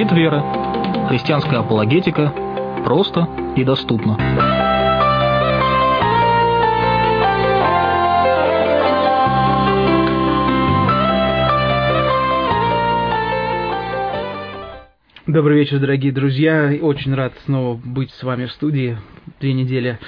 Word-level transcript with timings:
Щит 0.00 0.12
веры. 0.12 0.42
Христианская 1.10 1.58
апологетика. 1.58 2.32
Просто 2.86 3.28
и 3.54 3.64
доступно. 3.64 4.16
Добрый 15.26 15.58
вечер, 15.58 15.78
дорогие 15.78 16.12
друзья. 16.12 16.72
Очень 16.80 17.14
рад 17.14 17.34
снова 17.44 17.76
быть 17.76 18.10
с 18.12 18.22
вами 18.22 18.46
в 18.46 18.52
студии. 18.52 18.96
Две 19.38 19.52
недели 19.52 19.98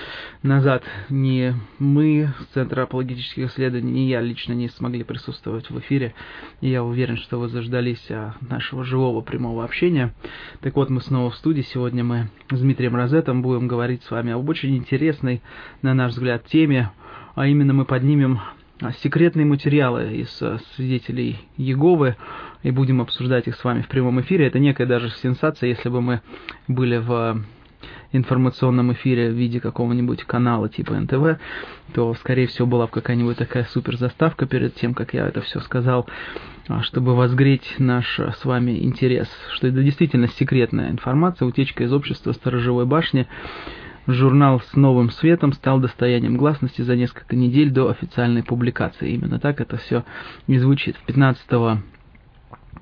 назад 0.42 0.82
ни 1.08 1.54
мы 1.78 2.32
с 2.40 2.54
Центра 2.54 2.82
апологетических 2.82 3.50
исследований, 3.50 3.92
ни 3.92 4.08
я 4.08 4.20
лично 4.20 4.52
не 4.52 4.68
смогли 4.68 5.04
присутствовать 5.04 5.70
в 5.70 5.78
эфире. 5.78 6.14
И 6.60 6.68
я 6.68 6.82
уверен, 6.82 7.16
что 7.16 7.38
вы 7.38 7.48
заждались 7.48 8.04
а, 8.10 8.34
нашего 8.40 8.84
живого 8.84 9.20
прямого 9.20 9.64
общения. 9.64 10.14
Так 10.60 10.76
вот, 10.76 10.90
мы 10.90 11.00
снова 11.00 11.30
в 11.30 11.36
студии. 11.36 11.62
Сегодня 11.62 12.04
мы 12.04 12.28
с 12.50 12.60
Дмитрием 12.60 12.96
Розетом 12.96 13.42
будем 13.42 13.68
говорить 13.68 14.02
с 14.04 14.10
вами 14.10 14.32
об 14.32 14.48
очень 14.48 14.76
интересной, 14.76 15.42
на 15.80 15.94
наш 15.94 16.12
взгляд, 16.12 16.44
теме. 16.46 16.90
А 17.34 17.46
именно 17.46 17.72
мы 17.72 17.84
поднимем 17.84 18.40
а, 18.80 18.92
секретные 18.92 19.46
материалы 19.46 20.16
из 20.16 20.42
а, 20.42 20.58
свидетелей 20.74 21.38
Еговы 21.56 22.16
и 22.62 22.70
будем 22.70 23.00
обсуждать 23.00 23.46
их 23.46 23.56
с 23.56 23.64
вами 23.64 23.82
в 23.82 23.88
прямом 23.88 24.20
эфире. 24.20 24.46
Это 24.46 24.58
некая 24.58 24.86
даже 24.86 25.10
сенсация, 25.10 25.68
если 25.68 25.88
бы 25.88 26.00
мы 26.00 26.20
были 26.66 26.96
в 26.96 27.44
информационном 28.12 28.92
эфире 28.92 29.30
в 29.30 29.34
виде 29.34 29.60
какого-нибудь 29.60 30.24
канала 30.24 30.68
типа 30.68 30.94
НТВ, 30.94 31.40
то, 31.94 32.14
скорее 32.14 32.46
всего, 32.46 32.66
была 32.66 32.86
бы 32.86 32.92
какая-нибудь 32.92 33.36
такая 33.36 33.64
супер 33.64 33.96
заставка 33.96 34.46
перед 34.46 34.74
тем, 34.74 34.94
как 34.94 35.14
я 35.14 35.26
это 35.26 35.40
все 35.40 35.60
сказал, 35.60 36.06
чтобы 36.82 37.16
возгреть 37.16 37.74
наш 37.78 38.18
с 38.18 38.44
вами 38.44 38.82
интерес, 38.84 39.28
что 39.52 39.68
это 39.68 39.82
действительно 39.82 40.28
секретная 40.28 40.90
информация, 40.90 41.46
утечка 41.46 41.84
из 41.84 41.92
общества 41.92 42.32
сторожевой 42.32 42.86
башни, 42.86 43.26
Журнал 44.08 44.60
с 44.60 44.74
новым 44.74 45.10
светом 45.10 45.52
стал 45.52 45.78
достоянием 45.78 46.36
гласности 46.36 46.82
за 46.82 46.96
несколько 46.96 47.36
недель 47.36 47.70
до 47.70 47.88
официальной 47.88 48.42
публикации. 48.42 49.12
Именно 49.12 49.38
так 49.38 49.60
это 49.60 49.76
все 49.76 50.04
и 50.48 50.58
звучит. 50.58 50.96
15 51.06 51.46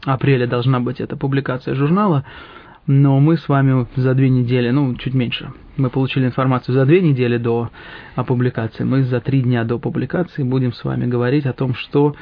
апреля 0.04 0.46
должна 0.46 0.80
быть 0.80 0.98
эта 0.98 1.18
публикация 1.18 1.74
журнала, 1.74 2.24
но 2.86 3.20
мы 3.20 3.36
с 3.36 3.48
вами 3.48 3.86
за 3.96 4.14
две 4.14 4.28
недели, 4.28 4.70
ну, 4.70 4.94
чуть 4.96 5.14
меньше, 5.14 5.52
мы 5.76 5.90
получили 5.90 6.26
информацию 6.26 6.74
за 6.74 6.84
две 6.84 7.00
недели 7.00 7.36
до 7.36 7.70
публикации, 8.26 8.84
мы 8.84 9.02
за 9.02 9.20
три 9.20 9.42
дня 9.42 9.64
до 9.64 9.78
публикации 9.78 10.42
будем 10.42 10.72
с 10.72 10.84
вами 10.84 11.06
говорить 11.06 11.46
о 11.46 11.52
том, 11.52 11.74
что 11.74 12.14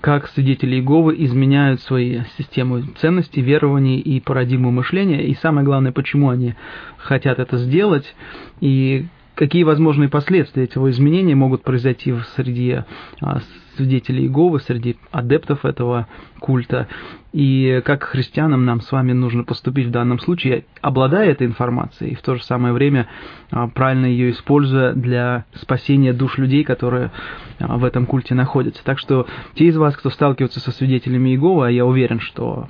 как 0.00 0.28
свидетели 0.28 0.76
Иеговы 0.76 1.14
изменяют 1.24 1.80
свои 1.82 2.22
системы 2.38 2.84
ценностей, 2.98 3.42
верований 3.42 3.98
и 3.98 4.20
парадигму 4.20 4.70
мышления, 4.70 5.26
и 5.26 5.34
самое 5.34 5.64
главное, 5.64 5.92
почему 5.92 6.30
они 6.30 6.54
хотят 6.96 7.38
это 7.38 7.58
сделать, 7.58 8.14
и 8.60 9.06
какие 9.34 9.64
возможные 9.64 10.08
последствия 10.08 10.64
этого 10.64 10.90
изменения 10.90 11.34
могут 11.34 11.62
произойти 11.62 12.14
среди 12.36 12.82
а, 13.20 13.40
свидетелей 13.80 14.24
Иеговы, 14.24 14.60
среди 14.60 14.96
адептов 15.10 15.64
этого 15.64 16.06
культа, 16.38 16.86
и 17.32 17.80
как 17.84 18.04
христианам 18.04 18.64
нам 18.64 18.80
с 18.80 18.92
вами 18.92 19.12
нужно 19.12 19.44
поступить 19.44 19.86
в 19.86 19.90
данном 19.90 20.18
случае, 20.18 20.64
обладая 20.82 21.30
этой 21.30 21.46
информацией, 21.46 22.12
и 22.12 22.14
в 22.14 22.22
то 22.22 22.34
же 22.34 22.42
самое 22.44 22.74
время 22.74 23.06
а, 23.50 23.68
правильно 23.68 24.06
ее 24.06 24.32
используя 24.32 24.92
для 24.92 25.44
спасения 25.54 26.12
душ 26.12 26.38
людей, 26.38 26.64
которые 26.64 27.10
а, 27.58 27.78
в 27.78 27.84
этом 27.84 28.06
культе 28.06 28.34
находятся. 28.34 28.84
Так 28.84 28.98
что 28.98 29.26
те 29.54 29.66
из 29.66 29.76
вас, 29.76 29.96
кто 29.96 30.10
сталкивается 30.10 30.60
со 30.60 30.72
свидетелями 30.72 31.30
Иеговы, 31.30 31.68
а 31.68 31.70
я 31.70 31.86
уверен, 31.86 32.20
что 32.20 32.68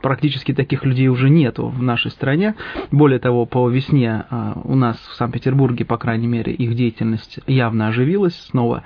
практически 0.00 0.52
таких 0.54 0.84
людей 0.84 1.08
уже 1.08 1.30
нету 1.30 1.68
в 1.68 1.82
нашей 1.82 2.10
стране. 2.10 2.54
Более 2.90 3.18
того, 3.18 3.46
по 3.46 3.68
весне 3.68 4.24
а, 4.30 4.60
у 4.64 4.74
нас 4.74 4.96
в 4.96 5.14
Санкт-Петербурге, 5.16 5.84
по 5.84 5.98
крайней 5.98 6.26
мере, 6.26 6.52
их 6.52 6.74
деятельность 6.74 7.40
явно 7.46 7.88
оживилась. 7.88 8.34
Снова 8.50 8.82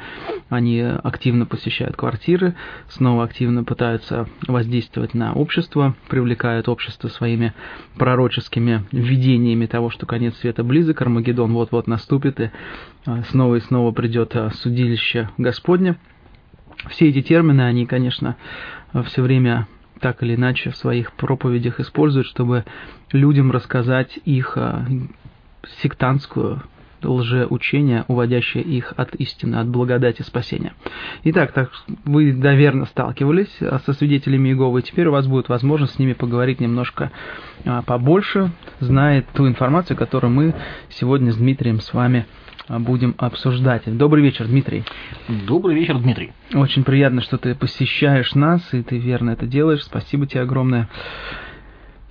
они 0.48 0.80
активно 0.80 1.46
посещают 1.46 1.96
квартиры, 1.96 2.54
снова 2.88 3.24
активно 3.24 3.64
пытаются 3.64 4.28
воздействовать 4.46 5.14
на 5.14 5.32
общество, 5.32 5.94
привлекают 6.08 6.68
общество 6.68 7.08
своими 7.08 7.54
пророческими 7.96 8.84
видениями 8.90 9.66
того, 9.66 9.90
что 9.90 10.06
конец 10.06 10.36
света 10.36 10.64
близок, 10.64 11.00
Армагеддон 11.02 11.52
вот-вот 11.52 11.86
наступит, 11.86 12.40
и 12.40 12.50
а, 13.06 13.22
снова 13.30 13.56
и 13.56 13.60
снова 13.60 13.92
придет 13.92 14.34
а, 14.34 14.50
судилище 14.50 15.30
Господне. 15.38 15.96
Все 16.88 17.08
эти 17.08 17.20
термины, 17.20 17.60
они, 17.60 17.84
конечно, 17.84 18.36
все 19.04 19.22
время 19.22 19.68
так 20.00 20.22
или 20.22 20.34
иначе 20.34 20.70
в 20.70 20.76
своих 20.76 21.12
проповедях 21.12 21.80
используют, 21.80 22.26
чтобы 22.26 22.64
людям 23.12 23.50
рассказать 23.50 24.18
их 24.24 24.56
а, 24.56 24.86
сектантскую 25.82 26.62
лжеучение, 27.02 28.04
уводящее 28.08 28.62
их 28.62 28.92
от 28.96 29.14
истины, 29.14 29.56
от 29.56 29.68
благодати 29.68 30.22
спасения. 30.22 30.74
Итак, 31.24 31.52
так 31.52 31.70
вы, 32.04 32.32
наверное, 32.32 32.86
сталкивались 32.86 33.54
а, 33.60 33.78
со 33.84 33.92
свидетелями 33.92 34.48
Иеговы, 34.48 34.80
и 34.80 34.82
теперь 34.82 35.08
у 35.08 35.12
вас 35.12 35.26
будет 35.26 35.48
возможность 35.48 35.94
с 35.94 35.98
ними 35.98 36.12
поговорить 36.12 36.60
немножко 36.60 37.10
а, 37.64 37.82
побольше, 37.82 38.52
зная 38.80 39.24
ту 39.34 39.48
информацию, 39.48 39.96
которую 39.96 40.32
мы 40.32 40.54
сегодня 40.90 41.32
с 41.32 41.36
Дмитрием 41.36 41.80
с 41.80 41.92
вами 41.92 42.26
будем 42.78 43.14
обсуждать. 43.19 43.82
Добрый 43.86 44.22
вечер, 44.22 44.47
Дмитрий. 44.47 44.84
Добрый 45.28 45.75
вечер, 45.75 45.98
Дмитрий. 45.98 46.32
Очень 46.54 46.84
приятно, 46.84 47.20
что 47.20 47.36
ты 47.36 47.54
посещаешь 47.54 48.34
нас, 48.34 48.62
и 48.72 48.82
ты 48.82 48.98
верно 48.98 49.31
это 49.31 49.47
делаешь. 49.47 49.82
Спасибо 49.82 50.26
тебе 50.26 50.42
огромное. 50.42 50.88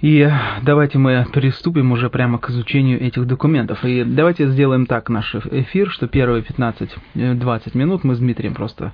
И 0.02 0.32
давайте 0.64 0.98
мы 0.98 1.26
приступим 1.34 1.92
уже 1.92 2.10
прямо 2.10 2.38
к 2.38 2.50
изучению 2.50 3.02
этих 3.02 3.26
документов. 3.28 3.84
И 3.84 4.06
давайте 4.06 4.48
сделаем 4.48 4.86
так 4.86 5.10
наш 5.10 5.36
эфир, 5.36 5.90
что 5.90 6.08
первые 6.08 6.42
15-20 6.42 7.78
минут 7.78 8.06
мы 8.06 8.16
с 8.16 8.20
Дмитрием 8.20 8.54
просто 8.54 8.94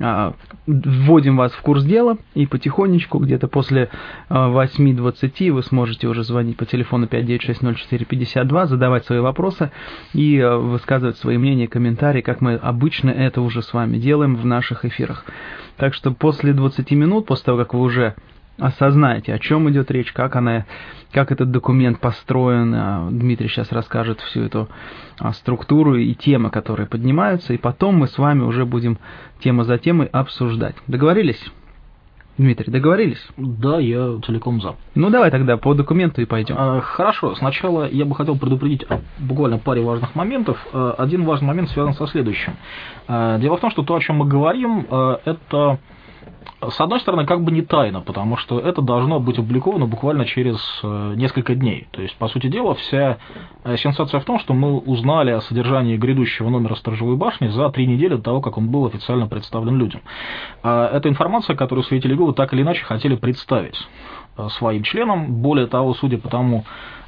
а, 0.00 0.32
вводим 0.66 1.36
вас 1.36 1.52
в 1.52 1.60
курс 1.60 1.84
дела, 1.84 2.16
и 2.34 2.46
потихонечку, 2.46 3.18
где-то 3.18 3.48
после 3.48 3.90
а, 4.30 4.48
8.20 4.48 5.52
вы 5.52 5.62
сможете 5.62 6.08
уже 6.08 6.24
звонить 6.24 6.56
по 6.56 6.64
телефону 6.64 7.06
5960452, 7.06 8.66
задавать 8.66 9.04
свои 9.04 9.18
вопросы 9.20 9.70
и 10.14 10.40
а, 10.40 10.56
высказывать 10.56 11.18
свои 11.18 11.36
мнения, 11.36 11.68
комментарии, 11.68 12.22
как 12.22 12.40
мы 12.40 12.54
обычно 12.54 13.10
это 13.10 13.42
уже 13.42 13.60
с 13.60 13.74
вами 13.74 13.98
делаем 13.98 14.36
в 14.36 14.46
наших 14.46 14.86
эфирах. 14.86 15.26
Так 15.76 15.92
что 15.92 16.12
после 16.12 16.54
20 16.54 16.90
минут, 16.92 17.26
после 17.26 17.44
того, 17.44 17.58
как 17.58 17.74
вы 17.74 17.80
уже 17.80 18.14
осознаете, 18.58 19.34
о 19.34 19.38
чем 19.38 19.68
идет 19.70 19.90
речь, 19.90 20.12
как 20.12 20.36
она, 20.36 20.64
как 21.12 21.32
этот 21.32 21.50
документ 21.50 22.00
построен. 22.00 22.74
А, 22.74 23.08
Дмитрий 23.10 23.48
сейчас 23.48 23.72
расскажет 23.72 24.20
всю 24.20 24.42
эту 24.42 24.68
а, 25.18 25.32
структуру 25.32 25.96
и 25.96 26.14
темы, 26.14 26.50
которые 26.50 26.86
поднимаются, 26.86 27.52
и 27.52 27.58
потом 27.58 27.96
мы 27.96 28.08
с 28.08 28.18
вами 28.18 28.42
уже 28.42 28.64
будем 28.64 28.98
тема 29.40 29.64
за 29.64 29.78
темой 29.78 30.06
обсуждать. 30.06 30.74
Договорились? 30.86 31.42
Дмитрий, 32.38 32.70
договорились? 32.70 33.26
Да, 33.38 33.78
я 33.78 34.18
целиком 34.26 34.60
за. 34.60 34.74
Ну 34.94 35.08
давай 35.08 35.30
тогда 35.30 35.56
по 35.56 35.72
документу 35.72 36.20
и 36.20 36.26
пойдем. 36.26 36.56
А, 36.58 36.80
хорошо, 36.80 37.34
сначала 37.34 37.88
я 37.88 38.04
бы 38.04 38.14
хотел 38.14 38.36
предупредить 38.38 38.84
о 38.90 39.00
буквально 39.18 39.58
паре 39.58 39.82
важных 39.82 40.14
моментов. 40.14 40.58
Один 40.72 41.24
важный 41.24 41.48
момент 41.48 41.70
связан 41.70 41.94
со 41.94 42.06
следующим. 42.06 42.56
Дело 43.08 43.56
в 43.56 43.60
том, 43.60 43.70
что 43.70 43.82
то, 43.82 43.94
о 43.94 44.00
чем 44.00 44.16
мы 44.16 44.26
говорим, 44.26 44.86
это 45.24 45.78
с 46.60 46.80
одной 46.80 47.00
стороны, 47.00 47.26
как 47.26 47.42
бы 47.42 47.52
не 47.52 47.60
тайна, 47.60 48.00
потому 48.00 48.36
что 48.36 48.58
это 48.58 48.80
должно 48.80 49.20
быть 49.20 49.38
опубликовано 49.38 49.86
буквально 49.86 50.24
через 50.24 50.58
э, 50.82 51.14
несколько 51.16 51.54
дней. 51.54 51.86
То 51.90 52.00
есть, 52.00 52.16
по 52.16 52.28
сути 52.28 52.46
дела, 52.46 52.74
вся 52.74 53.18
э, 53.64 53.76
сенсация 53.76 54.20
в 54.20 54.24
том, 54.24 54.38
что 54.38 54.54
мы 54.54 54.78
узнали 54.78 55.32
о 55.32 55.42
содержании 55.42 55.98
грядущего 55.98 56.48
номера 56.48 56.74
«Сторожевой 56.74 57.16
башни» 57.16 57.48
за 57.48 57.68
три 57.70 57.86
недели 57.86 58.14
до 58.16 58.22
того, 58.22 58.40
как 58.40 58.56
он 58.56 58.70
был 58.70 58.86
официально 58.86 59.26
представлен 59.26 59.76
людям. 59.76 60.00
А 60.62 60.88
это 60.96 61.10
информация, 61.10 61.56
которую 61.56 61.84
свидетели 61.84 62.14
Гугла 62.14 62.32
так 62.32 62.54
или 62.54 62.62
иначе 62.62 62.84
хотели 62.84 63.16
представить 63.16 63.78
э, 64.38 64.48
своим 64.50 64.82
членам. 64.82 65.42
Более 65.42 65.66
того, 65.66 65.92
судя 65.92 66.16
по 66.16 66.28
тому, 66.28 66.64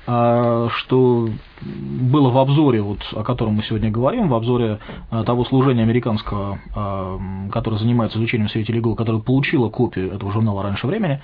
что 0.08 1.28
было 1.60 2.30
в 2.30 2.38
обзоре, 2.38 2.80
вот, 2.80 3.00
о 3.12 3.22
котором 3.22 3.54
мы 3.54 3.62
сегодня 3.62 3.90
говорим, 3.90 4.28
в 4.28 4.34
обзоре 4.34 4.78
а, 5.10 5.24
того 5.24 5.44
служения 5.44 5.82
американского, 5.82 6.58
а, 6.74 7.18
которое 7.52 7.76
занимается 7.76 8.18
изучением 8.18 8.48
свидетелей 8.48 8.78
ИГИЛ, 8.80 8.94
которое 8.94 9.20
получило 9.20 9.68
копию 9.68 10.12
этого 10.12 10.32
журнала 10.32 10.62
раньше 10.62 10.86
времени, 10.86 11.20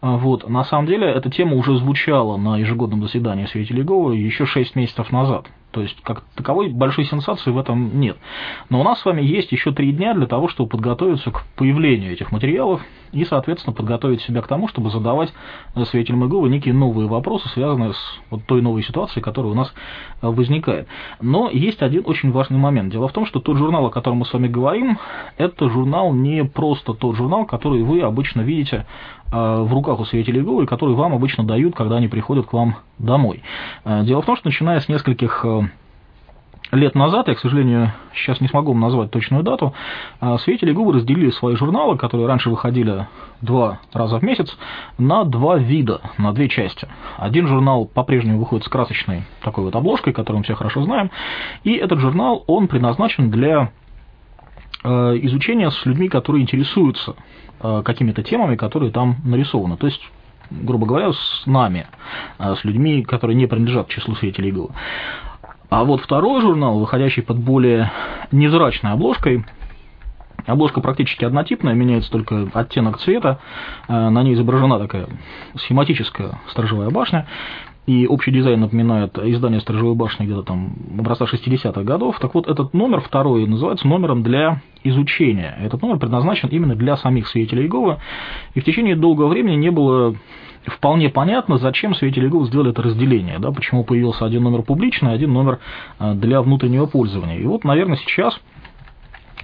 вот, 0.00 0.48
на 0.48 0.64
самом 0.64 0.86
деле 0.86 1.08
эта 1.08 1.30
тема 1.30 1.56
уже 1.56 1.76
звучала 1.78 2.36
на 2.36 2.58
ежегодном 2.58 3.02
заседании 3.02 3.46
свидетелей 3.46 3.82
ИГИЛ 3.82 4.12
еще 4.12 4.46
6 4.46 4.76
месяцев 4.76 5.10
назад. 5.10 5.46
То 5.70 5.82
есть, 5.82 6.00
как 6.02 6.22
таковой 6.34 6.70
большой 6.70 7.04
сенсации 7.04 7.50
в 7.50 7.58
этом 7.58 8.00
нет. 8.00 8.16
Но 8.70 8.80
у 8.80 8.84
нас 8.84 9.00
с 9.00 9.04
вами 9.04 9.22
есть 9.22 9.52
еще 9.52 9.72
три 9.72 9.92
дня 9.92 10.14
для 10.14 10.26
того, 10.26 10.48
чтобы 10.48 10.70
подготовиться 10.70 11.30
к 11.30 11.44
появлению 11.56 12.12
этих 12.12 12.32
материалов 12.32 12.80
и, 13.12 13.24
соответственно, 13.24 13.74
подготовить 13.74 14.22
себя 14.22 14.42
к 14.42 14.48
тому, 14.48 14.68
чтобы 14.68 14.90
задавать 14.90 15.32
свидетелям 15.90 16.24
ИГИЛа 16.26 16.46
некие 16.46 16.74
новые 16.74 17.08
вопросы, 17.08 17.48
связанные 17.50 17.92
с 17.92 18.20
вот 18.30 18.44
той 18.46 18.62
новой 18.62 18.82
ситуации, 18.82 19.20
которая 19.20 19.52
у 19.52 19.54
нас 19.54 19.72
возникает. 20.22 20.88
Но 21.20 21.50
есть 21.50 21.82
один 21.82 22.02
очень 22.06 22.32
важный 22.32 22.58
момент. 22.58 22.92
Дело 22.92 23.08
в 23.08 23.12
том, 23.12 23.26
что 23.26 23.40
тот 23.40 23.56
журнал, 23.56 23.86
о 23.86 23.90
котором 23.90 24.18
мы 24.18 24.26
с 24.26 24.32
вами 24.32 24.48
говорим, 24.48 24.98
это 25.36 25.68
журнал 25.68 26.12
не 26.12 26.44
просто 26.44 26.94
тот 26.94 27.16
журнал, 27.16 27.46
который 27.46 27.82
вы 27.82 28.00
обычно 28.02 28.42
видите 28.42 28.86
в 29.30 29.72
руках 29.72 30.00
у 30.00 30.04
свидетелей 30.06 30.40
Иеговы, 30.40 30.66
который 30.66 30.94
вам 30.94 31.12
обычно 31.12 31.44
дают, 31.44 31.74
когда 31.74 31.96
они 31.96 32.08
приходят 32.08 32.46
к 32.46 32.52
вам 32.52 32.76
домой. 32.98 33.42
Дело 33.84 34.22
в 34.22 34.24
том, 34.24 34.36
что 34.36 34.48
начиная 34.48 34.80
с 34.80 34.88
нескольких 34.88 35.44
лет 36.72 36.94
назад, 36.94 37.28
я, 37.28 37.34
к 37.34 37.38
сожалению, 37.38 37.92
сейчас 38.14 38.40
не 38.40 38.48
смогу 38.48 38.74
назвать 38.74 39.10
точную 39.10 39.42
дату, 39.42 39.74
а, 40.20 40.38
свидетели 40.38 40.72
Губы 40.72 40.92
разделили 40.92 41.30
свои 41.30 41.56
журналы, 41.56 41.96
которые 41.96 42.26
раньше 42.26 42.50
выходили 42.50 43.06
два 43.40 43.80
раза 43.92 44.18
в 44.18 44.22
месяц, 44.22 44.56
на 44.98 45.24
два 45.24 45.56
вида, 45.56 46.00
на 46.18 46.32
две 46.32 46.48
части. 46.48 46.88
Один 47.16 47.46
журнал 47.46 47.86
по-прежнему 47.86 48.38
выходит 48.38 48.66
с 48.66 48.68
красочной 48.68 49.24
такой 49.42 49.64
вот 49.64 49.76
обложкой, 49.76 50.12
которую 50.12 50.38
мы 50.38 50.44
все 50.44 50.54
хорошо 50.54 50.82
знаем, 50.82 51.10
и 51.64 51.72
этот 51.72 52.00
журнал, 52.00 52.44
он 52.46 52.68
предназначен 52.68 53.30
для 53.30 53.72
э, 54.84 54.88
изучения 55.22 55.70
с 55.70 55.86
людьми, 55.86 56.08
которые 56.08 56.42
интересуются 56.42 57.14
э, 57.60 57.82
какими-то 57.84 58.22
темами, 58.22 58.56
которые 58.56 58.92
там 58.92 59.16
нарисованы. 59.24 59.76
То 59.76 59.86
есть 59.86 60.02
грубо 60.50 60.86
говоря, 60.86 61.12
с 61.12 61.42
нами, 61.46 61.86
э, 62.38 62.54
с 62.54 62.64
людьми, 62.64 63.02
которые 63.02 63.36
не 63.36 63.46
принадлежат 63.46 63.88
к 63.88 63.90
числу 63.90 64.14
свидетелей 64.14 64.48
Иеговы. 64.48 64.70
А 65.70 65.84
вот 65.84 66.00
второй 66.00 66.40
журнал, 66.40 66.78
выходящий 66.78 67.20
под 67.20 67.38
более 67.38 67.92
невзрачной 68.32 68.92
обложкой, 68.92 69.44
Обложка 70.48 70.80
практически 70.80 71.24
однотипная, 71.24 71.74
меняется 71.74 72.10
только 72.10 72.48
оттенок 72.54 72.98
цвета. 72.98 73.38
Э, 73.86 74.08
на 74.08 74.22
ней 74.22 74.34
изображена 74.34 74.78
такая 74.78 75.08
схематическая 75.56 76.40
сторожевая 76.50 76.90
башня. 76.90 77.26
И 77.86 78.06
общий 78.06 78.30
дизайн 78.30 78.60
напоминает 78.60 79.18
издание 79.18 79.62
«Сторожевой 79.62 79.94
башни» 79.94 80.26
где-то 80.26 80.42
там 80.42 80.74
образца 80.98 81.24
60-х 81.24 81.82
годов. 81.84 82.18
Так 82.20 82.34
вот, 82.34 82.46
этот 82.46 82.74
номер 82.74 83.00
второй 83.00 83.46
называется 83.46 83.88
номером 83.88 84.22
для 84.22 84.60
изучения. 84.84 85.56
Этот 85.58 85.80
номер 85.80 85.98
предназначен 85.98 86.50
именно 86.50 86.74
для 86.74 86.98
самих 86.98 87.26
свидетелей 87.28 87.62
Иеговы. 87.62 87.96
И 88.52 88.60
в 88.60 88.64
течение 88.64 88.94
долгого 88.94 89.28
времени 89.28 89.56
не 89.56 89.70
было 89.70 90.16
вполне 90.66 91.08
понятно, 91.08 91.58
зачем 91.58 91.94
свидетели 91.94 92.28
Google 92.28 92.46
сделали 92.46 92.70
это 92.70 92.82
разделение, 92.82 93.38
да, 93.38 93.50
почему 93.52 93.84
появился 93.84 94.26
один 94.26 94.42
номер 94.42 94.62
публичный, 94.62 95.12
один 95.12 95.32
номер 95.32 95.58
а, 95.98 96.14
для 96.14 96.42
внутреннего 96.42 96.86
пользования. 96.86 97.38
И 97.38 97.46
вот, 97.46 97.64
наверное, 97.64 97.96
сейчас 97.96 98.38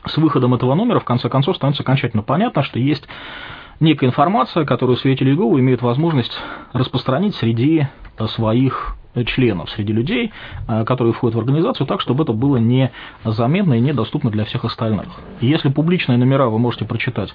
с 0.06 0.17
выходом 0.17 0.55
этого 0.55 0.75
номера, 0.75 1.01
в 1.01 1.05
конце 1.05 1.29
концов, 1.29 1.56
становится 1.56 1.83
окончательно 1.83 2.23
понятно, 2.23 2.62
что 2.62 2.79
есть 2.79 3.06
некая 3.81 4.06
информация, 4.06 4.65
которую 4.65 4.97
свидетели 4.97 5.35
Google 5.35 5.59
имеют 5.61 5.83
возможность 5.83 6.37
распространить 6.73 7.35
среди 7.35 7.87
своих 8.29 8.97
членов 9.23 9.71
среди 9.71 9.93
людей, 9.93 10.33
э, 10.67 10.85
которые 10.85 11.13
входят 11.13 11.37
в 11.37 11.39
организацию, 11.39 11.87
так, 11.87 12.01
чтобы 12.01 12.25
это 12.25 12.33
было 12.33 12.57
не 12.57 12.91
заметно 13.25 13.75
и 13.75 13.81
недоступно 13.81 14.31
для 14.31 14.45
всех 14.45 14.65
остальных. 14.65 15.07
Если 15.41 15.69
публичные 15.69 16.19
номера 16.19 16.49
вы 16.49 16.59
можете 16.59 16.85
прочитать 16.85 17.35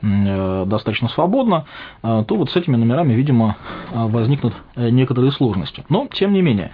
э, 0.00 0.64
достаточно 0.66 1.08
свободно, 1.08 1.66
э, 2.02 2.24
то 2.26 2.36
вот 2.36 2.50
с 2.50 2.56
этими 2.56 2.76
номерами, 2.76 3.12
видимо, 3.12 3.56
возникнут 3.92 4.54
некоторые 4.76 5.32
сложности. 5.32 5.84
Но, 5.88 6.08
тем 6.12 6.32
не 6.32 6.42
менее, 6.42 6.70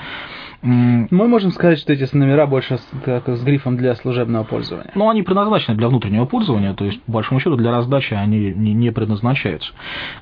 мы 0.64 1.28
можем 1.28 1.50
сказать, 1.50 1.78
что 1.78 1.92
эти 1.92 2.08
номера 2.16 2.46
больше 2.46 2.78
с, 2.78 2.90
как, 3.04 3.28
с 3.28 3.42
грифом 3.42 3.76
для 3.76 3.94
служебного 3.96 4.44
пользования. 4.44 4.90
Ну, 4.94 5.10
они 5.10 5.22
предназначены 5.22 5.76
для 5.76 5.88
внутреннего 5.88 6.24
пользования, 6.24 6.72
то 6.72 6.86
есть, 6.86 7.02
по 7.02 7.12
большому 7.12 7.40
счету, 7.40 7.56
для 7.56 7.70
раздачи 7.70 8.14
они 8.14 8.54
не, 8.54 8.72
не 8.72 8.90
предназначаются. 8.90 9.74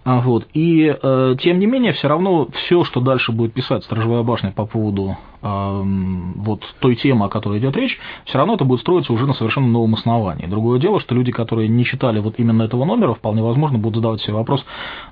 А, 0.05 0.20
вот. 0.20 0.49
И, 0.52 0.96
э, 1.00 1.37
тем 1.40 1.61
не 1.61 1.67
менее, 1.67 1.93
все 1.93 2.08
равно 2.08 2.49
все, 2.52 2.82
что 2.82 3.00
дальше 3.00 3.31
будет 3.31 3.52
писать 3.52 3.84
Сторожевая 3.84 4.21
башня 4.22 4.52
по 4.52 4.66
поводу 4.66 5.16
вот 5.42 6.62
той 6.78 6.94
темы, 6.94 7.26
о 7.26 7.28
которой 7.28 7.58
идет 7.58 7.76
речь, 7.76 7.98
все 8.26 8.38
равно 8.38 8.54
это 8.54 8.64
будет 8.64 8.78
строиться 8.78 9.12
уже 9.12 9.26
на 9.26 9.34
совершенно 9.34 9.66
новом 9.66 9.94
основании. 9.94 10.46
Другое 10.46 10.78
дело, 10.78 11.00
что 11.00 11.16
люди, 11.16 11.32
которые 11.32 11.69
не 11.69 11.84
читали 11.84 12.20
вот 12.20 12.38
именно 12.38 12.62
этого 12.62 12.84
номера, 12.84 13.14
вполне 13.14 13.42
возможно 13.42 13.76
будут 13.76 13.96
задавать 13.96 14.20
себе 14.20 14.34
вопрос, 14.34 14.64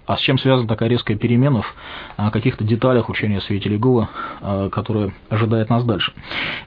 а 0.07 0.17
с 0.17 0.21
чем 0.21 0.39
связана 0.39 0.69
такая 0.69 0.89
резкая 0.89 1.17
перемена 1.17 1.63
в 2.17 2.31
каких-то 2.31 2.63
деталях 2.63 3.09
учения 3.09 3.41
свидетелей 3.41 3.77
Гова, 3.77 4.09
которая 4.71 5.13
ожидает 5.29 5.69
нас 5.69 5.83
дальше. 5.85 6.13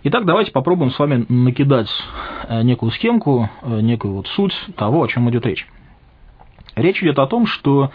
Итак, 0.04 0.26
давайте 0.26 0.52
попробуем 0.52 0.92
с 0.92 1.00
вами 1.00 1.26
накидать 1.30 1.90
э, 2.50 2.64
некую 2.64 2.92
схемку, 2.92 3.50
э, 3.62 3.80
некую 3.80 4.16
вот 4.16 4.28
суть 4.28 4.54
того, 4.76 5.04
о 5.04 5.08
чем 5.08 5.30
идет 5.30 5.46
речь. 5.46 5.66
Речь 6.76 7.02
идет 7.02 7.18
о 7.20 7.28
том, 7.28 7.46
что 7.46 7.92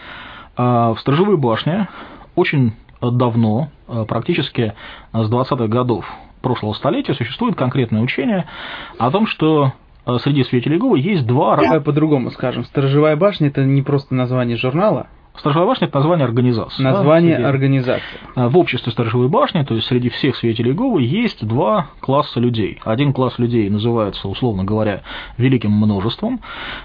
в 0.56 0.97
Сторожевой 1.00 1.37
башне 1.37 1.89
очень 2.35 2.73
давно, 3.00 3.69
э, 3.89 4.05
практически 4.06 4.75
с 5.12 5.31
20-х 5.31 5.67
годов 5.69 6.05
прошлого 6.43 6.73
столетия, 6.75 7.15
существует 7.15 7.56
конкретное 7.56 8.03
учение 8.03 8.47
о 8.99 9.11
том, 9.11 9.27
что 9.27 9.73
э, 10.06 10.17
среди 10.23 10.45
свидетелей 10.45 10.77
Иеговы 10.77 10.99
есть 11.00 11.27
два... 11.27 11.56
Давай 11.56 11.81
по-другому 11.81 12.31
скажем. 12.31 12.65
Сторожевая 12.65 13.17
башня– 13.17 13.49
это 13.49 13.65
не 13.65 13.83
просто 13.83 14.15
название 14.15 14.56
журнала, 14.56 15.09
Сторожевая 15.38 15.69
башня– 15.69 15.87
это 15.88 15.99
название 15.99 16.25
организации. 16.25 16.82
Название 16.82 17.37
да, 17.37 17.37
среди, 17.37 17.49
организации. 17.49 18.02
В 18.35 18.58
обществе 18.58 18.90
Сторожевой 18.90 19.29
башни, 19.29 19.62
то 19.62 19.75
есть 19.75 19.87
среди 19.87 20.08
всех 20.08 20.37
свидетелей 20.37 20.70
Иеговы, 20.70 21.02
есть 21.02 21.46
два 21.46 21.88
класса 22.00 22.40
людей. 22.40 22.81
Один 22.85 23.12
класс 23.12 23.38
людей 23.38 23.70
называется, 23.70 24.26
условно 24.29 24.64
говоря, 24.64 25.02
великим 25.37 25.70
множеством. 25.70 26.40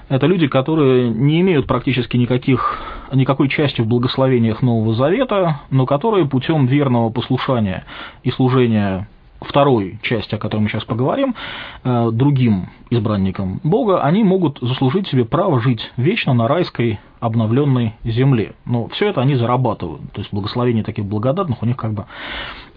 Это 0.09 0.27
люди, 0.27 0.47
которые 0.47 1.09
не 1.09 1.41
имеют 1.41 1.65
практически 1.65 2.15
никаких, 2.15 2.79
никакой 3.11 3.49
части 3.49 3.81
в 3.81 3.87
благословениях 3.87 4.61
Нового 4.61 4.93
Завета, 4.93 5.61
но 5.71 5.85
которые 5.85 6.27
путем 6.27 6.67
верного 6.67 7.09
послушания 7.09 7.85
и 8.23 8.29
служения 8.29 9.07
второй 9.43 9.99
части, 10.01 10.35
о 10.35 10.37
которой 10.37 10.61
мы 10.61 10.69
сейчас 10.69 10.83
поговорим, 10.83 11.35
э, 11.83 12.09
другим 12.11 12.69
избранникам 12.89 13.59
Бога, 13.63 14.01
они 14.01 14.23
могут 14.23 14.59
заслужить 14.59 15.07
себе 15.07 15.25
право 15.25 15.59
жить 15.61 15.91
вечно 15.97 16.33
на 16.33 16.47
райской 16.47 16.99
обновленной 17.19 17.93
земле. 18.03 18.53
Но 18.65 18.87
все 18.89 19.09
это 19.09 19.21
они 19.21 19.35
зарабатывают. 19.35 20.11
То 20.11 20.21
есть 20.21 20.33
благословений 20.33 20.83
таких 20.83 21.05
благодатных 21.05 21.61
у 21.61 21.65
них 21.65 21.77
как 21.77 21.93
бы 21.93 22.05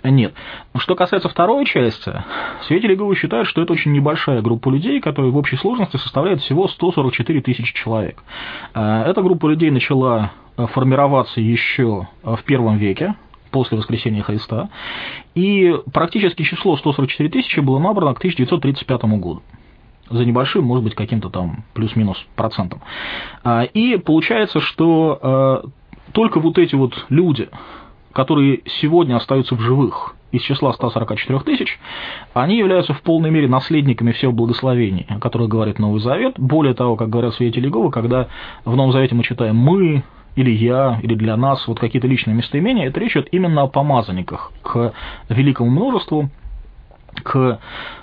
нет. 0.05 0.35
Что 0.77 0.95
касается 0.95 1.29
второй 1.29 1.65
части, 1.67 2.13
свидетели 2.67 2.93
Иеговы 2.93 3.17
считают, 3.17 3.49
что 3.49 3.63
это 3.63 3.73
очень 3.73 3.93
небольшая 3.93 4.43
группа 4.43 4.69
людей, 4.69 5.01
которая 5.01 5.33
в 5.33 5.37
общей 5.37 5.57
сложности 5.57 5.97
составляет 5.97 6.41
всего 6.43 6.69
144 6.69 7.41
тысячи 7.41 7.75
человек. 7.75 8.23
Э, 8.75 9.03
эта 9.07 9.21
группа 9.23 9.47
людей 9.49 9.71
начала 9.71 10.33
формироваться 10.57 11.39
еще 11.41 12.09
в 12.23 12.43
первом 12.45 12.79
веке, 12.79 13.15
после 13.57 13.79
воскресения 13.79 14.23
Христа, 14.23 14.69
и 15.35 15.75
практически 15.95 16.43
число 16.43 16.77
144 16.77 17.31
тысячи 17.31 17.61
было 17.61 17.79
набрано 17.79 18.13
к 18.13 18.19
1935 18.19 19.05
году 19.19 19.43
за 20.11 20.27
небольшим, 20.27 20.65
может 20.65 20.85
быть, 20.85 20.95
каким-то 20.95 21.31
там 21.31 21.65
плюс-минус 21.73 22.23
процентом. 22.37 22.83
А, 23.43 23.63
и 23.63 23.97
получается, 23.97 24.61
что 24.61 25.19
а, 25.23 25.65
только 26.13 26.39
вот 26.39 26.59
эти 26.59 26.75
вот 26.75 27.07
люди, 27.09 27.49
которые 28.13 28.61
сегодня 28.83 29.17
остаются 29.17 29.55
в 29.55 29.61
живых 29.61 30.15
из 30.33 30.43
числа 30.43 30.75
144 30.75 31.41
тысяч, 31.41 31.79
они 32.35 32.59
являются 32.59 32.93
в 32.93 33.01
полной 33.01 33.31
мере 33.31 33.49
наследниками 33.49 34.13
всех 34.13 34.35
благословений, 34.35 35.07
о 35.09 35.19
которых 35.19 35.49
говорит 35.49 35.79
Новый 35.79 36.01
Завет. 36.01 36.35
Более 36.37 36.75
того, 36.75 36.97
как 36.97 37.09
говорят 37.09 37.35
свидетели 37.35 37.65
Иеговы, 37.65 37.91
когда 37.91 38.29
в 38.67 38.77
Новом 38.77 38.93
Завете 38.93 39.15
мы 39.15 39.23
читаем 39.23 39.57
«мы», 39.57 40.05
или 40.37 40.51
я, 40.51 41.01
или 41.03 41.15
для 41.15 41.37
нас 41.37 41.67
вот 41.67 41.81
какие-то 41.81 42.07
личные 42.07 42.35
местоимения, 42.35 42.87
это 42.87 43.01
речь 43.01 43.13
идет 43.13 43.29
именно 43.33 43.63
о 43.63 43.67
помазанниках 43.67 44.53
к 44.63 44.93
великому 45.29 45.71
множеству, 45.71 46.31
к 47.23 47.59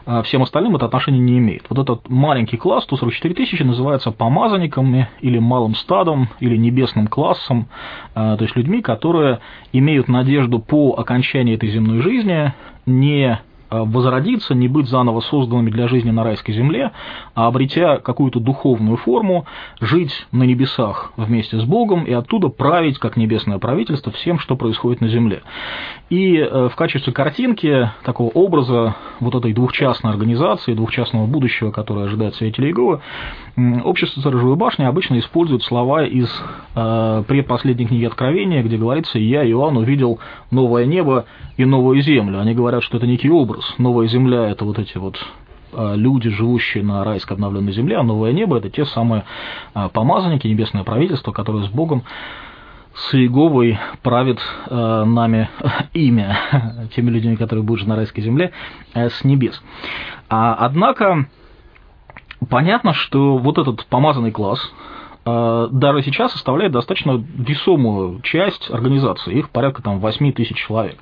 а, 0.05 0.23
всем 0.23 0.41
остальным 0.41 0.75
это 0.75 0.85
отношение 0.85 1.21
не 1.21 1.37
имеет. 1.37 1.65
Вот 1.69 1.79
этот 1.79 2.09
маленький 2.09 2.57
класс, 2.57 2.83
144 2.85 3.35
тысячи, 3.35 3.61
называется 3.61 4.11
помазанниками 4.11 5.09
или 5.21 5.39
малым 5.39 5.75
стадом, 5.75 6.29
или 6.39 6.57
небесным 6.57 7.07
классом, 7.07 7.67
а, 8.15 8.35
то 8.37 8.43
есть 8.43 8.55
людьми, 8.55 8.81
которые 8.81 9.39
имеют 9.71 10.07
надежду 10.07 10.59
по 10.59 10.95
окончании 10.97 11.55
этой 11.55 11.69
земной 11.69 12.01
жизни 12.01 12.53
не 12.85 13.39
возродиться, 13.81 14.53
не 14.53 14.67
быть 14.67 14.87
заново 14.87 15.21
созданными 15.21 15.69
для 15.69 15.87
жизни 15.87 16.11
на 16.11 16.23
райской 16.23 16.53
земле, 16.53 16.91
а 17.35 17.47
обретя 17.47 17.97
какую-то 17.97 18.39
духовную 18.39 18.97
форму, 18.97 19.45
жить 19.79 20.27
на 20.31 20.43
небесах 20.43 21.13
вместе 21.17 21.59
с 21.59 21.63
Богом 21.63 22.03
и 22.03 22.11
оттуда 22.11 22.49
править, 22.49 22.99
как 22.99 23.17
небесное 23.17 23.57
правительство, 23.57 24.11
всем, 24.11 24.39
что 24.39 24.55
происходит 24.55 25.01
на 25.01 25.07
земле. 25.07 25.41
И 26.09 26.37
э, 26.37 26.69
в 26.69 26.75
качестве 26.75 27.11
картинки 27.13 27.89
такого 28.03 28.29
образа 28.29 28.95
вот 29.19 29.35
этой 29.35 29.53
двухчастной 29.53 30.11
организации, 30.11 30.73
двухчастного 30.73 31.25
будущего, 31.25 31.71
которое 31.71 32.05
ожидает 32.05 32.35
свидетелей 32.35 32.67
Иеговы, 32.69 33.01
общество 33.83 34.19
Сторожевой 34.19 34.55
башни 34.55 34.83
обычно 34.83 35.19
использует 35.19 35.63
слова 35.63 36.05
из 36.05 36.29
э, 36.75 37.23
предпоследней 37.27 37.87
книги 37.87 38.05
Откровения, 38.05 38.63
где 38.63 38.77
говорится 38.77 39.17
«Я, 39.17 39.43
Иоанн, 39.49 39.77
увидел 39.77 40.19
новое 40.51 40.85
небо 40.85 41.25
и 41.57 41.65
новую 41.65 42.01
землю». 42.01 42.39
Они 42.39 42.53
говорят, 42.53 42.83
что 42.83 42.97
это 42.97 43.07
некий 43.07 43.29
образ. 43.29 43.62
Новая 43.77 44.07
земля– 44.07 44.47
это 44.49 44.65
вот 44.65 44.79
эти 44.79 44.97
вот 44.97 45.17
э, 45.71 45.93
люди, 45.95 46.29
живущие 46.29 46.83
на 46.83 47.03
райской 47.03 47.33
обновленной 47.33 47.73
земле, 47.73 47.97
а 47.97 48.03
новое 48.03 48.31
небо– 48.31 48.57
это 48.59 48.69
те 48.69 48.85
самые 48.85 49.25
э, 49.75 49.89
помазанники, 49.91 50.47
небесное 50.47 50.83
правительство, 50.83 51.31
которое 51.31 51.65
с 51.65 51.69
Богом 51.69 52.03
с 52.95 53.15
Иеговой 53.15 53.79
правит 54.03 54.39
э, 54.67 55.03
нами 55.05 55.49
имя, 55.93 56.37
теми 56.95 57.09
людьми, 57.09 57.35
которые 57.35 57.63
будут 57.63 57.87
на 57.87 57.95
райской 57.95 58.21
земле, 58.21 58.51
э, 58.93 59.09
с 59.09 59.23
небес. 59.23 59.61
А, 60.29 60.55
однако, 60.55 61.27
понятно, 62.49 62.93
что 62.93 63.37
вот 63.37 63.57
этот 63.57 63.85
помазанный 63.85 64.31
класс, 64.31 64.59
даже 65.25 66.03
сейчас 66.03 66.33
составляет 66.33 66.73
достаточно 66.73 67.11
весомую 67.13 68.19
часть 68.23 68.69
организации, 68.69 69.39
их 69.39 69.51
порядка 69.51 69.81
там 69.81 69.99
8 69.99 70.33
тысяч 70.33 70.57
человек. 70.57 70.97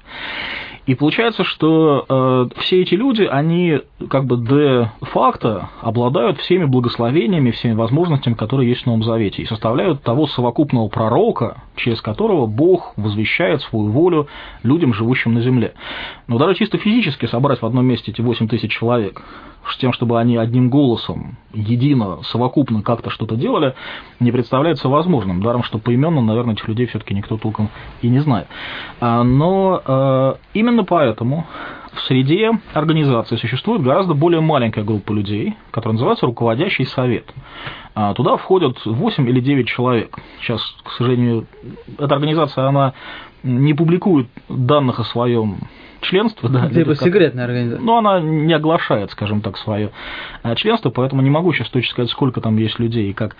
И 0.87 0.95
получается, 0.95 1.43
что 1.43 2.05
э, 2.09 2.61
все 2.61 2.81
эти 2.81 2.95
люди, 2.95 3.21
они 3.21 3.81
как 4.09 4.25
бы 4.25 4.37
де-факто 4.37 5.69
обладают 5.81 6.39
всеми 6.39 6.65
благословениями, 6.65 7.51
всеми 7.51 7.73
возможностями, 7.73 8.33
которые 8.33 8.69
есть 8.69 8.83
в 8.83 8.85
Новом 8.87 9.03
Завете, 9.03 9.43
и 9.43 9.45
составляют 9.45 10.01
того 10.01 10.27
совокупного 10.27 10.87
пророка, 10.87 11.63
через 11.75 12.01
которого 12.01 12.47
Бог 12.47 12.93
возвещает 12.97 13.61
свою 13.61 13.89
волю 13.89 14.27
людям, 14.63 14.93
живущим 14.93 15.35
на 15.35 15.41
земле. 15.41 15.73
Но 16.27 16.39
даже 16.39 16.55
чисто 16.55 16.79
физически 16.79 17.27
собрать 17.27 17.61
в 17.61 17.65
одном 17.65 17.85
месте 17.85 18.11
эти 18.11 18.21
8 18.21 18.47
тысяч 18.47 18.71
человек, 18.71 19.21
с 19.69 19.77
тем, 19.77 19.93
чтобы 19.93 20.19
они 20.19 20.37
одним 20.37 20.69
голосом, 20.69 21.37
едино, 21.53 22.19
совокупно 22.23 22.81
как-то 22.81 23.09
что-то 23.09 23.35
делали, 23.35 23.75
не 24.19 24.31
представляется 24.31 24.89
возможным. 24.89 25.41
Даром, 25.41 25.63
что 25.63 25.77
поименно, 25.77 26.21
наверное, 26.21 26.55
этих 26.55 26.67
людей 26.67 26.87
все-таки 26.87 27.13
никто 27.13 27.37
толком 27.37 27.69
и 28.01 28.09
не 28.09 28.19
знает. 28.19 28.47
А, 28.99 29.23
но 29.23 29.81
э, 29.85 30.33
именно 30.71 30.85
поэтому 30.85 31.45
в 31.93 32.01
среде 32.01 32.51
организации 32.73 33.35
существует 33.35 33.81
гораздо 33.81 34.13
более 34.13 34.41
маленькая 34.41 34.83
группа 34.83 35.11
людей, 35.11 35.55
которая 35.71 35.93
называется 35.93 36.25
руководящий 36.25 36.85
совет. 36.85 37.25
А, 37.93 38.13
туда 38.13 38.37
входят 38.37 38.77
8 38.85 39.29
или 39.29 39.41
9 39.41 39.67
человек. 39.67 40.17
Сейчас, 40.39 40.61
к 40.83 40.91
сожалению, 40.91 41.45
эта 41.97 42.15
организация, 42.15 42.67
она 42.67 42.93
не 43.43 43.73
публикует 43.73 44.27
данных 44.47 44.99
о 44.99 45.03
своем 45.03 45.57
членство, 46.01 46.49
да. 46.49 46.69
Типа 46.69 46.95
секретная 46.95 47.45
организация. 47.45 47.83
Ну, 47.83 47.97
она 47.97 48.19
не 48.19 48.53
оглашает, 48.53 49.11
скажем 49.11 49.41
так, 49.41 49.57
свое 49.57 49.91
э, 50.43 50.55
членство, 50.55 50.89
поэтому 50.89 51.21
не 51.21 51.29
могу 51.29 51.53
сейчас 51.53 51.69
точно 51.69 51.91
сказать, 51.91 52.11
сколько 52.11 52.41
там 52.41 52.57
есть 52.57 52.79
людей 52.79 53.09
и 53.09 53.13
как, 53.13 53.35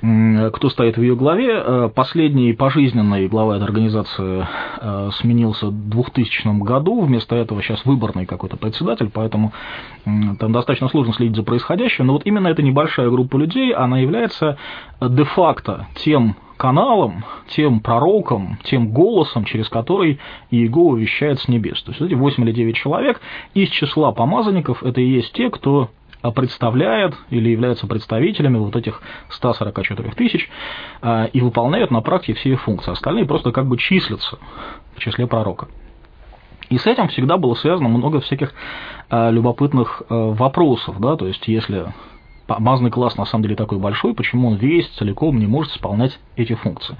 кто 0.00 0.68
стоит 0.70 0.96
в 0.96 1.02
ее 1.02 1.16
главе. 1.16 1.52
Э, 1.54 1.90
последний 1.94 2.52
пожизненный 2.52 3.28
глава 3.28 3.56
этой 3.56 3.64
организации 3.64 4.46
э, 4.80 5.10
сменился 5.20 5.66
в 5.66 5.90
2000 5.90 6.62
году, 6.62 7.00
вместо 7.00 7.36
этого 7.36 7.62
сейчас 7.62 7.84
выборный 7.84 8.26
какой-то 8.26 8.56
председатель, 8.56 9.10
поэтому 9.12 9.52
там 10.04 10.52
достаточно 10.52 10.88
сложно 10.88 11.12
следить 11.14 11.36
за 11.36 11.42
происходящим, 11.42 12.06
но 12.06 12.14
вот 12.14 12.22
именно 12.24 12.48
эта 12.48 12.62
небольшая 12.62 13.08
группа 13.10 13.36
людей, 13.36 13.72
она 13.72 13.98
является 13.98 14.58
де-факто 15.00 15.86
тем 15.96 16.36
каналом, 16.62 17.24
тем 17.48 17.80
пророком, 17.80 18.56
тем 18.62 18.92
голосом, 18.92 19.44
через 19.44 19.68
который 19.68 20.20
Иегова 20.52 20.96
вещает 20.96 21.40
с 21.40 21.48
небес. 21.48 21.82
То 21.82 21.90
есть 21.90 22.00
эти 22.00 22.14
8 22.14 22.40
или 22.44 22.52
9 22.52 22.76
человек 22.76 23.20
из 23.52 23.68
числа 23.70 24.12
помазанников, 24.12 24.84
это 24.84 25.00
и 25.00 25.08
есть 25.08 25.32
те, 25.32 25.50
кто 25.50 25.90
представляет 26.36 27.16
или 27.30 27.48
является 27.48 27.88
представителями 27.88 28.58
вот 28.58 28.76
этих 28.76 29.02
144 29.30 30.12
тысяч 30.12 30.48
а, 31.00 31.24
и 31.24 31.40
выполняют 31.40 31.90
на 31.90 32.00
практике 32.00 32.34
все 32.34 32.50
их 32.52 32.62
функции. 32.62 32.92
Остальные 32.92 33.24
просто 33.24 33.50
как 33.50 33.66
бы 33.66 33.76
числятся 33.76 34.38
в 34.94 35.00
числе 35.00 35.26
пророка. 35.26 35.66
И 36.70 36.78
с 36.78 36.86
этим 36.86 37.08
всегда 37.08 37.38
было 37.38 37.54
связано 37.54 37.88
много 37.88 38.20
всяких 38.20 38.54
а, 39.10 39.30
любопытных 39.30 40.04
а, 40.08 40.30
вопросов, 40.30 41.00
да, 41.00 41.16
то 41.16 41.26
есть 41.26 41.48
если 41.48 41.92
Базный 42.46 42.90
класс 42.90 43.16
на 43.16 43.24
самом 43.24 43.44
деле 43.44 43.56
такой 43.56 43.78
большой, 43.78 44.14
почему 44.14 44.48
он 44.48 44.56
весь 44.56 44.88
целиком 44.90 45.38
не 45.38 45.46
может 45.46 45.72
исполнять 45.72 46.18
эти 46.36 46.54
функции. 46.54 46.96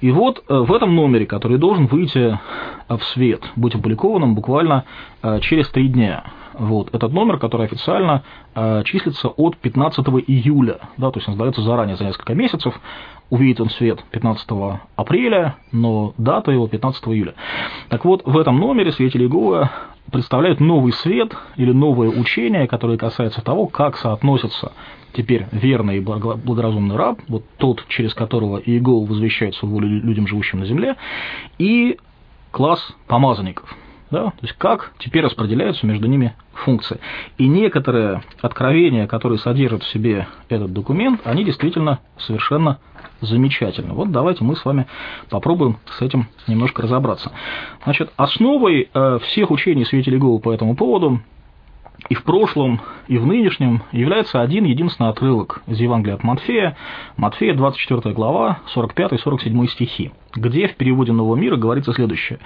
И 0.00 0.10
вот 0.10 0.44
э, 0.48 0.54
в 0.54 0.72
этом 0.72 0.94
номере, 0.94 1.26
который 1.26 1.58
должен 1.58 1.86
выйти 1.86 2.38
в 2.88 3.00
свет, 3.12 3.42
быть 3.56 3.74
опубликованным 3.74 4.34
буквально 4.34 4.84
э, 5.22 5.40
через 5.40 5.68
три 5.70 5.88
дня, 5.88 6.24
вот, 6.54 6.94
этот 6.94 7.12
номер, 7.12 7.38
который 7.38 7.66
официально 7.66 8.22
э, 8.54 8.82
числится 8.84 9.28
от 9.28 9.56
15 9.56 10.06
июля, 10.26 10.80
да, 10.96 11.10
то 11.10 11.18
есть 11.18 11.28
он 11.28 11.34
сдается 11.34 11.62
заранее 11.62 11.96
за 11.96 12.04
несколько 12.04 12.34
месяцев, 12.34 12.78
увидит 13.30 13.60
он 13.60 13.70
свет 13.70 14.04
15 14.10 14.48
апреля, 14.94 15.56
но 15.72 16.14
дата 16.16 16.52
его 16.52 16.68
15 16.68 17.04
июля. 17.08 17.34
Так 17.88 18.04
вот, 18.04 18.22
в 18.24 18.38
этом 18.38 18.58
номере 18.58 18.92
свидетели 18.92 19.24
Иеговы 19.24 19.68
представляют 20.10 20.60
новый 20.60 20.92
свет 20.92 21.36
или 21.56 21.72
новое 21.72 22.08
учение, 22.08 22.66
которое 22.66 22.98
касается 22.98 23.42
того, 23.42 23.66
как 23.66 23.96
соотносятся 23.96 24.72
теперь 25.12 25.46
верный 25.52 25.98
и 25.98 26.00
благоразумный 26.00 26.96
раб, 26.96 27.20
вот 27.28 27.44
тот, 27.56 27.84
через 27.88 28.14
которого 28.14 28.58
Иегова 28.58 29.06
возвещает 29.06 29.54
свою 29.54 29.74
волю 29.74 29.88
людям, 29.88 30.26
живущим 30.26 30.60
на 30.60 30.66
земле, 30.66 30.96
и 31.58 31.98
класс 32.50 32.94
помазанников– 33.06 33.74
да? 34.10 34.24
То 34.26 34.42
есть 34.42 34.54
как 34.58 34.92
теперь 34.98 35.24
распределяются 35.24 35.86
между 35.86 36.06
ними 36.06 36.34
функции. 36.52 37.00
И 37.38 37.46
некоторые 37.46 38.22
откровения, 38.40 39.06
которые 39.06 39.38
содержат 39.38 39.82
в 39.82 39.88
себе 39.88 40.26
этот 40.48 40.72
документ, 40.72 41.20
они 41.24 41.44
действительно 41.44 42.00
совершенно 42.18 42.78
замечательны. 43.20 43.94
Вот 43.94 44.10
давайте 44.10 44.44
мы 44.44 44.56
с 44.56 44.64
вами 44.64 44.86
попробуем 45.30 45.78
с 45.98 46.02
этим 46.02 46.28
немножко 46.46 46.82
разобраться. 46.82 47.32
Значит, 47.84 48.10
основой 48.16 48.90
э, 48.92 49.18
всех 49.24 49.50
учений 49.50 49.84
святителей 49.84 50.16
Иеговы 50.16 50.38
по 50.38 50.52
этому 50.52 50.76
поводу 50.76 51.20
и 52.08 52.14
в 52.14 52.22
прошлом, 52.22 52.80
и 53.08 53.18
в 53.18 53.26
нынешнем 53.26 53.82
является 53.90 54.40
один 54.40 54.64
единственный 54.64 55.10
отрывок 55.10 55.62
из 55.66 55.80
Евангелия 55.80 56.14
от 56.14 56.24
Матфея, 56.24 56.76
Матфея 57.16 57.54
24 57.54 58.14
глава, 58.14 58.60
45-47 58.74 59.66
стихи, 59.68 60.12
где 60.34 60.68
в 60.68 60.76
переводе 60.76 61.12
Нового 61.12 61.36
мира 61.36 61.56
говорится 61.56 61.92
следующее. 61.92 62.38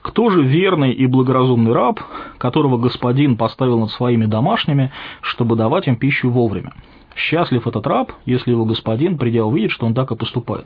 «Кто 0.00 0.30
же 0.30 0.42
верный 0.42 0.92
и 0.92 1.06
благоразумный 1.06 1.72
раб, 1.72 2.00
которого 2.38 2.78
господин 2.78 3.36
поставил 3.36 3.80
над 3.80 3.90
своими 3.90 4.26
домашними, 4.26 4.92
чтобы 5.20 5.56
давать 5.56 5.88
им 5.88 5.96
пищу 5.96 6.30
вовремя? 6.30 6.72
Счастлив 7.14 7.66
этот 7.66 7.86
раб, 7.86 8.12
если 8.24 8.52
его 8.52 8.64
господин, 8.64 9.18
придя, 9.18 9.44
увидит, 9.44 9.72
что 9.72 9.84
он 9.84 9.92
так 9.92 10.10
и 10.12 10.16
поступает. 10.16 10.64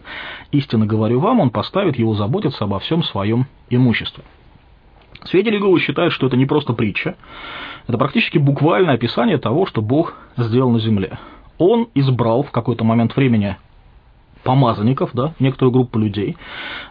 Истинно 0.53 0.87
говорю 0.87 1.19
вам, 1.19 1.41
он 1.41 1.51
поставит 1.51 1.99
его 1.99 2.15
заботиться 2.15 2.65
обо 2.65 2.79
всем 2.79 3.03
своем 3.03 3.47
имуществе». 3.69 4.23
Свидетели 5.25 5.57
Иеговы 5.57 5.81
считают, 5.81 6.13
что 6.13 6.27
это 6.27 6.37
не 6.37 6.47
просто 6.47 6.73
притча, 6.73 7.17
это 7.87 7.99
практически 7.99 8.39
буквальное 8.39 8.95
описание 8.95 9.39
того, 9.39 9.67
что 9.67 9.83
Бог 9.83 10.15
сделал 10.37 10.71
на 10.71 10.79
земле. 10.79 11.19
Он 11.59 11.89
избрал 11.95 12.43
в 12.43 12.51
какой-то 12.51 12.85
момент 12.85 13.17
времени 13.17 13.57
помазанников, 14.43 15.11
да, 15.13 15.35
некоторую 15.41 15.73
группу 15.73 15.99
людей, 15.99 16.37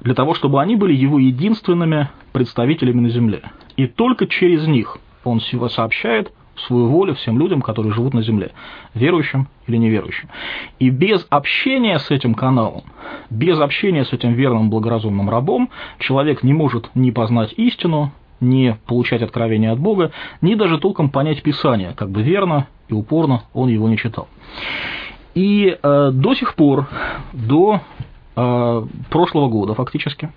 для 0.01 0.13
того, 0.13 0.33
чтобы 0.33 0.61
они 0.61 0.75
были 0.75 0.93
его 0.93 1.19
единственными 1.19 2.09
представителями 2.33 2.99
на 2.99 3.09
земле. 3.09 3.43
И 3.77 3.87
только 3.87 4.27
через 4.27 4.67
них 4.67 4.97
он 5.23 5.39
сообщает 5.39 6.31
свою 6.57 6.87
волю 6.87 7.15
всем 7.15 7.39
людям, 7.39 7.61
которые 7.61 7.93
живут 7.93 8.13
на 8.13 8.21
земле, 8.21 8.51
верующим 8.93 9.47
или 9.67 9.77
неверующим. 9.77 10.29
И 10.79 10.89
без 10.89 11.25
общения 11.29 11.99
с 11.99 12.11
этим 12.11 12.33
каналом, 12.33 12.83
без 13.29 13.59
общения 13.59 14.05
с 14.05 14.13
этим 14.13 14.33
верным 14.33 14.69
благоразумным 14.69 15.29
рабом, 15.29 15.69
человек 15.99 16.43
не 16.43 16.53
может 16.53 16.89
ни 16.95 17.11
познать 17.11 17.53
истину, 17.57 18.11
не 18.39 18.77
получать 18.85 19.21
откровения 19.21 19.71
от 19.71 19.79
Бога, 19.79 20.11
ни 20.41 20.55
даже 20.55 20.77
толком 20.77 21.09
понять 21.09 21.41
Писание, 21.41 21.93
как 21.95 22.09
бы 22.09 22.21
верно 22.21 22.67
и 22.87 22.93
упорно 22.93 23.43
он 23.53 23.69
его 23.69 23.89
не 23.89 23.97
читал. 23.97 24.27
И 25.33 25.77
э, 25.81 26.11
до 26.13 26.33
сих 26.33 26.55
пор, 26.55 26.87
до 27.33 27.81
э, 28.35 28.85
прошлого 29.09 29.49
года 29.49 29.73
фактически, 29.73 30.31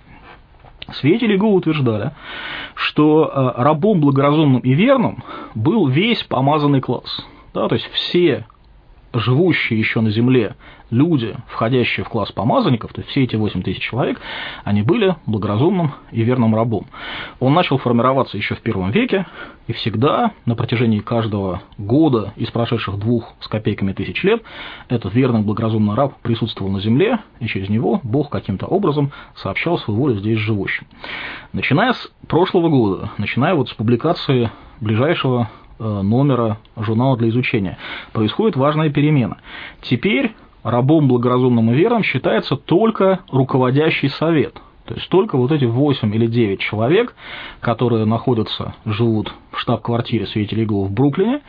свидетели 0.93 1.33
Иеговы 1.33 1.55
утверждали, 1.55 2.11
что 2.75 3.25
э, 3.25 3.61
рабом 3.61 3.99
благоразумным 3.99 4.61
и 4.61 4.73
верным 4.73 5.23
был 5.55 5.87
весь 5.87 6.23
помазанный 6.23 6.81
класс. 6.81 7.25
Да, 7.53 7.67
то 7.67 7.75
есть 7.75 7.89
все 7.91 8.45
живущие 9.13 9.79
еще 9.79 10.01
на 10.01 10.11
земле 10.11 10.55
люди, 10.89 11.35
входящие 11.47 12.03
в 12.03 12.09
класс 12.09 12.31
помазанников, 12.31 12.93
то 12.93 13.01
есть 13.01 13.11
все 13.11 13.23
эти 13.23 13.35
8 13.35 13.61
тысяч 13.61 13.81
человек, 13.81 14.19
они 14.63 14.81
были 14.81 15.15
благоразумным 15.25 15.93
и 16.11 16.23
верным 16.23 16.55
рабом. 16.55 16.85
Он 17.39 17.53
начал 17.53 17.77
формироваться 17.77 18.37
еще 18.37 18.55
в 18.55 18.61
первом 18.61 18.91
веке, 18.91 19.25
и 19.67 19.73
всегда 19.73 20.31
на 20.45 20.55
протяжении 20.55 20.99
каждого 20.99 21.61
года 21.77 22.33
из 22.35 22.49
прошедших 22.49 22.97
двух 22.97 23.33
с 23.39 23.47
копейками 23.47 23.93
тысяч 23.93 24.23
лет 24.23 24.41
этот 24.87 25.13
верный 25.13 25.41
благоразумный 25.41 25.93
раб 25.93 26.15
присутствовал 26.21 26.71
на 26.71 26.79
земле, 26.79 27.19
и 27.39 27.45
через 27.45 27.69
него 27.69 27.99
Бог 28.03 28.29
каким-то 28.29 28.65
образом 28.65 29.11
сообщал 29.35 29.77
свою 29.77 29.99
волю 29.99 30.15
здесь 30.15 30.39
живущим. 30.39 30.87
Начиная 31.53 31.93
с 31.93 32.11
прошлого 32.27 32.69
года, 32.69 33.11
начиная 33.17 33.53
вот 33.53 33.69
с 33.69 33.73
публикации 33.73 34.49
ближайшего 34.81 35.49
э, 35.77 35.83
номера 35.83 36.57
журнала 36.75 37.15
для 37.17 37.29
изучения, 37.29 37.77
происходит 38.11 38.55
важная 38.55 38.89
перемена. 38.89 39.37
Теперь 39.81 40.33
рабом 40.63 41.07
благоразумным 41.07 41.71
и 41.71 41.75
верным 41.75 42.03
считается 42.03 42.55
только 42.55 43.19
руководящий 43.31 44.09
совет. 44.09 44.55
То 44.89 44.95
есть 44.95 45.07
только 45.09 45.37
вот 45.37 45.51
эти 45.51 45.65
8 45.65 46.15
или 46.15 46.25
9 46.25 46.59
человек, 46.59 47.13
которые 47.59 48.05
находятся, 48.05 48.73
живут 48.85 49.31
в 49.51 49.59
штаб-квартире 49.59 50.25
свидетелей 50.25 50.63
ИГИЛ 50.63 50.85
в 50.85 50.91
Бруклине, 50.91 51.41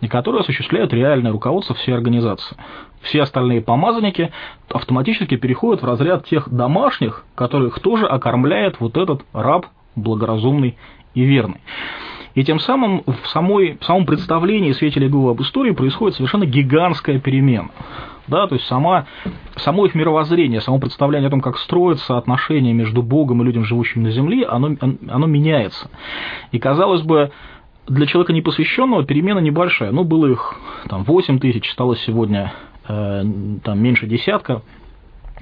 и 0.00 0.08
которые 0.08 0.40
осуществляют 0.40 0.94
реальное 0.94 1.30
руководство 1.30 1.76
всей 1.76 1.92
организации. 1.92 2.56
Все 3.02 3.20
остальные 3.20 3.60
помазанники 3.60 4.32
автоматически 4.70 5.36
переходят 5.36 5.82
в 5.82 5.86
разряд 5.86 6.24
тех 6.24 6.48
домашних, 6.48 7.26
которых 7.34 7.80
тоже 7.80 8.06
окормляет 8.06 8.80
вот 8.80 8.96
этот 8.96 9.26
раб 9.34 9.66
благоразумный 9.94 10.78
и 11.14 11.22
верный. 11.22 11.60
И 12.34 12.44
тем 12.44 12.58
самым 12.58 13.02
в, 13.06 13.28
самой, 13.28 13.78
в 13.78 13.84
самом 13.84 14.06
представлении 14.06 14.72
свидетелей 14.72 15.06
Иеговы 15.06 15.30
об 15.30 15.42
истории 15.42 15.72
происходит 15.72 16.16
совершенно 16.16 16.44
гигантская 16.44 17.18
перемена. 17.18 17.70
Да, 18.28 18.46
то 18.46 18.54
есть 18.56 18.66
сама, 18.66 19.06
само 19.56 19.86
их 19.86 19.94
мировоззрение, 19.94 20.60
само 20.60 20.78
представление 20.78 21.28
о 21.28 21.30
том, 21.30 21.40
как 21.40 21.58
строятся 21.58 22.18
отношения 22.18 22.72
между 22.72 23.02
Богом 23.02 23.42
и 23.42 23.44
людям, 23.44 23.64
живущими 23.64 24.04
на 24.04 24.10
земле, 24.10 24.44
оно, 24.46 24.76
оно 24.80 25.26
меняется. 25.26 25.88
И, 26.50 26.58
казалось 26.58 27.02
бы, 27.02 27.30
для 27.86 28.06
человека 28.06 28.32
непосвященного 28.32 29.04
перемена 29.04 29.38
небольшая. 29.38 29.92
Ну, 29.92 30.04
было 30.04 30.26
их 30.26 30.56
там 30.88 31.04
8 31.04 31.38
тысяч, 31.38 31.70
стало 31.70 31.96
сегодня 31.96 32.52
э, 32.88 33.22
там, 33.62 33.78
меньше 33.80 34.06
десятка. 34.06 34.62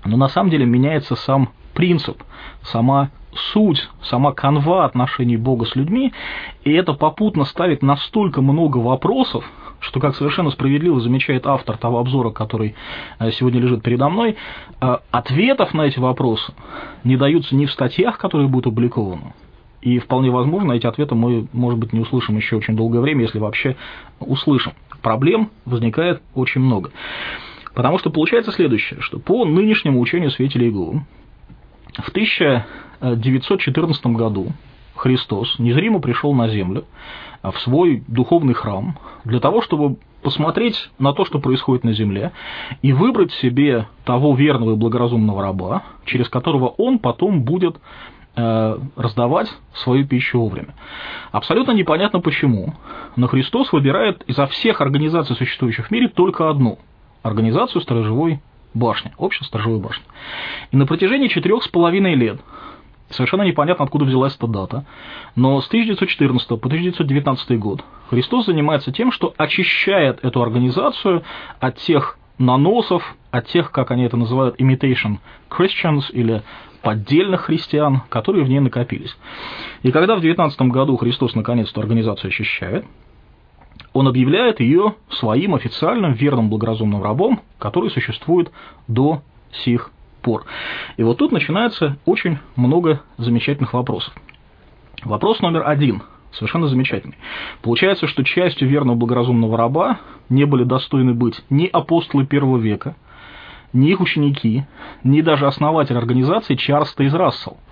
Но 0.04 0.16
на 0.16 0.28
самом 0.28 0.50
деле 0.50 0.66
меняется 0.66 1.16
сам 1.16 1.50
принцип, 1.72 2.22
сама 2.62 3.10
суть, 3.52 3.88
сама 4.02 4.32
канва 4.32 4.84
отношений 4.84 5.36
Бога 5.36 5.64
с 5.64 5.74
людьми, 5.74 6.12
и 6.62 6.72
это 6.72 6.92
попутно 6.92 7.44
ставит 7.44 7.82
настолько 7.82 8.42
много 8.42 8.78
вопросов, 8.78 9.44
что, 9.80 10.00
как 10.00 10.16
совершенно 10.16 10.50
справедливо 10.50 11.00
замечает 11.00 11.46
автор 11.46 11.76
того 11.76 11.98
обзора, 11.98 12.30
который 12.30 12.74
э, 13.18 13.30
сегодня 13.32 13.60
лежит 13.60 13.82
передо 13.82 14.08
мной, 14.08 14.36
э, 14.80 14.96
ответов 15.10 15.74
на 15.74 15.82
эти 15.82 15.98
вопросы 15.98 16.52
не 17.04 17.16
даются 17.16 17.54
ни 17.54 17.66
в 17.66 17.72
статьях, 17.72 18.18
которые 18.18 18.48
будут 18.48 18.66
опубликованы, 18.66 19.34
и 19.84 19.98
вполне 19.98 20.30
возможно, 20.30 20.72
эти 20.72 20.86
ответы 20.86 21.14
мы, 21.14 21.46
может 21.52 21.78
быть, 21.78 21.92
не 21.92 22.00
услышим 22.00 22.36
еще 22.36 22.56
очень 22.56 22.74
долгое 22.74 23.00
время, 23.00 23.22
если 23.22 23.38
вообще 23.38 23.76
услышим. 24.18 24.72
Проблем 25.02 25.50
возникает 25.66 26.22
очень 26.34 26.62
много. 26.62 26.90
Потому 27.74 27.98
что 27.98 28.08
получается 28.08 28.50
следующее, 28.50 29.00
что 29.02 29.18
по 29.18 29.44
нынешнему 29.44 30.00
учению 30.00 30.30
свидетелей 30.30 30.68
Иеговы 30.68 31.04
в 31.98 32.08
1914 32.08 34.06
году 34.06 34.52
Христос 34.94 35.58
незримо 35.58 36.00
пришел 36.00 36.32
на 36.32 36.48
землю 36.48 36.86
в 37.50 37.60
свой 37.60 38.02
духовный 38.08 38.54
храм 38.54 38.98
для 39.24 39.40
того, 39.40 39.62
чтобы 39.62 39.96
посмотреть 40.22 40.90
на 40.98 41.12
то, 41.12 41.24
что 41.24 41.38
происходит 41.38 41.84
на 41.84 41.92
земле, 41.92 42.32
и 42.80 42.92
выбрать 42.92 43.32
себе 43.34 43.86
того 44.04 44.34
верного 44.34 44.72
и 44.72 44.76
благоразумного 44.76 45.42
раба, 45.42 45.82
через 46.06 46.28
которого 46.30 46.68
он 46.68 46.98
потом 46.98 47.42
будет 47.42 47.76
э, 48.34 48.78
раздавать 48.96 49.48
свою 49.74 50.06
пищу 50.06 50.40
вовремя. 50.40 50.74
Абсолютно 51.30 51.72
непонятно 51.72 52.20
почему, 52.20 52.72
но 53.16 53.28
Христос 53.28 53.72
выбирает 53.72 54.24
изо 54.26 54.46
всех 54.46 54.80
организаций, 54.80 55.36
существующих 55.36 55.88
в 55.88 55.90
мире, 55.90 56.08
только 56.08 56.48
одну– 56.48 56.78
организацию 57.22 57.82
сторожевой 57.82 58.40
башни, 58.72 59.12
общество 59.18 59.46
сторожевой 59.46 59.80
башни. 59.80 60.04
И 60.72 60.76
на 60.76 60.86
протяжении 60.86 61.28
четырех 61.28 61.62
с 61.62 61.68
половиной 61.68 62.14
лет 62.14 62.40
Совершенно 63.14 63.42
непонятно, 63.42 63.84
откуда 63.84 64.04
взялась 64.04 64.34
эта 64.34 64.48
дата. 64.48 64.84
Но 65.36 65.60
с 65.60 65.68
1914 65.68 66.48
по 66.48 66.66
1919 66.66 67.58
год 67.58 67.84
Христос 68.10 68.46
занимается 68.46 68.90
тем, 68.90 69.12
что 69.12 69.32
очищает 69.36 70.18
эту 70.24 70.42
организацию 70.42 71.22
от 71.60 71.76
тех 71.76 72.18
наносов, 72.38 73.14
от 73.30 73.46
тех, 73.46 73.70
как 73.70 73.92
они 73.92 74.02
это 74.02 74.16
называют, 74.16 74.60
imitation 74.60 75.18
Christians 75.48 76.10
или 76.10 76.42
поддельных 76.82 77.42
христиан, 77.42 78.02
которые 78.08 78.44
в 78.44 78.48
ней 78.48 78.58
накопились. 78.58 79.16
И 79.84 79.92
когда 79.92 80.16
в 80.16 80.20
19 80.20 80.60
году 80.62 80.96
Христос 80.96 81.36
наконец 81.36 81.70
эту 81.70 81.80
организацию 81.80 82.28
очищает, 82.28 82.84
он 83.92 84.08
объявляет 84.08 84.58
ее 84.58 84.96
своим 85.08 85.54
официальным 85.54 86.14
верным 86.14 86.50
благоразумным 86.50 87.00
рабом, 87.00 87.40
который 87.58 87.90
существует 87.90 88.50
до 88.88 89.22
сих 89.52 89.92
пор. 90.24 90.44
И 90.96 91.04
вот 91.04 91.18
тут 91.18 91.30
начинается 91.30 91.96
очень 92.04 92.38
много 92.56 93.02
замечательных 93.18 93.74
вопросов. 93.74 94.12
Вопрос 95.04 95.40
номер 95.40 95.62
один, 95.68 96.02
совершенно 96.32 96.66
замечательный. 96.66 97.16
Получается, 97.62 98.08
что 98.08 98.24
частью 98.24 98.68
верного 98.68 98.96
благоразумного 98.96 99.56
раба 99.56 100.00
не 100.28 100.44
были 100.44 100.64
достойны 100.64 101.14
быть 101.14 101.40
ни 101.50 101.66
апостолы 101.66 102.26
первого 102.26 102.58
века, 102.58 102.96
ни 103.72 103.90
их 103.90 104.00
ученики, 104.00 104.64
ни 105.04 105.20
даже 105.20 105.46
основатель 105.46 105.96
организации 105.96 106.56
Чарльз 106.56 106.92
Тейз 106.94 107.12
Рассел– 107.12 107.58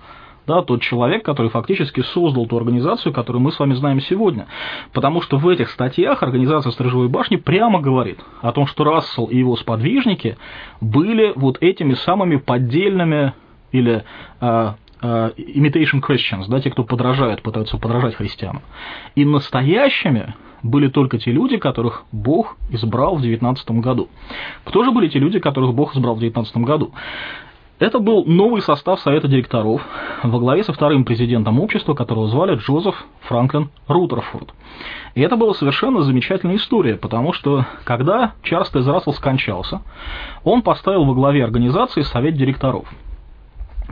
да, 0.47 0.61
тот 0.61 0.81
человек, 0.81 1.23
который 1.23 1.49
фактически 1.49 2.01
создал 2.01 2.45
ту 2.45 2.57
организацию, 2.57 3.13
которую 3.13 3.41
мы 3.41 3.51
с 3.51 3.59
вами 3.59 3.73
знаем 3.73 4.01
сегодня. 4.01 4.47
Потому 4.91 5.21
что 5.21 5.37
в 5.37 5.47
этих 5.47 5.69
статьях 5.69 6.23
организация 6.23 6.71
Сторожевой 6.71 7.07
башни 7.07 7.37
прямо 7.37 7.79
говорит 7.81 8.19
о 8.41 8.51
том, 8.51 8.67
что 8.67 8.83
Рассел 8.83 9.25
и 9.25 9.37
его 9.37 9.55
сподвижники 9.55 10.37
были 10.81 11.33
вот 11.35 11.57
этими 11.61 11.93
самыми 11.93 12.37
поддельными 12.37 13.33
или 13.71 14.03
uh, 14.41 14.73
uh, 15.01 15.35
imitation 15.35 16.01
Christians, 16.01 16.45
да, 16.47 16.59
те, 16.61 16.69
кто 16.69 16.83
подражают, 16.83 17.41
пытаются 17.41 17.77
подражать 17.77 18.15
христианам. 18.15 18.61
И 19.15 19.25
настоящими 19.25 20.35
были 20.63 20.87
только 20.87 21.19
те 21.19 21.31
люди, 21.31 21.57
которых 21.57 22.05
Бог 22.11 22.57
избрал 22.69 23.17
в 23.17 23.21
19 23.21 23.69
году. 23.71 24.07
Кто 24.63 24.83
же 24.83 24.91
были 24.91 25.09
те 25.09 25.19
люди, 25.19 25.39
которых 25.39 25.73
Бог 25.73 25.95
избрал 25.95 26.15
в 26.15 26.19
19 26.19 26.57
году? 26.57 26.93
Это 27.79 27.99
был 27.99 28.23
новый 28.25 28.61
состав 28.61 28.99
Совета 28.99 29.27
директоров 29.27 29.81
во 30.21 30.39
главе 30.39 30.63
со 30.63 30.73
вторым 30.73 31.03
президентом 31.03 31.59
общества, 31.59 31.95
которого 31.95 32.27
звали 32.27 32.55
Джозеф 32.55 32.95
Франклин 33.21 33.69
Рутерфорд. 33.87 34.53
И 35.15 35.21
это 35.21 35.35
была 35.35 35.53
совершенно 35.53 36.01
замечательная 36.01 36.55
история, 36.57 36.95
потому 36.95 37.33
что 37.33 37.65
когда 37.83 38.33
Чарльз 38.43 38.69
Тез 38.69 38.87
скончался, 39.15 39.81
он 40.43 40.61
поставил 40.61 41.05
во 41.05 41.13
главе 41.13 41.43
организации 41.43 42.03
Совет 42.03 42.35
директоров, 42.35 42.85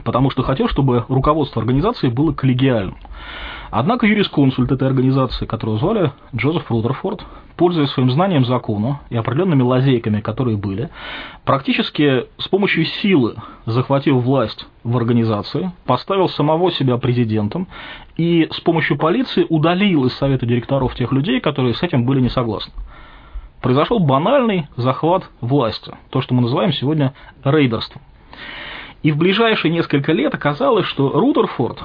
потому 0.04 0.30
что 0.30 0.42
хотел, 0.42 0.68
чтобы 0.68 1.04
руководство 1.08 1.60
организации 1.60 2.08
было 2.08 2.32
коллегиальным. 2.32 2.96
Однако 3.74 4.06
юрисконсульт 4.06 4.70
этой 4.70 4.86
организации, 4.86 5.46
которую 5.46 5.78
звали 5.78 6.12
Джозеф 6.36 6.70
Рудерфорд, 6.70 7.24
пользуясь 7.56 7.88
своим 7.88 8.10
знанием 8.10 8.44
закона 8.44 9.00
и 9.08 9.16
определенными 9.16 9.62
лазейками, 9.62 10.20
которые 10.20 10.58
были, 10.58 10.90
практически 11.46 12.26
с 12.36 12.48
помощью 12.48 12.84
силы 12.84 13.36
захватил 13.64 14.18
власть 14.18 14.66
в 14.84 14.94
организации, 14.94 15.72
поставил 15.86 16.28
самого 16.28 16.70
себя 16.70 16.98
президентом 16.98 17.66
и 18.18 18.46
с 18.52 18.60
помощью 18.60 18.98
полиции 18.98 19.46
удалил 19.48 20.04
из 20.04 20.12
совета 20.18 20.44
директоров 20.44 20.94
тех 20.94 21.10
людей, 21.10 21.40
которые 21.40 21.72
с 21.72 21.82
этим 21.82 22.04
были 22.04 22.20
не 22.20 22.28
согласны. 22.28 22.74
Произошел 23.62 24.00
банальный 24.00 24.66
захват 24.76 25.30
власти, 25.40 25.94
то, 26.10 26.20
что 26.20 26.34
мы 26.34 26.42
называем 26.42 26.74
сегодня 26.74 27.14
рейдерством. 27.42 28.02
И 29.02 29.12
в 29.12 29.16
ближайшие 29.16 29.72
несколько 29.72 30.12
лет 30.12 30.34
оказалось, 30.34 30.84
что 30.84 31.08
Рутерфорд 31.08 31.78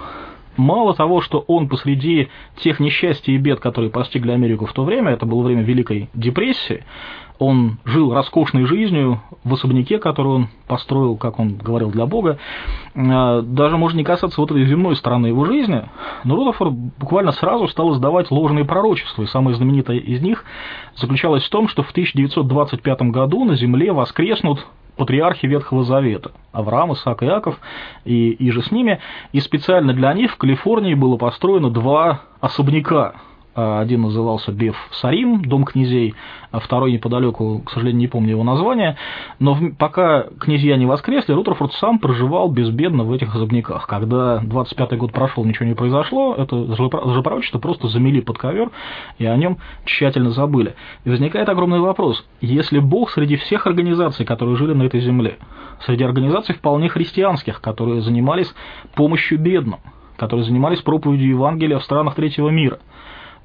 мало 0.58 0.94
того, 0.94 1.22
что 1.22 1.44
он 1.48 1.68
посреди 1.68 2.30
тех 2.58 2.80
несчастий 2.80 3.36
и 3.36 3.38
бед, 3.38 3.60
которые 3.60 3.90
постигли 3.92 4.32
Америку 4.32 4.66
в 4.66 4.74
то 4.74 4.84
время, 4.84 5.12
это 5.12 5.26
было 5.26 5.44
время 5.44 5.64
Великой 5.64 6.10
депрессии, 6.14 6.84
он 7.40 7.78
жил 7.86 8.14
роскошной 8.14 8.66
жизнью 8.66 9.22
в 9.44 9.54
особняке, 9.54 10.00
который 10.00 10.28
он 10.28 10.48
построил, 10.68 11.18
как 11.18 11.40
он 11.40 11.56
говорил, 11.58 11.92
для 11.92 12.06
Бога. 12.06 12.40
А, 12.96 13.42
даже 13.42 13.78
можно 13.78 13.98
не 13.98 14.04
касаться 14.04 14.42
вот 14.42 14.52
этой 14.52 14.66
земной 14.66 14.96
стороны 14.96 15.28
его 15.28 15.46
жизни, 15.46 15.84
но 16.24 16.36
Рудофорд 16.36 16.74
буквально 16.74 17.32
сразу 17.32 17.68
стал 17.68 17.94
издавать 17.94 18.32
ложные 18.32 18.66
пророчества, 18.66 19.24
и 19.24 19.28
самое 19.28 19.56
знаменитое 19.56 19.98
из 19.98 20.22
них 20.22 20.46
заключалось 20.96 21.44
в 21.44 21.50
том, 21.50 21.68
что 21.68 21.84
в 21.84 21.92
1925 21.92 23.02
году 23.04 23.46
на 23.46 23.56
Земле 23.56 23.92
воскреснут 23.92 24.66
патриархи 24.98 25.46
Ветхого 25.46 25.84
Завета, 25.84 26.32
Авраам, 26.52 26.94
Исаак 26.94 27.24
и 27.24 27.26
Иаков, 27.26 27.60
и, 28.04 28.32
и 28.32 28.52
же 28.52 28.62
с 28.62 28.72
ними, 28.72 29.00
и 29.32 29.40
специально 29.40 29.94
для 29.94 30.14
них 30.14 30.34
в 30.34 30.38
Калифорнии 30.38 30.94
было 30.94 31.18
построено 31.18 31.70
два 31.70 32.22
особняка, 32.42 33.14
один 33.58 34.04
назывался 34.04 34.52
Беф 34.52 34.76
Сарим, 34.92 35.42
дом 35.42 35.64
князей, 35.64 36.14
а 36.52 36.60
второй 36.60 36.92
неподалеку, 36.92 37.64
к 37.66 37.72
сожалению, 37.72 38.00
не 38.00 38.08
помню 38.08 38.32
его 38.32 38.44
название. 38.44 38.98
Но 39.40 39.58
пока 39.80 40.28
князья 40.40 40.78
не 40.78 40.86
воскресли, 40.86 41.34
Рутерфорд 41.34 41.74
сам 41.74 41.98
проживал 41.98 42.50
безбедно 42.50 43.04
в 43.04 43.12
этих 43.12 43.34
особняках. 43.34 43.88
Когда 43.88 44.40
25-й 44.44 44.98
год 44.98 45.12
прошел, 45.12 45.44
ничего 45.44 45.66
не 45.66 45.74
произошло, 45.74 46.36
это 46.36 46.56
лжепророчество 46.56 47.58
просто 47.58 47.88
замели 47.88 48.22
под 48.22 48.38
ковер 48.38 48.70
и 49.18 49.26
о 49.26 49.36
нем 49.36 49.58
тщательно 49.86 50.30
забыли. 50.30 50.76
И 51.04 51.10
возникает 51.10 51.50
огромный 51.50 51.80
вопрос. 51.80 52.24
Если 52.42 52.78
Бог 52.78 53.10
среди 53.10 53.38
всех 53.38 53.66
организаций, 53.66 54.24
которые 54.24 54.56
жили 54.56 54.74
на 54.74 54.84
этой 54.84 55.00
земле, 55.00 55.38
среди 55.84 56.04
организаций 56.04 56.54
вполне 56.54 56.90
христианских, 56.90 57.60
которые 57.60 58.02
занимались 58.02 58.54
помощью 58.94 59.40
бедным, 59.40 59.80
которые 60.16 60.46
занимались 60.46 60.82
проповедью 60.82 61.30
Евангелия 61.30 61.80
в 61.80 61.84
странах 61.84 62.14
третьего 62.14 62.50
мира– 62.50 62.78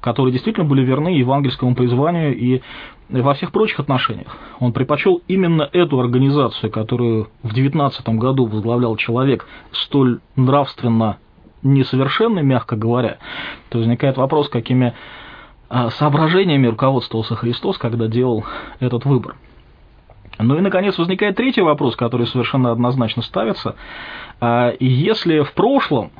которые 0.03 0.33
действительно 0.33 0.65
были 0.65 0.83
верны 0.83 1.07
евангельскому 1.07 1.75
призванию 1.75 2.37
и 2.37 2.61
во 3.09 3.33
всех 3.35 3.53
прочих 3.53 3.79
отношениях. 3.79 4.35
Он 4.59 4.73
предпочел 4.73 5.21
именно 5.29 5.69
эту 5.71 5.97
организацию, 5.97 6.69
которую 6.69 7.29
в 7.41 7.53
19 7.53 8.09
году 8.09 8.45
возглавлял 8.45 8.97
человек 8.97 9.47
столь 9.71 10.19
нравственно 10.35 11.19
несовершенный, 11.61 12.43
мягко 12.43 12.75
говоря. 12.75 13.17
То 13.69 13.77
возникает 13.77 14.17
вопрос, 14.17 14.49
какими 14.49 14.93
а, 15.69 15.89
соображениями 15.89 16.67
руководствовался 16.67 17.37
Христос, 17.37 17.77
когда 17.77 18.07
делал 18.07 18.43
этот 18.81 19.05
выбор. 19.05 19.35
Ну 20.37 20.57
и, 20.57 20.61
наконец, 20.61 20.97
возникает 20.97 21.37
третий 21.37 21.61
вопрос, 21.61 21.95
который 21.95 22.27
совершенно 22.27 22.73
однозначно 22.73 23.21
ставится. 23.21 23.77
А, 24.41 24.73
если 24.81 25.43
в 25.43 25.53
прошлом 25.53 26.11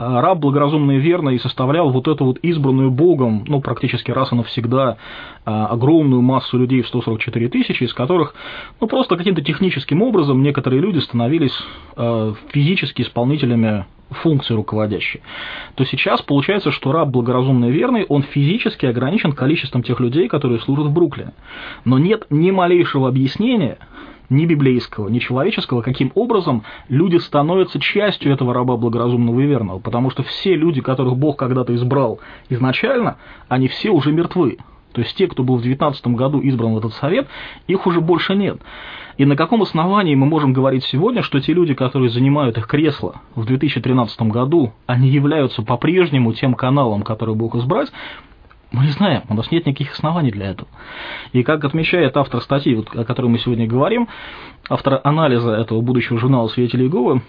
раб 0.00 0.38
благоразумный 0.38 0.96
и 0.96 1.00
верный 1.00 1.38
составлял 1.38 1.90
вот 1.90 2.08
эту 2.08 2.24
вот 2.24 2.38
избранную 2.38 2.90
Богом, 2.90 3.44
ну, 3.46 3.60
практически 3.60 4.10
раз 4.10 4.32
и 4.32 4.34
навсегда, 4.34 4.96
а, 5.44 5.66
огромную 5.66 6.22
массу 6.22 6.58
людей 6.58 6.82
в 6.82 6.88
144 6.88 7.48
тысячи, 7.48 7.84
из 7.84 7.92
которых, 7.92 8.34
ну, 8.80 8.86
просто 8.86 9.16
каким-то 9.16 9.42
техническим 9.42 10.02
образом 10.02 10.42
некоторые 10.42 10.80
люди 10.80 10.98
становились 10.98 11.56
физически 12.52 13.02
исполнителями 13.02 13.84
функции 14.10 14.54
руководящей, 14.54 15.20
то 15.74 15.84
сейчас 15.84 16.20
получается, 16.22 16.70
что 16.70 16.92
раб 16.92 17.08
благоразумный 17.08 17.68
и 17.68 17.72
верный, 17.72 18.04
он 18.08 18.22
физически 18.22 18.86
ограничен 18.86 19.32
количеством 19.32 19.82
тех 19.82 20.00
людей, 20.00 20.28
которые 20.28 20.60
служат 20.60 20.86
в 20.86 20.92
Бруклине. 20.92 21.32
Но 21.84 21.98
нет 21.98 22.26
ни 22.30 22.50
малейшего 22.50 23.08
объяснения, 23.08 23.78
ни 24.30 24.46
библейского, 24.46 25.08
ни 25.08 25.18
человеческого, 25.18 25.82
каким 25.82 26.12
образом 26.14 26.62
люди 26.88 27.16
становятся 27.16 27.80
частью 27.80 28.32
этого 28.32 28.54
раба 28.54 28.76
благоразумного 28.76 29.40
и 29.40 29.46
верного. 29.46 29.80
Потому 29.80 30.10
что 30.10 30.22
все 30.22 30.54
люди, 30.54 30.80
которых 30.80 31.16
Бог 31.16 31.36
когда-то 31.36 31.74
избрал 31.74 32.20
изначально, 32.48 33.18
они 33.48 33.68
все 33.68 33.90
уже 33.90 34.12
мертвы. 34.12 34.58
То 34.92 35.02
есть 35.02 35.16
те, 35.16 35.28
кто 35.28 35.42
был 35.42 35.56
в 35.56 35.62
2019 35.62 36.06
году 36.08 36.40
избран 36.40 36.74
в 36.74 36.78
этот 36.78 36.94
совет, 36.94 37.28
их 37.66 37.86
уже 37.86 38.00
больше 38.00 38.34
нет. 38.34 38.60
И 39.18 39.24
на 39.24 39.36
каком 39.36 39.62
основании 39.62 40.14
мы 40.14 40.26
можем 40.26 40.52
говорить 40.52 40.84
сегодня, 40.84 41.22
что 41.22 41.40
те 41.40 41.52
люди, 41.52 41.74
которые 41.74 42.10
занимают 42.10 42.56
их 42.56 42.66
кресла 42.66 43.20
в 43.34 43.44
2013 43.44 44.22
году, 44.22 44.72
они 44.86 45.10
являются 45.10 45.62
по-прежнему 45.62 46.32
тем 46.32 46.54
каналом, 46.54 47.02
который 47.02 47.34
Бог 47.34 47.54
избрать, 47.56 47.92
мы 48.72 48.84
не 48.84 48.90
знаем, 48.92 49.22
у 49.28 49.34
нас 49.34 49.50
нет 49.50 49.66
никаких 49.66 49.92
оснований 49.92 50.30
для 50.30 50.50
этого. 50.50 50.68
И 51.32 51.42
как 51.42 51.64
отмечает 51.64 52.16
автор 52.16 52.40
статьи, 52.40 52.74
вот, 52.74 52.88
о 52.94 53.04
которой 53.04 53.26
мы 53.26 53.38
сегодня 53.38 53.66
говорим, 53.66 54.08
автор 54.68 55.00
анализа 55.04 55.52
этого 55.52 55.80
будущего 55.80 56.18
журнала 56.18 56.48
«Свидетели 56.48 56.84
Иеговы», 56.84 57.22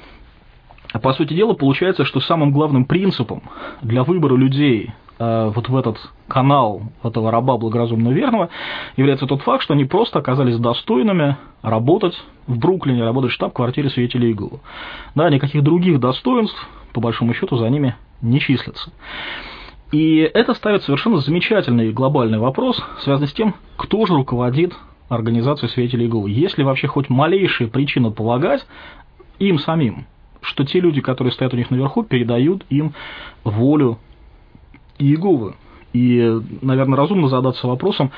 по 1.02 1.14
сути 1.14 1.34
дела, 1.34 1.54
получается, 1.54 2.04
что 2.04 2.20
самым 2.20 2.52
главным 2.52 2.84
принципом 2.84 3.44
для 3.82 4.04
выбора 4.04 4.36
людей 4.36 4.92
Э, 5.22 5.52
вот 5.54 5.70
в 5.70 5.78
этот 5.78 5.98
канал 6.28 6.82
этого 7.04 7.30
раба 7.30 7.56
благоразумно 7.58 8.10
верного 8.10 8.50
является 8.98 9.28
тот 9.28 9.44
факт, 9.44 9.64
что 9.64 9.76
они 9.76 9.86
просто 9.86 10.18
оказались 10.18 10.58
достойными 10.58 11.38
работать 11.62 12.20
в 12.48 12.58
Бруклине, 12.58 13.04
работать 13.04 13.30
в 13.30 13.36
штаб-квартире 13.36 13.92
свидетелей 13.92 14.30
Иеговы. 14.30 14.62
Да, 15.14 15.30
никаких 15.30 15.62
других 15.62 16.00
достоинств, 16.00 16.68
по 16.94 17.02
большому 17.02 17.36
счету, 17.36 17.56
за 17.58 17.70
ними 17.70 17.96
не 18.24 18.40
числятся. 18.40 18.92
И 19.92 20.20
это 20.20 20.54
ставит 20.54 20.84
совершенно 20.84 21.18
замечательный 21.18 21.92
глобальный 21.92 22.40
вопрос, 22.40 22.82
связанный 23.02 23.28
с 23.28 23.34
тем, 23.34 23.56
кто 23.76 24.06
же 24.06 24.14
руководит 24.14 24.74
организацией 25.10 25.70
свидетелей 25.70 26.06
Иеговы. 26.06 26.30
Есть 26.30 26.58
ли 26.58 26.64
вообще 26.64 26.88
хоть 26.88 27.10
малейшая 27.10 27.68
причина 27.68 28.12
полагать 28.12 28.66
им 29.40 29.60
самим, 29.60 30.06
что 30.42 30.64
те 30.64 30.80
люди, 30.80 31.02
которые 31.02 31.34
стоят 31.34 31.54
у 31.54 31.58
них 31.58 31.70
наверху, 31.70 32.04
передают 32.04 32.66
им 32.70 32.94
волю 33.44 34.00
Иеговы. 34.98 35.56
И, 35.92 36.40
наверное, 36.62 36.98
разумно 36.98 37.28
задаться 37.28 37.68
вопросом, 37.68 38.12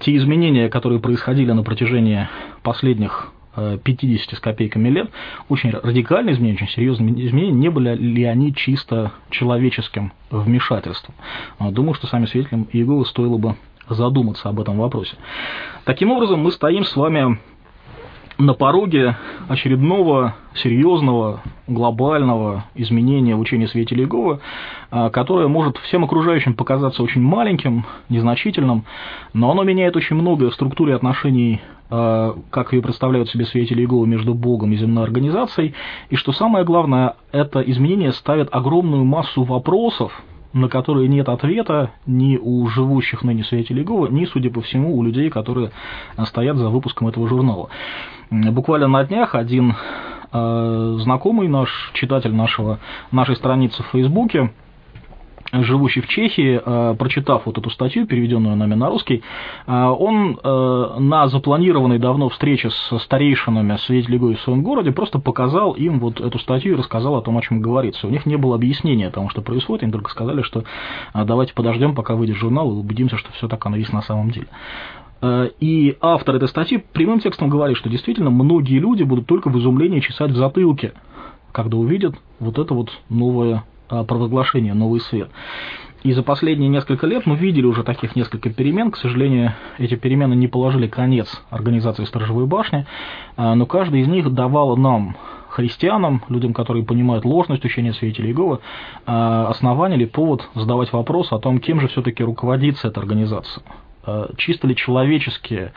те 0.00 0.16
изменения, 0.16 0.68
которые 0.68 0.98
происходили 0.98 1.52
на 1.52 1.62
протяжении 1.62 2.28
последних 2.64 3.32
50 3.56 4.32
э, 4.32 4.36
с 4.36 4.40
копейками 4.40 4.88
лет, 4.88 5.10
очень 5.48 5.70
радикальные 5.70 6.34
изменения, 6.34 6.56
очень 6.56 6.68
серьезные 6.68 7.26
изменения, 7.26 7.52
не 7.52 7.68
были 7.70 7.94
ли 7.94 8.24
они 8.24 8.54
чисто 8.54 9.12
человеческим 9.30 10.12
вмешательством. 10.30 11.14
Думаю, 11.58 11.94
что 11.94 12.06
сами 12.06 12.26
свидетелям 12.26 12.68
Иеговы 12.72 13.06
стоило 13.06 13.38
бы 13.38 13.56
задуматься 13.88 14.48
об 14.48 14.60
этом 14.60 14.78
вопросе. 14.78 15.16
Таким 15.84 16.10
образом, 16.10 16.40
мы 16.40 16.52
стоим 16.52 16.84
с 16.84 16.96
вами 16.96 17.38
на 18.38 18.54
пороге 18.54 19.16
очередного 19.48 20.34
серьезного 20.54 21.40
глобального 21.66 22.64
изменения 22.74 23.34
в 23.34 23.40
учении 23.40 23.66
свидетелей 23.66 24.04
Иеговы, 24.04 24.40
а, 24.90 25.10
которое 25.10 25.48
может 25.48 25.78
всем 25.78 26.04
окружающим 26.04 26.54
показаться 26.54 27.02
очень 27.02 27.22
маленьким, 27.22 27.86
незначительным, 28.08 28.84
но 29.32 29.50
оно 29.50 29.64
меняет 29.64 29.96
очень 29.96 30.16
многое 30.16 30.50
в 30.50 30.54
структуре 30.54 30.94
отношений, 30.94 31.60
а, 31.88 32.36
как 32.50 32.72
ее 32.72 32.82
представляют 32.82 33.30
себе 33.30 33.46
свидетели 33.46 33.80
Иеговы 33.80 34.06
между 34.06 34.34
Богом 34.34 34.72
и 34.72 34.76
земной 34.76 35.04
организацией, 35.04 35.74
и 36.10 36.16
что 36.16 36.32
самое 36.32 36.64
главное, 36.64 37.14
это 37.32 37.60
изменение 37.60 38.12
ставит 38.12 38.48
огромную 38.52 39.04
массу 39.04 39.44
вопросов, 39.44 40.12
на 40.56 40.68
которые 40.68 41.06
нет 41.08 41.28
ответа 41.28 41.90
ни 42.06 42.38
у 42.38 42.66
живущих 42.68 43.22
ныне 43.22 43.44
свидетелей 43.44 43.82
Иеговы, 43.82 44.08
ни, 44.08 44.24
судя 44.24 44.50
по 44.50 44.62
всему, 44.62 44.96
у 44.96 45.02
людей, 45.02 45.28
которые 45.28 45.70
стоят 46.24 46.56
за 46.56 46.70
выпуском 46.70 47.08
этого 47.08 47.28
журнала. 47.28 47.68
Буквально 48.30 48.88
на 48.88 49.04
днях 49.04 49.34
один 49.34 49.74
э, 50.32 50.96
знакомый 51.00 51.48
наш, 51.48 51.90
читатель 51.92 52.34
нашего, 52.34 52.78
нашей 53.12 53.36
страницы 53.36 53.82
в 53.82 53.86
Фейсбуке, 53.88 54.52
живущий 55.52 56.00
в 56.00 56.08
Чехии, 56.08 56.60
э, 56.64 56.94
прочитав 56.98 57.42
вот 57.46 57.58
эту 57.58 57.70
статью, 57.70 58.06
переведенную 58.06 58.56
нами 58.56 58.74
на 58.74 58.88
русский, 58.88 59.22
э, 59.66 59.72
он 59.72 60.38
на 60.42 61.28
запланированной 61.28 61.98
давно 61.98 62.28
встрече 62.28 62.70
с 62.70 62.98
старейшинами 62.98 63.76
свидетелей 63.76 64.18
Гои 64.18 64.34
в 64.34 64.40
своем 64.40 64.62
городе 64.62 64.92
просто 64.92 65.18
показал 65.18 65.72
им 65.72 66.00
вот 66.00 66.20
эту 66.20 66.38
статью 66.38 66.74
и 66.74 66.76
рассказал 66.76 67.16
о 67.16 67.22
том, 67.22 67.36
о 67.38 67.42
чем 67.42 67.60
говорится. 67.60 68.06
У 68.06 68.10
них 68.10 68.26
не 68.26 68.36
было 68.36 68.54
объяснения 68.54 69.10
тому, 69.10 69.28
что 69.28 69.42
происходит, 69.42 69.84
им 69.84 69.92
только 69.92 70.10
сказали, 70.10 70.42
что 70.42 70.64
давайте 71.14 71.54
подождем, 71.54 71.94
пока 71.94 72.14
выйдет 72.14 72.36
журнал, 72.36 72.70
и 72.70 72.74
убедимся, 72.74 73.16
что 73.16 73.32
все 73.32 73.48
так 73.48 73.64
оно 73.66 73.76
есть 73.76 73.92
на 73.92 74.02
самом 74.02 74.30
деле. 74.30 74.48
Э, 75.22 75.50
и 75.60 75.96
автор 76.00 76.36
этой 76.36 76.48
статьи 76.48 76.78
прямым 76.92 77.20
текстом 77.20 77.48
говорит, 77.48 77.76
что 77.76 77.88
действительно 77.88 78.30
многие 78.30 78.78
люди 78.78 79.02
будут 79.02 79.26
только 79.26 79.48
в 79.48 79.58
изумлении 79.58 80.00
чесать 80.00 80.30
в 80.30 80.36
затылке, 80.36 80.92
когда 81.52 81.76
увидят 81.76 82.14
вот 82.38 82.58
это 82.58 82.74
вот 82.74 82.90
новое 83.08 83.56
э, 83.56 83.60
провозглашение, 83.88 84.74
новый 84.74 85.00
свет. 85.00 85.30
И 86.02 86.12
за 86.12 86.22
последние 86.22 86.68
несколько 86.68 87.06
лет 87.06 87.26
мы 87.26 87.36
видели 87.36 87.66
уже 87.66 87.82
таких 87.82 88.14
несколько 88.14 88.48
перемен. 88.50 88.92
К 88.92 88.96
сожалению, 88.96 89.54
эти 89.78 89.96
перемены 89.96 90.34
не 90.34 90.46
положили 90.46 90.86
конец 90.86 91.42
организации 91.50 92.04
Сторожевой 92.04 92.46
башни, 92.46 92.86
э, 93.36 93.54
но 93.54 93.66
каждая 93.66 94.02
из 94.02 94.06
них 94.06 94.32
давала 94.32 94.76
нам, 94.76 95.16
христианам, 95.48 96.22
людям, 96.28 96.52
которые 96.52 96.84
понимают 96.84 97.24
ложность 97.24 97.64
учения 97.64 97.94
свидетелей 97.94 98.28
Иеговы, 98.28 98.58
основание 99.06 99.98
или 99.98 100.04
повод 100.04 100.46
задавать 100.54 100.92
вопрос 100.92 101.32
о 101.32 101.38
том, 101.38 101.60
кем 101.60 101.80
же 101.80 101.88
все-таки 101.88 102.22
руководится 102.22 102.88
эта 102.88 103.00
организация. 103.00 103.64
Э, 104.06 104.28
чисто 104.36 104.68
ли 104.68 104.76
человеческие, 104.76 105.72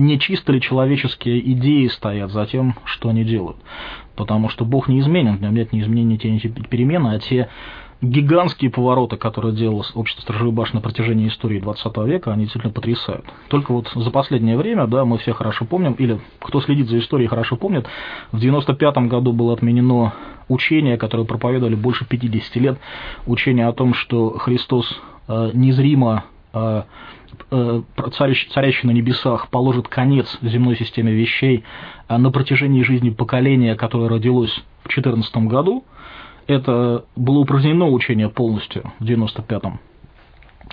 не 0.00 0.18
чисто 0.18 0.52
ли 0.52 0.60
человеческие 0.60 1.52
идеи 1.52 1.86
стоят 1.88 2.32
за 2.32 2.46
тем, 2.46 2.74
что 2.84 3.10
они 3.10 3.24
делают. 3.24 3.58
Потому 4.16 4.48
что 4.48 4.64
Бог 4.64 4.88
не 4.88 5.00
изменен, 5.00 5.36
в 5.36 5.42
нем 5.42 5.54
нет 5.54 5.72
ни 5.72 5.80
изменений, 5.80 6.18
ни 6.22 6.38
перемены, 6.38 7.14
а 7.14 7.18
те 7.18 7.48
гигантские 8.02 8.70
повороты, 8.70 9.18
которые 9.18 9.54
делало 9.54 9.84
общество 9.94 10.22
Сторожевой 10.22 10.52
башни 10.52 10.76
на 10.76 10.80
протяжении 10.80 11.28
истории 11.28 11.60
20 11.60 11.96
века, 12.06 12.32
они 12.32 12.44
действительно 12.44 12.72
потрясают. 12.72 13.26
Только 13.48 13.72
вот 13.72 13.90
за 13.94 14.10
последнее 14.10 14.56
время, 14.56 14.86
да, 14.86 15.04
мы 15.04 15.18
все 15.18 15.34
хорошо 15.34 15.66
помним, 15.66 15.92
или 15.92 16.18
кто 16.40 16.62
следит 16.62 16.88
за 16.88 16.98
историей, 16.98 17.28
хорошо 17.28 17.56
помнит, 17.56 17.86
в 18.32 18.40
95 18.40 18.96
году 19.08 19.32
было 19.32 19.52
отменено 19.52 20.14
учение, 20.48 20.96
которое 20.96 21.24
проповедовали 21.24 21.74
больше 21.74 22.06
50 22.06 22.56
лет, 22.56 22.78
учение 23.26 23.66
о 23.66 23.72
том, 23.72 23.92
что 23.92 24.30
Христос 24.30 24.98
э, 25.28 25.50
незримо 25.52 26.24
Э, 26.52 26.82
царящий 28.16 28.86
на 28.86 28.92
небесах 28.92 29.48
положит 29.48 29.88
конец 29.88 30.38
земной 30.42 30.76
системе 30.76 31.12
вещей 31.12 31.64
а 32.08 32.18
на 32.18 32.30
протяжении 32.30 32.82
жизни 32.82 33.10
поколения, 33.10 33.76
которое 33.76 34.08
родилось 34.08 34.52
в 34.82 34.88
2014 34.88 35.36
году. 35.48 35.84
Это 36.48 37.04
было 37.14 37.38
упразднено 37.38 37.86
учение 37.86 38.28
полностью 38.28 38.92
в 38.98 39.04
95-м. 39.04 39.78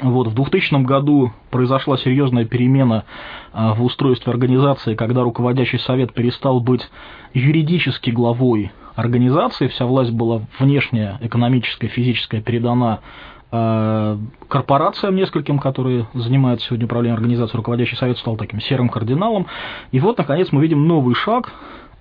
Вот, 0.02 0.28
в 0.28 0.34
2000 0.34 0.84
году 0.84 1.32
произошла 1.52 1.98
серьезная 1.98 2.46
перемена 2.46 3.06
а, 3.54 3.74
в 3.74 3.84
устройстве 3.84 4.32
организации, 4.32 4.96
когда 4.96 5.22
руководящий 5.22 5.80
совет 5.80 6.13
перестал 6.13 6.60
быть 6.60 6.88
юридически 7.34 8.12
главой 8.12 8.72
организации, 8.96 9.67
вся 9.67 9.86
власть 9.86 10.12
была 10.12 10.41
внешняя, 10.60 11.17
экономическая, 11.22 11.88
физическая 11.88 12.41
передана 12.41 13.00
Э, 13.00 13.37
корпорациям 13.49 15.15
нескольким, 15.15 15.57
которые 15.60 16.07
занимают 16.13 16.62
сегодня 16.62 16.86
управление 16.86 17.15
организацией, 17.15 17.57
руководящий 17.57 17.95
совет 17.95 18.17
стал 18.17 18.36
таким 18.36 18.60
серым 18.60 18.89
кардиналом. 18.89 19.47
И 19.91 19.99
вот, 20.01 20.17
наконец, 20.17 20.51
мы 20.51 20.62
видим 20.62 20.86
новый 20.86 21.15
шаг, 21.15 21.53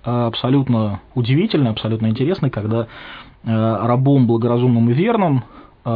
э, 0.03 0.11
абсолютно 0.11 0.99
удивительный, 1.15 1.71
абсолютно 1.71 2.07
интересный, 2.07 2.49
когда 2.49 2.87
э, 3.43 3.77
рабом 3.81 4.27
благоразумным 4.27 4.89
и 4.89 4.93
верным 4.93 5.43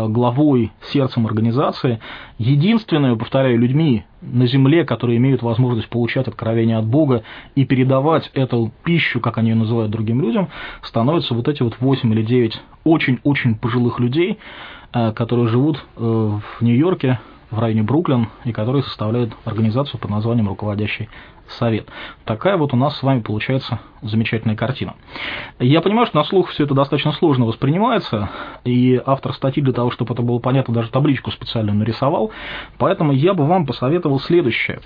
главой, 0.07 0.71
сердцем 0.93 1.25
организации, 1.25 1.99
единственными, 2.37 3.15
повторяю, 3.15 3.59
людьми 3.59 4.05
на 4.21 4.47
земле, 4.47 4.85
которые 4.85 5.17
имеют 5.17 5.41
возможность 5.41 5.89
получать 5.89 6.29
откровение 6.29 6.77
от 6.77 6.85
Бога 6.85 7.23
и 7.55 7.65
передавать 7.65 8.31
эту 8.33 8.71
пищу, 8.85 9.19
как 9.19 9.37
они 9.37 9.49
ее 9.49 9.55
называют 9.57 9.91
другим 9.91 10.21
людям, 10.21 10.47
становятся 10.81 11.33
вот 11.33 11.49
эти 11.49 11.61
вот 11.61 11.75
8 11.81 12.09
или 12.13 12.23
9 12.23 12.61
очень-очень 12.85 13.55
пожилых 13.55 13.99
людей, 13.99 14.37
которые 14.91 15.47
живут 15.47 15.83
в 15.95 16.41
Нью-Йорке, 16.61 17.19
в 17.49 17.59
районе 17.59 17.83
Бруклин, 17.83 18.27
и 18.45 18.51
которые 18.51 18.83
составляют 18.83 19.33
организацию 19.45 19.99
под 19.99 20.09
названием 20.09 20.47
«Руководящий 20.47 21.09
совет». 21.51 21.87
Такая 22.25 22.57
вот 22.57 22.73
у 22.73 22.77
нас 22.77 22.97
с 22.97 23.03
вами 23.03 23.21
получается 23.21 23.79
замечательная 24.01 24.55
картина. 24.55 24.95
Я 25.59 25.81
понимаю, 25.81 26.07
что 26.07 26.17
на 26.17 26.23
слух 26.23 26.49
все 26.49 26.63
это 26.63 26.73
достаточно 26.73 27.11
сложно 27.13 27.45
воспринимается, 27.45 28.29
и 28.63 29.01
автор 29.05 29.33
статьи 29.33 29.61
для 29.61 29.73
того, 29.73 29.91
чтобы 29.91 30.13
это 30.13 30.21
было 30.21 30.39
понятно, 30.39 30.73
даже 30.73 30.89
табличку 30.89 31.31
специально 31.31 31.73
нарисовал, 31.73 32.31
поэтому 32.77 33.11
я 33.11 33.33
бы 33.33 33.45
вам 33.45 33.65
посоветовал 33.65 34.19
следующее. 34.19 34.79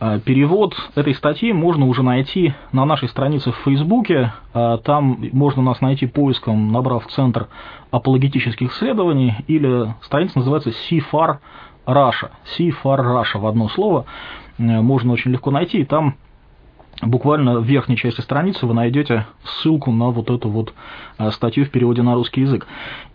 А, 0.00 0.18
перевод 0.18 0.74
этой 0.94 1.14
статьи 1.14 1.52
можно 1.52 1.86
уже 1.86 2.02
найти 2.02 2.54
на 2.72 2.84
нашей 2.84 3.08
странице 3.08 3.52
в 3.52 3.56
Фейсбуке, 3.64 4.32
а, 4.52 4.78
там 4.78 5.18
можно 5.32 5.62
нас 5.62 5.80
найти 5.80 6.06
поиском, 6.06 6.72
набрав 6.72 7.06
Центр 7.06 7.48
апологетических 7.90 8.72
исследований, 8.72 9.34
или 9.46 9.94
страница 10.02 10.38
называется 10.38 10.70
CFAR 10.70 11.38
Раша, 11.86 12.32
C 12.44 12.70
for 12.70 12.98
Russia 12.98 13.38
в 13.38 13.46
одно 13.46 13.68
слово, 13.68 14.06
можно 14.58 15.12
очень 15.12 15.32
легко 15.32 15.50
найти, 15.50 15.80
и 15.80 15.84
там 15.84 16.16
буквально 17.02 17.60
в 17.60 17.64
верхней 17.64 17.96
части 17.96 18.20
страницы 18.20 18.66
вы 18.66 18.74
найдете 18.74 19.26
ссылку 19.44 19.92
на 19.92 20.10
вот 20.10 20.30
эту 20.30 20.48
вот 20.48 20.72
э, 21.18 21.30
статью 21.30 21.66
в 21.66 21.70
переводе 21.70 22.02
на 22.02 22.14
русский 22.14 22.42
язык. 22.42 22.66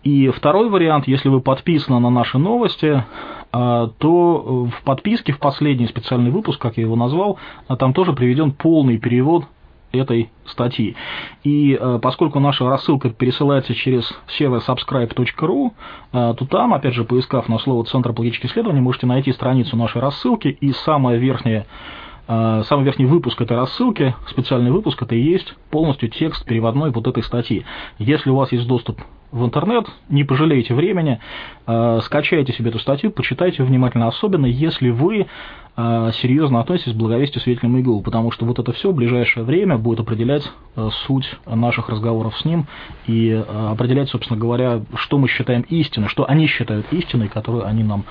И 0.04 0.28
второй 0.28 0.70
вариант, 0.70 1.08
если 1.08 1.28
вы 1.28 1.40
подписаны 1.40 1.98
на 1.98 2.10
наши 2.10 2.38
новости, 2.38 3.04
э, 3.52 3.88
то 3.98 4.66
в 4.66 4.84
подписке 4.84 5.32
в 5.32 5.38
последний 5.38 5.86
специальный 5.86 6.30
выпуск, 6.30 6.60
как 6.60 6.76
я 6.76 6.82
его 6.82 6.96
назвал, 6.96 7.38
там 7.78 7.92
тоже 7.92 8.12
приведен 8.12 8.52
полный 8.52 8.98
перевод 8.98 9.46
этой 9.92 10.30
статьи. 10.46 10.96
И 11.44 11.78
э, 11.78 11.98
поскольку 12.02 12.40
наша 12.40 12.68
рассылка 12.68 13.10
пересылается 13.10 13.74
через 13.74 14.12
сервер 14.28 14.62
subscribe.ru, 14.66 15.70
э, 16.12 16.34
то 16.36 16.46
там, 16.46 16.74
опять 16.74 16.94
же, 16.94 17.04
поискав 17.04 17.48
на 17.48 17.58
слово 17.58 17.84
«Центр 17.84 18.12
политических 18.12 18.50
исследований», 18.50 18.80
можете 18.80 19.06
найти 19.06 19.32
страницу 19.32 19.76
нашей 19.76 20.00
рассылки, 20.00 20.48
и 20.48 20.72
самая 20.72 21.18
верхняя 21.18 21.66
э, 22.28 22.62
самый 22.66 22.84
верхний 22.84 23.06
выпуск 23.06 23.40
этой 23.40 23.56
рассылки, 23.56 24.14
специальный 24.28 24.70
выпуск, 24.70 25.02
это 25.02 25.14
и 25.14 25.20
есть 25.20 25.54
полностью 25.70 26.08
текст 26.08 26.44
переводной 26.44 26.90
вот 26.90 27.06
этой 27.06 27.22
статьи. 27.22 27.64
Если 27.98 28.30
у 28.30 28.36
вас 28.36 28.52
есть 28.52 28.66
доступ 28.66 29.00
в 29.30 29.44
интернет, 29.44 29.86
не 30.10 30.24
пожалеете 30.24 30.74
времени, 30.74 31.18
скачайте 32.02 32.52
себе 32.52 32.68
эту 32.68 32.78
статью, 32.80 33.10
почитайте 33.10 33.62
внимательно, 33.62 34.08
особенно 34.08 34.44
если 34.44 34.90
вы 34.90 35.26
серьезно 35.74 36.60
относитесь 36.60 36.92
к 36.92 36.96
благовестию 36.96 37.40
свидетелям 37.42 37.76
Иеговы, 37.76 38.02
потому 38.02 38.30
что 38.30 38.44
вот 38.44 38.58
это 38.58 38.72
все 38.72 38.90
в 38.90 38.94
ближайшее 38.94 39.44
время 39.44 39.78
будет 39.78 40.00
определять 40.00 40.50
э, 40.76 40.88
суть 41.06 41.26
наших 41.46 41.88
разговоров 41.88 42.36
с 42.38 42.44
ним 42.44 42.66
и 43.06 43.30
э, 43.30 43.42
определять, 43.70 44.10
собственно 44.10 44.38
говоря, 44.38 44.82
что 44.96 45.16
мы 45.16 45.28
считаем 45.28 45.62
истиной, 45.62 46.08
что 46.08 46.28
они 46.28 46.46
считают 46.46 46.92
истиной, 46.92 47.28
которую 47.28 47.66
они 47.66 47.84
нам 47.84 48.04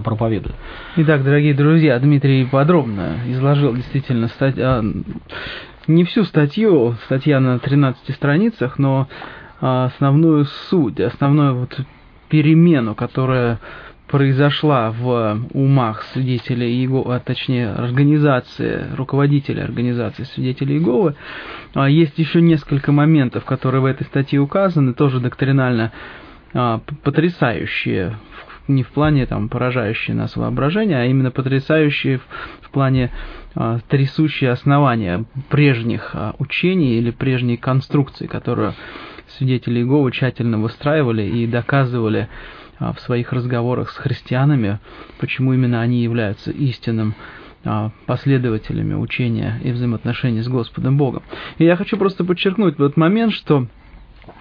проповедуют. 0.00 0.56
Итак, 0.96 1.22
дорогие 1.22 1.52
друзья, 1.52 1.98
Дмитрий 1.98 2.46
подробно 2.46 3.18
изложил 3.26 3.74
действительно 3.74 4.28
статью, 4.28 4.64
а, 4.64 4.82
не 5.86 6.04
всю 6.04 6.24
статью, 6.24 6.96
статья 7.04 7.40
на 7.40 7.58
13 7.58 8.14
страницах, 8.14 8.78
но 8.78 9.08
а, 9.60 9.86
основную 9.86 10.46
суть, 10.70 10.98
основную 10.98 11.60
вот 11.60 11.78
перемену, 12.28 12.94
которая 12.94 13.58
произошла 14.08 14.90
в 14.90 15.46
умах 15.54 16.02
свидетелей 16.12 16.70
Иеговы, 16.70 17.14
а 17.14 17.20
точнее 17.20 17.70
организации, 17.70 18.84
руководителей 18.94 19.62
организации 19.62 20.24
свидетелей 20.24 20.76
Иеговы, 20.76 21.14
а, 21.74 21.88
есть 21.88 22.18
еще 22.18 22.42
несколько 22.42 22.92
моментов, 22.92 23.44
которые 23.44 23.80
в 23.80 23.86
этой 23.86 24.04
статье 24.04 24.38
указаны, 24.38 24.92
тоже 24.92 25.20
доктринально 25.20 25.92
а, 26.52 26.80
потрясающие, 27.02 28.18
не 28.68 28.82
в 28.82 28.88
плане 28.88 29.24
там 29.24 29.48
поражающие 29.48 30.14
нас 30.14 30.36
воображение, 30.36 30.98
а 30.98 31.04
именно 31.06 31.30
потрясающие 31.30 32.18
в, 32.18 32.22
в 32.60 32.70
плане 32.70 33.10
а, 33.54 33.78
трясущие 33.88 34.50
основания 34.50 35.24
прежних 35.48 36.14
учений 36.38 36.98
или 36.98 37.10
прежней 37.10 37.56
конструкции, 37.56 38.26
которую 38.26 38.74
свидетели 39.38 39.78
Иеговы 39.78 40.12
тщательно 40.12 40.58
выстраивали 40.58 41.22
и 41.22 41.46
доказывали 41.46 42.28
а, 42.28 42.61
в 42.78 43.00
своих 43.00 43.32
разговорах 43.32 43.90
с 43.90 43.96
христианами, 43.96 44.80
почему 45.18 45.52
именно 45.52 45.80
они 45.80 46.02
являются 46.02 46.50
истинным 46.50 47.14
а, 47.64 47.90
последователями 48.06 48.94
учения 48.94 49.60
и 49.62 49.70
взаимоотношений 49.70 50.42
с 50.42 50.48
Господом 50.48 50.96
Богом. 50.96 51.22
И 51.58 51.64
я 51.64 51.76
хочу 51.76 51.96
просто 51.96 52.24
подчеркнуть 52.24 52.76
в 52.76 52.82
этот 52.82 52.96
момент, 52.96 53.32
что 53.32 53.68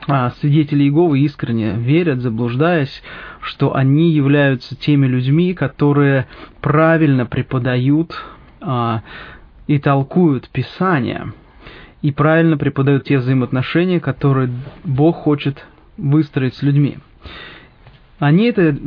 а, 0.08 0.32
свидетели 0.40 0.84
Иеговы 0.84 1.20
искренне 1.20 1.74
верят, 1.74 2.22
заблуждаясь, 2.22 3.04
что 3.42 3.76
они 3.76 4.12
являются 4.12 4.76
теми 4.76 5.06
людьми, 5.06 5.54
которые 5.54 6.28
правильно 6.62 7.26
преподают 7.26 8.14
и 9.68 9.80
толкуют 9.80 10.50
Писание, 10.50 11.34
и 12.04 12.12
правильно 12.12 12.58
преподают 12.58 13.06
те 13.06 13.18
взаимоотношения, 13.18 14.00
которые 14.00 14.52
Бог 14.84 15.16
хочет 15.16 15.66
выстроить 15.98 16.54
с 16.56 16.62
людьми 16.62 17.00
они 18.22 18.46
это 18.46 18.78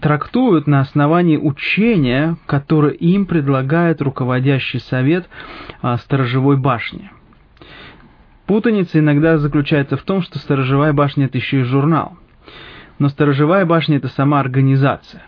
трактуют 0.00 0.66
на 0.66 0.80
основании 0.80 1.36
учения, 1.36 2.38
которое 2.46 2.94
им 2.94 3.26
предлагает 3.26 4.00
руководящий 4.00 4.80
совет 4.80 5.28
а, 5.82 5.98
сторожевой 5.98 6.56
башни. 6.56 7.10
Путаница 8.46 8.98
иногда 8.98 9.36
заключается 9.36 9.98
в 9.98 10.02
том, 10.02 10.22
что 10.22 10.38
сторожевая 10.38 10.94
башня 10.94 11.26
это 11.26 11.36
еще 11.36 11.60
и 11.60 11.64
журнал. 11.64 12.16
Но 12.98 13.10
сторожевая 13.10 13.66
башня 13.66 13.98
это 13.98 14.08
сама 14.08 14.40
организация, 14.40 15.22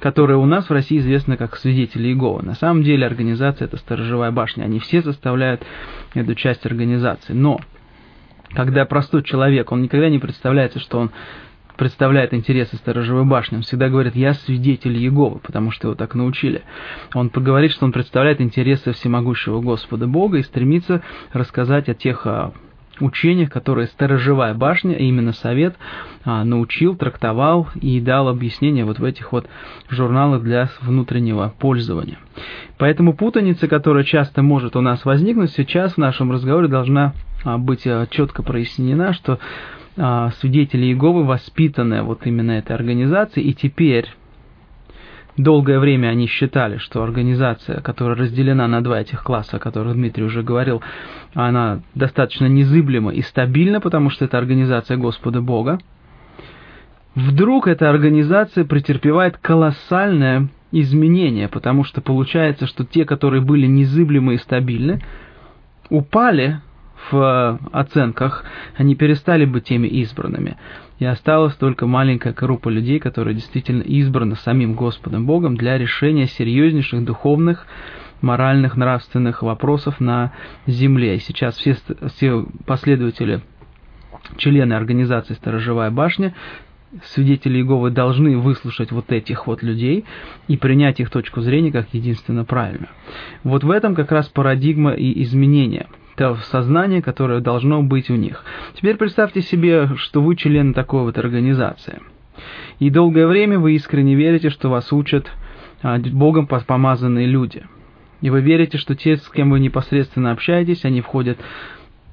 которая 0.00 0.36
у 0.36 0.44
нас 0.44 0.68
в 0.68 0.72
России 0.72 0.98
известна 0.98 1.36
как 1.36 1.56
свидетели 1.56 2.08
Иеговы. 2.08 2.42
На 2.42 2.54
самом 2.54 2.82
деле 2.82 3.06
организация 3.06 3.66
это 3.66 3.76
сторожевая 3.76 4.32
башня. 4.32 4.64
Они 4.64 4.80
все 4.80 5.00
составляют 5.00 5.62
эту 6.14 6.34
часть 6.34 6.66
организации. 6.66 7.34
Но 7.34 7.60
когда 8.50 8.84
простой 8.84 9.22
человек, 9.22 9.70
он 9.70 9.82
никогда 9.82 10.08
не 10.08 10.18
представляется, 10.18 10.80
что 10.80 10.98
он 10.98 11.12
представляет 11.78 12.34
интересы 12.34 12.76
сторожевой 12.76 13.24
башни. 13.24 13.56
Он 13.56 13.62
всегда 13.62 13.88
говорит, 13.88 14.16
я 14.16 14.34
свидетель 14.34 14.98
Иеговы, 14.98 15.38
потому 15.38 15.70
что 15.70 15.88
его 15.88 15.94
так 15.94 16.14
научили. 16.14 16.62
Он 17.14 17.28
говорит, 17.28 17.70
что 17.70 17.86
он 17.86 17.92
представляет 17.92 18.40
интересы 18.40 18.92
всемогущего 18.92 19.60
Господа 19.60 20.06
Бога 20.06 20.38
и 20.38 20.42
стремится 20.42 21.02
рассказать 21.32 21.88
о 21.88 21.94
тех 21.94 22.26
а, 22.26 22.52
учениях, 22.98 23.50
которые 23.50 23.86
сторожевая 23.86 24.54
башня, 24.54 24.96
а 24.96 24.98
именно 24.98 25.32
совет, 25.32 25.76
а, 26.24 26.44
научил, 26.44 26.96
трактовал 26.96 27.68
и 27.80 28.00
дал 28.00 28.28
объяснение 28.28 28.84
вот 28.84 28.98
в 28.98 29.04
этих 29.04 29.30
вот 29.32 29.46
журналах 29.88 30.42
для 30.42 30.68
внутреннего 30.82 31.54
пользования. 31.60 32.18
Поэтому 32.76 33.14
путаница, 33.14 33.68
которая 33.68 34.02
часто 34.02 34.42
может 34.42 34.74
у 34.74 34.80
нас 34.80 35.04
возникнуть, 35.04 35.52
сейчас 35.52 35.94
в 35.94 35.98
нашем 35.98 36.32
разговоре 36.32 36.66
должна 36.66 37.14
быть 37.44 37.86
четко 38.10 38.42
прояснена, 38.42 39.12
что 39.12 39.38
а, 39.98 40.30
свидетели 40.40 40.86
Иеговы, 40.86 41.24
воспитанные 41.24 42.02
вот 42.02 42.24
именно 42.24 42.52
этой 42.52 42.76
организацией, 42.76 43.50
и 43.50 43.54
теперь 43.54 44.06
долгое 45.36 45.80
время 45.80 46.08
они 46.08 46.28
считали, 46.28 46.78
что 46.78 47.02
организация, 47.02 47.80
которая 47.80 48.16
разделена 48.16 48.68
на 48.68 48.80
два 48.80 49.00
этих 49.00 49.24
класса, 49.24 49.56
о 49.56 49.60
которых 49.60 49.94
Дмитрий 49.94 50.24
уже 50.24 50.42
говорил, 50.42 50.82
она 51.34 51.80
достаточно 51.96 52.46
незыблема 52.46 53.12
и 53.12 53.22
стабильна, 53.22 53.80
потому 53.80 54.10
что 54.10 54.24
это 54.24 54.38
организация 54.38 54.96
Господа 54.96 55.40
Бога. 55.40 55.80
Вдруг 57.16 57.66
эта 57.66 57.90
организация 57.90 58.64
претерпевает 58.64 59.36
колоссальное 59.38 60.48
изменение, 60.70 61.48
потому 61.48 61.82
что 61.82 62.00
получается, 62.00 62.68
что 62.68 62.84
те, 62.84 63.04
которые 63.04 63.42
были 63.42 63.66
незыблемы 63.66 64.34
и 64.34 64.38
стабильны, 64.38 65.02
упали 65.90 66.60
в 67.10 67.16
э, 67.16 67.58
оценках, 67.72 68.44
они 68.76 68.94
перестали 68.94 69.44
быть 69.44 69.64
теми 69.64 69.86
избранными. 69.86 70.56
И 70.98 71.04
осталась 71.04 71.54
только 71.54 71.86
маленькая 71.86 72.32
группа 72.32 72.68
людей, 72.68 72.98
которые 72.98 73.34
действительно 73.34 73.82
избраны 73.82 74.36
самим 74.36 74.74
Господом 74.74 75.26
Богом 75.26 75.56
для 75.56 75.78
решения 75.78 76.26
серьезнейших 76.26 77.04
духовных, 77.04 77.66
моральных, 78.20 78.76
нравственных 78.76 79.42
вопросов 79.42 80.00
на 80.00 80.32
земле. 80.66 81.16
И 81.16 81.20
сейчас 81.20 81.56
все, 81.56 81.76
все 82.14 82.46
последователи, 82.66 83.42
члены 84.36 84.74
организации 84.74 85.34
«Сторожевая 85.34 85.92
башня», 85.92 86.34
свидетели 87.04 87.58
Иеговы 87.58 87.90
должны 87.90 88.38
выслушать 88.38 88.92
вот 88.92 89.12
этих 89.12 89.46
вот 89.46 89.62
людей 89.62 90.04
и 90.48 90.56
принять 90.56 91.00
их 91.00 91.10
точку 91.10 91.42
зрения 91.42 91.70
как 91.70 91.92
единственно 91.92 92.44
правильно. 92.44 92.88
Вот 93.44 93.62
в 93.62 93.70
этом 93.70 93.94
как 93.94 94.10
раз 94.10 94.26
парадигма 94.28 94.92
и 94.92 95.22
изменения– 95.22 95.86
то 96.18 96.34
сознание, 96.50 97.00
которое 97.00 97.40
должно 97.40 97.80
быть 97.82 98.10
у 98.10 98.16
них. 98.16 98.44
Теперь 98.74 98.96
представьте 98.96 99.40
себе, 99.40 99.90
что 99.96 100.20
вы 100.20 100.34
член 100.34 100.74
такой 100.74 101.02
вот 101.02 101.16
организации. 101.16 102.00
И 102.80 102.90
долгое 102.90 103.28
время 103.28 103.58
вы 103.58 103.74
искренне 103.74 104.16
верите, 104.16 104.50
что 104.50 104.68
вас 104.68 104.92
учат 104.92 105.30
а, 105.80 105.98
Богом 105.98 106.48
помазанные 106.48 107.26
люди. 107.26 107.64
И 108.20 108.30
вы 108.30 108.40
верите, 108.40 108.78
что 108.78 108.96
те, 108.96 109.16
с 109.16 109.28
кем 109.28 109.50
вы 109.50 109.60
непосредственно 109.60 110.32
общаетесь, 110.32 110.84
они 110.84 111.02
входят 111.02 111.38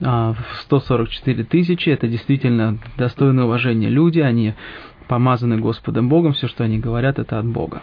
а, 0.01 0.33
в 0.33 0.61
144 0.61 1.43
тысячи. 1.43 1.89
Это 1.89 2.07
действительно 2.07 2.77
достойное 2.97 3.45
уважения 3.45 3.89
люди, 3.89 4.19
они 4.19 4.53
помазаны 5.07 5.57
Господом 5.57 6.09
Богом, 6.09 6.33
все, 6.33 6.47
что 6.47 6.63
они 6.63 6.77
говорят, 6.77 7.17
это 7.17 7.39
от 7.39 7.45
Бога. 7.47 7.81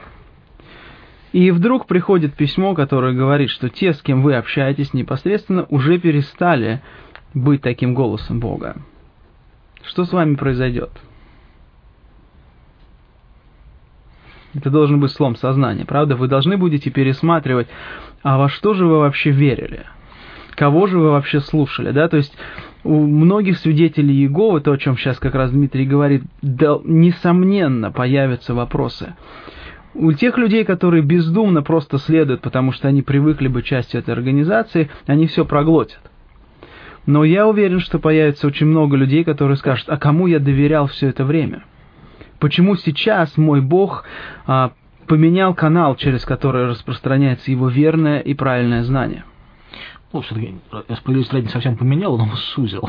И 1.32 1.50
вдруг 1.50 1.86
приходит 1.86 2.34
письмо, 2.34 2.74
которое 2.74 3.14
говорит, 3.14 3.50
что 3.50 3.70
те, 3.70 3.94
с 3.94 4.02
кем 4.02 4.22
вы 4.22 4.34
общаетесь 4.34 4.92
непосредственно, 4.92 5.66
уже 5.70 5.98
перестали 5.98 6.82
быть 7.32 7.62
таким 7.62 7.94
голосом 7.94 8.38
Бога. 8.38 8.76
Что 9.82 10.04
с 10.04 10.12
вами 10.12 10.34
произойдет? 10.34 10.90
Это 14.54 14.68
должен 14.68 15.00
быть 15.00 15.10
слом 15.12 15.34
сознания, 15.34 15.86
правда? 15.86 16.14
Вы 16.14 16.28
должны 16.28 16.58
будете 16.58 16.90
пересматривать, 16.90 17.68
а 18.22 18.36
во 18.36 18.50
что 18.50 18.74
же 18.74 18.86
вы 18.86 18.98
вообще 18.98 19.30
верили? 19.30 19.86
Кого 20.54 20.86
же 20.86 20.98
вы 20.98 21.10
вообще 21.10 21.40
слушали, 21.40 21.90
да? 21.92 22.08
То 22.08 22.18
есть 22.18 22.36
у 22.84 23.06
многих 23.06 23.56
свидетелей 23.56 24.14
Иеговы, 24.14 24.60
то, 24.60 24.72
о 24.72 24.76
чем 24.76 24.98
сейчас 24.98 25.18
как 25.18 25.34
раз 25.34 25.50
Дмитрий 25.50 25.86
говорит, 25.86 26.24
да, 26.42 26.78
несомненно 26.84 27.90
появятся 27.90 28.52
вопросы. 28.52 29.14
У 29.94 30.12
тех 30.12 30.38
людей, 30.38 30.64
которые 30.64 31.02
бездумно 31.02 31.62
просто 31.62 31.98
следуют, 31.98 32.40
потому 32.40 32.72
что 32.72 32.88
они 32.88 33.02
привыкли 33.02 33.48
быть 33.48 33.66
частью 33.66 34.00
этой 34.00 34.14
организации, 34.14 34.90
они 35.06 35.26
все 35.26 35.44
проглотят. 35.44 36.00
Но 37.04 37.24
я 37.24 37.46
уверен, 37.46 37.80
что 37.80 37.98
появится 37.98 38.46
очень 38.46 38.66
много 38.66 38.96
людей, 38.96 39.24
которые 39.24 39.56
скажут, 39.56 39.88
а 39.88 39.96
кому 39.96 40.28
я 40.28 40.38
доверял 40.38 40.86
все 40.86 41.08
это 41.08 41.24
время? 41.24 41.64
Почему 42.38 42.76
сейчас 42.76 43.36
мой 43.36 43.60
Бог 43.60 44.04
а, 44.46 44.72
поменял 45.06 45.54
канал, 45.54 45.96
через 45.96 46.24
который 46.24 46.66
распространяется 46.66 47.50
его 47.50 47.68
верное 47.68 48.20
и 48.20 48.34
правильное 48.34 48.84
знание? 48.84 49.24
ну, 50.12 50.20
все-таки 50.20 50.54
справедливость 50.96 51.32
ради 51.32 51.44
не 51.44 51.50
совсем 51.50 51.76
поменял, 51.76 52.16
но 52.18 52.28
сузил. 52.36 52.88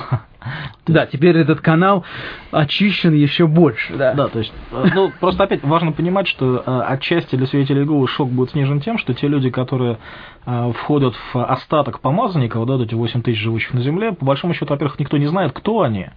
Да, 0.88 1.06
теперь 1.06 1.38
этот 1.38 1.62
канал 1.62 2.04
очищен 2.52 3.14
еще 3.14 3.48
больше, 3.48 3.96
да. 3.96 4.14
Да, 4.14 4.28
то 4.28 4.40
есть, 4.40 4.54
э, 4.72 4.86
ну, 4.94 5.12
просто 5.20 5.44
опять 5.44 5.64
важно 5.64 5.92
понимать, 5.92 6.28
что 6.28 6.64
э, 6.66 6.82
отчасти 6.88 7.36
для 7.36 7.48
свидетелей 7.48 7.82
Иеговы 7.82 8.08
шок 8.08 8.30
будет 8.30 8.52
снижен 8.52 8.82
тем, 8.82 8.98
что 8.98 9.14
те 9.14 9.28
люди, 9.28 9.50
которые 9.50 9.98
э, 10.46 10.74
входят 10.78 11.16
в 11.16 11.44
остаток 11.44 12.02
помазанников, 12.02 12.66
да, 12.68 12.76
эти 12.84 12.94
8 12.94 13.22
тысяч 13.22 13.40
живущих 13.40 13.74
на 13.74 13.82
земле, 13.82 14.12
по 14.12 14.26
большому 14.26 14.54
счету, 14.54 14.74
во-первых, 14.74 15.00
никто 15.00 15.18
не 15.18 15.28
знает, 15.28 15.54
кто 15.54 15.82
они. 15.82 16.08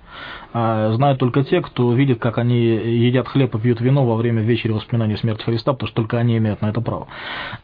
А 0.52 0.92
знают 0.92 1.20
только 1.20 1.44
те, 1.44 1.60
кто 1.60 1.92
видит, 1.92 2.18
как 2.18 2.38
они 2.38 2.58
едят 2.58 3.28
хлеб 3.28 3.54
и 3.54 3.58
пьют 3.58 3.80
вино 3.80 4.04
во 4.04 4.16
время 4.16 4.42
вечери 4.42 4.72
воспоминания 4.72 5.16
смерти 5.16 5.44
Христа, 5.44 5.72
потому 5.72 5.88
что 5.88 5.96
только 5.96 6.18
они 6.18 6.36
имеют 6.38 6.60
на 6.60 6.70
это 6.70 6.80
право. 6.80 7.06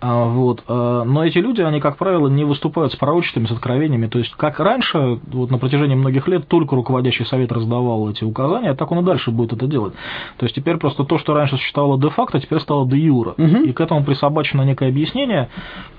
А, 0.01 0.25
вот. 0.27 0.63
Но 0.69 1.25
эти 1.25 1.39
люди, 1.39 1.63
они, 1.63 1.81
как 1.81 1.97
правило, 1.97 2.29
не 2.29 2.45
выступают 2.45 2.93
с 2.93 2.97
пророчествами, 2.97 3.47
с 3.47 3.51
откровениями. 3.51 4.07
То 4.07 4.19
есть, 4.19 4.35
как 4.37 4.61
раньше, 4.61 5.21
вот 5.27 5.51
на 5.51 5.59
протяжении 5.59 5.95
многих 5.95 6.29
лет, 6.29 6.47
только 6.53 6.77
руководящий 6.77 7.25
совет 7.25 7.51
раздавал 7.51 8.11
эти 8.11 8.25
указания, 8.25 8.75
так 8.75 8.93
он 8.93 8.99
и 8.99 9.03
дальше 9.03 9.31
будет 9.31 9.55
это 9.55 9.67
делать. 9.67 9.95
То 10.37 10.45
есть 10.45 10.55
теперь 10.55 10.77
просто 10.77 11.03
то, 11.03 11.17
что 11.17 11.33
раньше 11.33 11.57
существовало 11.57 11.99
де-факто, 11.99 12.39
теперь 12.41 12.61
стало 12.61 12.87
де-юра. 12.87 13.31
Угу. 13.39 13.57
И 13.65 13.73
к 13.73 13.81
этому 13.81 14.05
присобачено 14.05 14.61
некое 14.61 14.91
объяснение, 14.91 15.49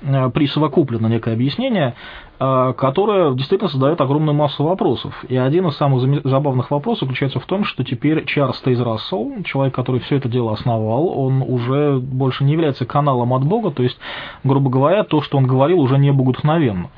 э, 0.04 0.30
присовокуплено 0.30 1.08
некое 1.08 1.34
объяснение, 1.34 1.96
э, 2.40 2.74
которое 2.78 3.34
действительно 3.34 3.72
создает 3.72 4.00
огромную 4.00 4.36
массу 4.36 4.64
вопросов. 4.64 5.26
И 5.28 5.36
один 5.36 5.66
из 5.66 5.76
самых 5.76 6.24
забавных 6.24 6.70
вопросов 6.70 7.08
заключается 7.08 7.40
в 7.40 7.48
том, 7.48 7.64
что 7.64 7.84
теперь 7.84 8.24
Чарльз 8.26 8.62
Тейз 8.62 8.80
Рассел, 8.80 9.32
человек, 9.46 9.74
который 9.74 10.02
все 10.02 10.18
это 10.18 10.30
дело 10.30 10.54
основал, 10.54 11.18
он 11.18 11.42
уже 11.42 11.98
больше 11.98 12.44
не 12.44 12.52
является 12.52 12.86
каналом 12.86 13.34
от 13.34 13.44
Бога, 13.44 13.72
то 13.72 13.82
есть, 13.82 13.98
грубо 14.44 14.70
говоря, 14.70 15.04
то, 15.04 15.24
что 15.24 15.40
он 15.40 15.48
говорил, 15.48 15.80
уже 15.80 15.98
не 15.98 16.12
богодухновенно. 16.12 16.92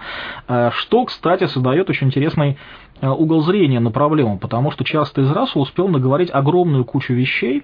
Э, 0.50 0.72
что, 0.74 1.06
кстати, 1.06 1.46
создает 1.46 1.90
очень 1.90 2.08
интересный 2.08 2.58
угол 3.02 3.42
зрения 3.42 3.80
на 3.80 3.92
проблему, 3.92 4.40
потому 4.40 4.72
что 4.72 4.84
часто 4.84 5.22
из 5.22 5.32
Рассел 5.32 5.62
успел 5.62 5.88
наговорить 5.88 6.30
огромную 6.32 6.86
кучу 6.86 7.14
вещей, 7.14 7.64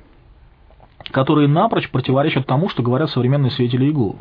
которые 1.10 1.48
напрочь 1.48 1.90
противоречат 1.90 2.46
тому, 2.46 2.70
что 2.70 2.84
говорят 2.84 3.10
современные 3.10 3.52
свидетели 3.52 3.86
Иеговы. 3.86 4.16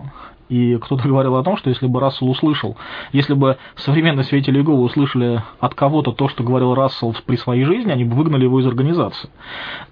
И 0.50 0.76
кто-то 0.78 1.06
говорил 1.06 1.36
о 1.36 1.44
том, 1.44 1.56
что 1.56 1.70
если 1.70 1.86
бы 1.86 2.00
Рассел 2.00 2.28
услышал, 2.28 2.76
если 3.12 3.34
бы 3.34 3.56
современные 3.76 4.24
свидетели 4.24 4.58
Иеговы 4.58 4.82
услышали 4.82 5.42
от 5.60 5.74
кого-то 5.74 6.10
то, 6.10 6.28
что 6.28 6.42
говорил 6.42 6.74
Рассел 6.74 7.14
при 7.24 7.36
своей 7.36 7.64
жизни, 7.64 7.92
они 7.92 8.04
бы 8.04 8.16
выгнали 8.16 8.44
его 8.44 8.58
из 8.58 8.66
организации. 8.66 9.30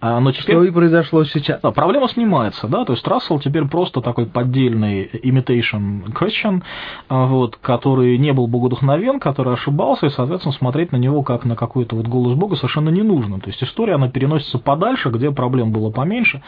А, 0.01 0.18
но 0.18 0.33
теперь... 0.33 0.57
Что 0.57 0.64
и 0.64 0.70
произошло 0.72 1.24
сейчас. 1.24 1.61
Да, 1.61 1.70
проблема 1.70 2.09
снимается, 2.09 2.66
да, 2.66 2.85
то 2.85 2.92
есть 2.92 3.07
Рассел 3.07 3.38
теперь 3.38 3.66
просто 3.68 4.01
такой 4.01 4.27
поддельный 4.27 5.09
imitation 5.22 6.12
Christian, 6.12 6.62
а, 7.09 7.27
вот, 7.27 7.57
который 7.57 8.18
не 8.18 8.33
был 8.33 8.48
богодухновен, 8.48 9.20
который 9.20 9.55
ошибался, 9.55 10.07
и, 10.07 10.11
соответственно, 10.11 10.55
смотреть 10.55 10.90
на 10.90 10.96
него 10.96 11.22
как 11.22 11.44
на 11.44 11.55
какой-то 11.55 11.94
вот 11.94 12.09
голос 12.09 12.35
Бога 12.35 12.57
совершенно 12.57 12.88
не 12.88 13.03
нужно. 13.03 13.38
То 13.38 13.46
есть 13.46 13.62
история, 13.62 13.94
она 13.94 14.09
переносится 14.09 14.59
подальше, 14.59 15.11
где 15.11 15.31
проблем 15.31 15.70
было 15.70 15.90
поменьше, 15.90 16.42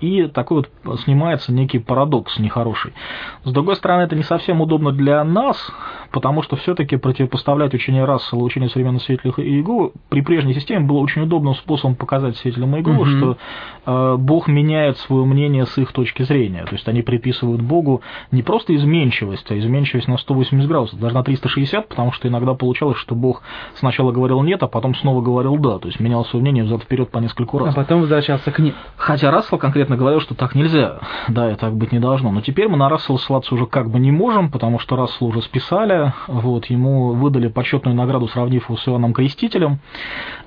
и 0.00 0.26
такой 0.28 0.64
вот 0.84 1.00
снимается 1.00 1.52
некий 1.52 1.78
парадокс 1.78 2.38
нехороший. 2.38 2.92
С 3.44 3.52
другой 3.52 3.76
стороны, 3.76 4.02
это 4.02 4.16
не 4.16 4.22
совсем 4.22 4.60
удобно 4.60 4.92
для 4.92 5.22
нас, 5.24 5.70
потому 6.10 6.42
что 6.42 6.56
все-таки 6.56 6.96
противопоставлять 6.96 7.74
учение 7.74 8.04
Рассела 8.04 8.42
учению 8.42 8.70
современных 8.70 9.02
свидетелей 9.02 9.32
Иеговы 9.36 9.92
при 10.08 10.20
прежней 10.20 10.54
системе 10.54 10.86
было 10.86 10.98
очень 10.98 11.22
удобным 11.22 11.54
способом 11.54 11.96
показать 11.96 12.36
свидетелям 12.36 12.76
Иеговы, 12.76 13.02
угу. 13.02 13.06
что 13.06 13.36
э, 13.86 14.16
Бог 14.18 14.48
меняет 14.48 14.98
свое 14.98 15.24
мнение 15.24 15.66
с 15.66 15.76
их 15.78 15.92
точки 15.92 16.22
зрения. 16.22 16.64
То 16.64 16.74
есть 16.74 16.86
они 16.88 17.02
приписывают 17.02 17.62
Богу 17.62 18.02
не 18.30 18.42
просто 18.42 18.74
изменчивость, 18.76 19.50
а 19.50 19.58
изменчивость 19.58 20.08
на 20.08 20.18
180 20.18 20.68
градусов, 20.68 21.00
даже 21.00 21.14
на 21.14 21.22
360, 21.22 21.88
потому 21.88 22.12
что 22.12 22.28
иногда 22.28 22.54
получалось, 22.54 22.98
что 22.98 23.14
Бог 23.14 23.42
сначала 23.74 24.12
говорил 24.12 24.42
нет, 24.42 24.62
а 24.62 24.68
потом 24.68 24.94
снова 24.94 25.22
говорил 25.22 25.56
да, 25.56 25.78
то 25.78 25.88
есть 25.88 26.00
менял 26.00 26.24
свое 26.24 26.42
мнение 26.42 26.64
взад 26.64 26.82
вперед 26.82 27.10
по 27.10 27.18
нескольку 27.18 27.58
раз. 27.58 27.74
А 27.74 27.76
потом 27.76 28.00
возвращался 28.00 28.50
к 28.50 28.58
ним. 28.58 28.74
Хотя 28.96 29.30
Рассел 29.42 29.58
конкретно 29.58 29.96
говорил, 29.96 30.20
что 30.20 30.36
так 30.36 30.54
нельзя, 30.54 31.00
да, 31.26 31.50
и 31.50 31.56
так 31.56 31.74
быть 31.74 31.90
не 31.90 31.98
должно. 31.98 32.30
Но 32.30 32.40
теперь 32.42 32.68
мы 32.68 32.76
на 32.76 32.88
Рассела 32.88 33.16
ссылаться 33.16 33.54
уже 33.56 33.66
как 33.66 33.90
бы 33.90 33.98
не 33.98 34.12
можем, 34.12 34.52
потому 34.52 34.78
что 34.78 34.94
Рассела 34.94 35.28
уже 35.28 35.42
списали, 35.42 36.12
вот, 36.28 36.66
ему 36.66 37.12
выдали 37.14 37.48
почетную 37.48 37.96
награду, 37.96 38.28
сравнив 38.28 38.68
его 38.68 38.76
с 38.76 38.86
Иваном 38.86 39.12
Крестителем, 39.12 39.80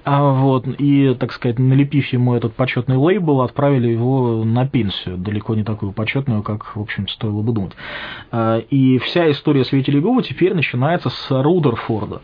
а, 0.06 0.32
вот, 0.32 0.66
и, 0.78 1.14
так 1.20 1.34
сказать, 1.34 1.60
налепив 1.60 2.08
ему 2.14 2.36
этот 2.36 2.54
почетный 2.54 2.96
лейбл, 2.96 3.42
отправили 3.42 3.90
его 3.90 4.46
на 4.46 4.66
пенсию, 4.66 5.18
далеко 5.18 5.56
не 5.56 5.64
такую 5.64 5.92
почетную, 5.92 6.42
как, 6.42 6.76
в 6.76 6.80
общем, 6.80 7.10
стоило 7.10 7.42
бы 7.42 7.52
думать. 7.52 7.74
А, 8.32 8.60
и 8.60 8.98
вся 9.00 9.30
история 9.30 9.66
свидетелей 9.66 10.00
Гова 10.00 10.24
теперь 10.24 10.54
начинается 10.54 11.10
с 11.10 11.28
Рудерфорда, 11.30 12.22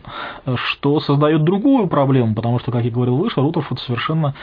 что 0.54 1.00
создает 1.00 1.44
другую 1.44 1.86
проблему, 1.88 2.34
потому 2.34 2.58
что, 2.60 2.72
как 2.72 2.82
я 2.84 2.90
говорил 2.90 3.16
выше, 3.16 3.42
Рудерфорд 3.42 3.80
совершенно 3.80 4.34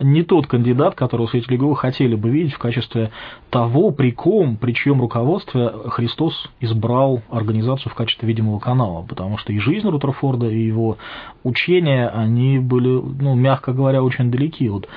не 0.00 0.22
тот 0.22 0.46
кандидат, 0.46 0.94
которого 0.94 1.26
свидетели 1.26 1.54
Иеговы 1.54 1.76
хотели 1.76 2.14
бы 2.14 2.30
видеть 2.30 2.54
в 2.54 2.58
качестве 2.58 3.10
того, 3.50 3.90
при 3.90 4.10
ком, 4.10 4.56
при 4.56 4.72
чьем 4.72 5.00
руководстве 5.00 5.72
Христос 5.86 6.50
избрал 6.60 7.22
организацию 7.30 7.92
в 7.92 7.94
качестве 7.94 8.28
видимого 8.28 8.58
канала, 8.58 9.02
потому 9.02 9.38
что 9.38 9.52
и 9.52 9.58
жизнь 9.58 9.88
Рутерфорда, 9.88 10.48
и 10.48 10.66
его 10.66 10.98
учения, 11.42 12.08
они 12.08 12.58
были, 12.58 12.88
ну, 12.88 13.34
мягко 13.34 13.72
говоря, 13.72 14.02
очень 14.02 14.30
далеки 14.30 14.68
от 14.68 14.88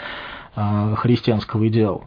а, 0.55 0.95
христианского 0.95 1.67
идеала. 1.67 2.03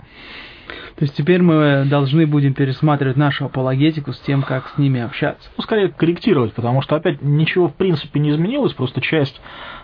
То 0.96 1.04
есть 1.04 1.16
теперь 1.16 1.40
мы 1.40 1.86
должны 1.88 2.26
будем 2.26 2.52
пересматривать 2.52 3.16
нашу 3.16 3.46
апологетику 3.46 4.12
с 4.12 4.20
тем, 4.20 4.42
как 4.42 4.68
с 4.68 4.78
ними 4.78 5.00
общаться. 5.00 5.48
Ну, 5.56 5.62
скорее 5.62 5.88
корректировать, 5.88 6.52
потому 6.52 6.82
что 6.82 6.96
опять 6.96 7.22
ничего 7.22 7.68
в 7.68 7.74
принципе 7.74 8.20
не 8.20 8.30
изменилось, 8.30 8.74
просто 8.74 9.00
часть 9.00 9.40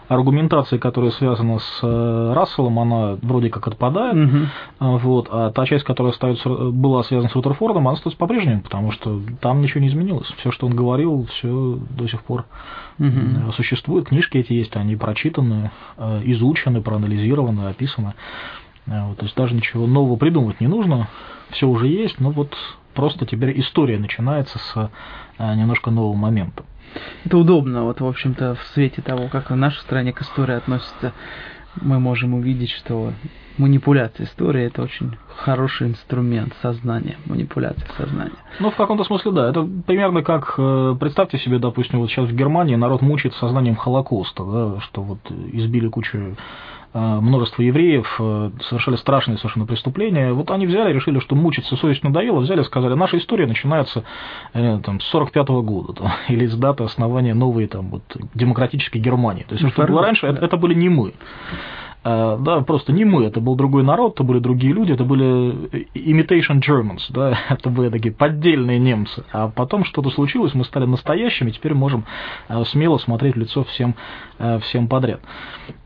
аргументации, 0.08 0.78
которая 0.78 1.10
связана 1.10 1.58
с 1.58 1.80
э, 1.82 2.32
Расселом, 2.34 2.78
она 2.78 3.18
вроде 3.22 3.50
как 3.50 3.66
отпадает, 3.66 4.16
угу. 4.16 4.98
вот, 4.98 5.28
а 5.30 5.50
та 5.50 5.66
часть, 5.66 5.84
которая 5.84 6.12
остается, 6.12 6.48
была 6.48 7.02
связана 7.02 7.30
с 7.30 7.34
Рутерфордом, 7.34 7.88
она 7.88 7.96
остается 7.96 8.18
по-прежнему, 8.18 8.60
потому 8.60 8.92
что 8.92 9.20
там 9.40 9.60
ничего 9.60 9.80
не 9.80 9.88
изменилось. 9.88 10.28
Все, 10.38 10.50
что 10.50 10.66
он 10.66 10.74
говорил, 10.74 11.26
все 11.26 11.78
до 11.90 12.08
сих 12.08 12.22
пор 12.22 12.44
угу. 12.98 13.52
существует. 13.52 14.08
Книжки 14.08 14.38
эти 14.38 14.52
есть, 14.52 14.76
они 14.76 14.96
прочитаны, 14.96 15.70
э, 15.96 16.20
изучены, 16.24 16.80
проанализированы, 16.80 17.68
описаны. 17.68 18.14
Вот, 18.86 19.16
то 19.16 19.24
есть 19.24 19.36
даже 19.36 19.52
ничего 19.52 19.88
нового 19.88 20.16
придумывать 20.16 20.60
не 20.60 20.68
нужно, 20.68 21.08
все 21.50 21.66
уже 21.66 21.88
есть, 21.88 22.20
но 22.20 22.30
вот 22.30 22.54
просто 22.96 23.26
теперь 23.26 23.60
история 23.60 23.98
начинается 23.98 24.58
с 24.58 24.90
немножко 25.38 25.90
нового 25.90 26.16
момента. 26.16 26.64
Это 27.24 27.36
удобно, 27.36 27.84
вот, 27.84 28.00
в 28.00 28.06
общем-то, 28.06 28.54
в 28.54 28.62
свете 28.68 29.02
того, 29.02 29.28
как 29.28 29.50
в 29.50 29.54
нашей 29.54 29.80
стране 29.80 30.12
к 30.12 30.22
истории 30.22 30.54
относятся, 30.54 31.12
мы 31.82 32.00
можем 32.00 32.34
увидеть, 32.34 32.70
что 32.70 33.12
манипуляция 33.58 34.26
истории– 34.26 34.64
это 34.66 34.82
очень 34.82 35.16
хороший 35.36 35.88
инструмент 35.88 36.54
сознания, 36.62 37.16
манипуляция 37.26 37.88
сознания. 37.98 38.32
Ну, 38.60 38.70
в 38.70 38.76
каком-то 38.76 39.04
смысле, 39.04 39.32
да. 39.32 39.50
Это 39.50 39.68
примерно 39.86 40.22
как, 40.22 40.54
э, 40.56 40.96
представьте 40.98 41.38
себе, 41.38 41.58
допустим, 41.58 41.98
вот 42.00 42.10
сейчас 42.10 42.28
в 42.28 42.34
Германии 42.34 42.76
народ 42.76 43.02
мучает 43.02 43.34
сознанием 43.34 43.76
Холокоста, 43.76 44.44
да, 44.44 44.80
что 44.80 45.02
вот 45.02 45.18
избили 45.52 45.88
кучу 45.88 46.36
множество 46.96 47.62
евреев 47.62 48.06
совершали 48.68 48.96
страшные 48.96 49.38
совершенно 49.38 49.66
преступления. 49.66 50.32
Вот 50.32 50.50
они 50.50 50.66
взяли, 50.66 50.92
решили, 50.92 51.18
что 51.18 51.34
мучиться 51.34 51.76
совесть 51.76 52.02
надоело, 52.02 52.40
взяли, 52.40 52.62
сказали, 52.62 52.94
наша 52.94 53.18
история 53.18 53.46
начинается 53.46 54.04
там, 54.52 55.00
с 55.00 55.04
45 55.06 55.48
-го 55.48 55.62
года, 55.62 55.92
там, 55.92 56.12
или 56.28 56.46
с 56.46 56.56
даты 56.56 56.84
основания 56.84 57.34
новой 57.34 57.66
там, 57.66 57.90
вот, 57.90 58.02
демократической 58.34 58.98
Германии. 58.98 59.42
То 59.42 59.54
есть, 59.54 59.64
ну, 59.64 59.70
что 59.70 59.86
было 59.86 60.02
раньше, 60.02 60.26
да. 60.26 60.32
это, 60.32 60.44
это 60.44 60.56
были 60.56 60.74
не 60.74 60.88
мы. 60.88 61.12
Э, 62.08 62.38
да, 62.38 62.60
просто 62.60 62.92
не 62.92 63.04
мы, 63.04 63.24
это 63.24 63.40
был 63.40 63.56
другой 63.56 63.82
народ, 63.82 64.14
это 64.14 64.22
были 64.22 64.38
другие 64.38 64.72
люди, 64.72 64.92
это 64.92 65.02
были 65.02 65.88
imitation 65.92 66.60
Germans, 66.60 67.00
да, 67.08 67.36
это 67.48 67.68
были 67.68 67.90
такие 67.90 68.14
поддельные 68.14 68.78
немцы. 68.78 69.24
А 69.32 69.48
потом 69.48 69.84
что-то 69.84 70.10
случилось, 70.10 70.54
мы 70.54 70.64
стали 70.64 70.84
настоящими, 70.84 71.50
теперь 71.50 71.74
можем 71.74 72.04
э, 72.48 72.64
смело 72.66 72.98
смотреть 72.98 73.34
в 73.34 73.38
лицо 73.38 73.64
всем, 73.64 73.96
э, 74.38 74.60
всем 74.60 74.86
подряд. 74.86 75.20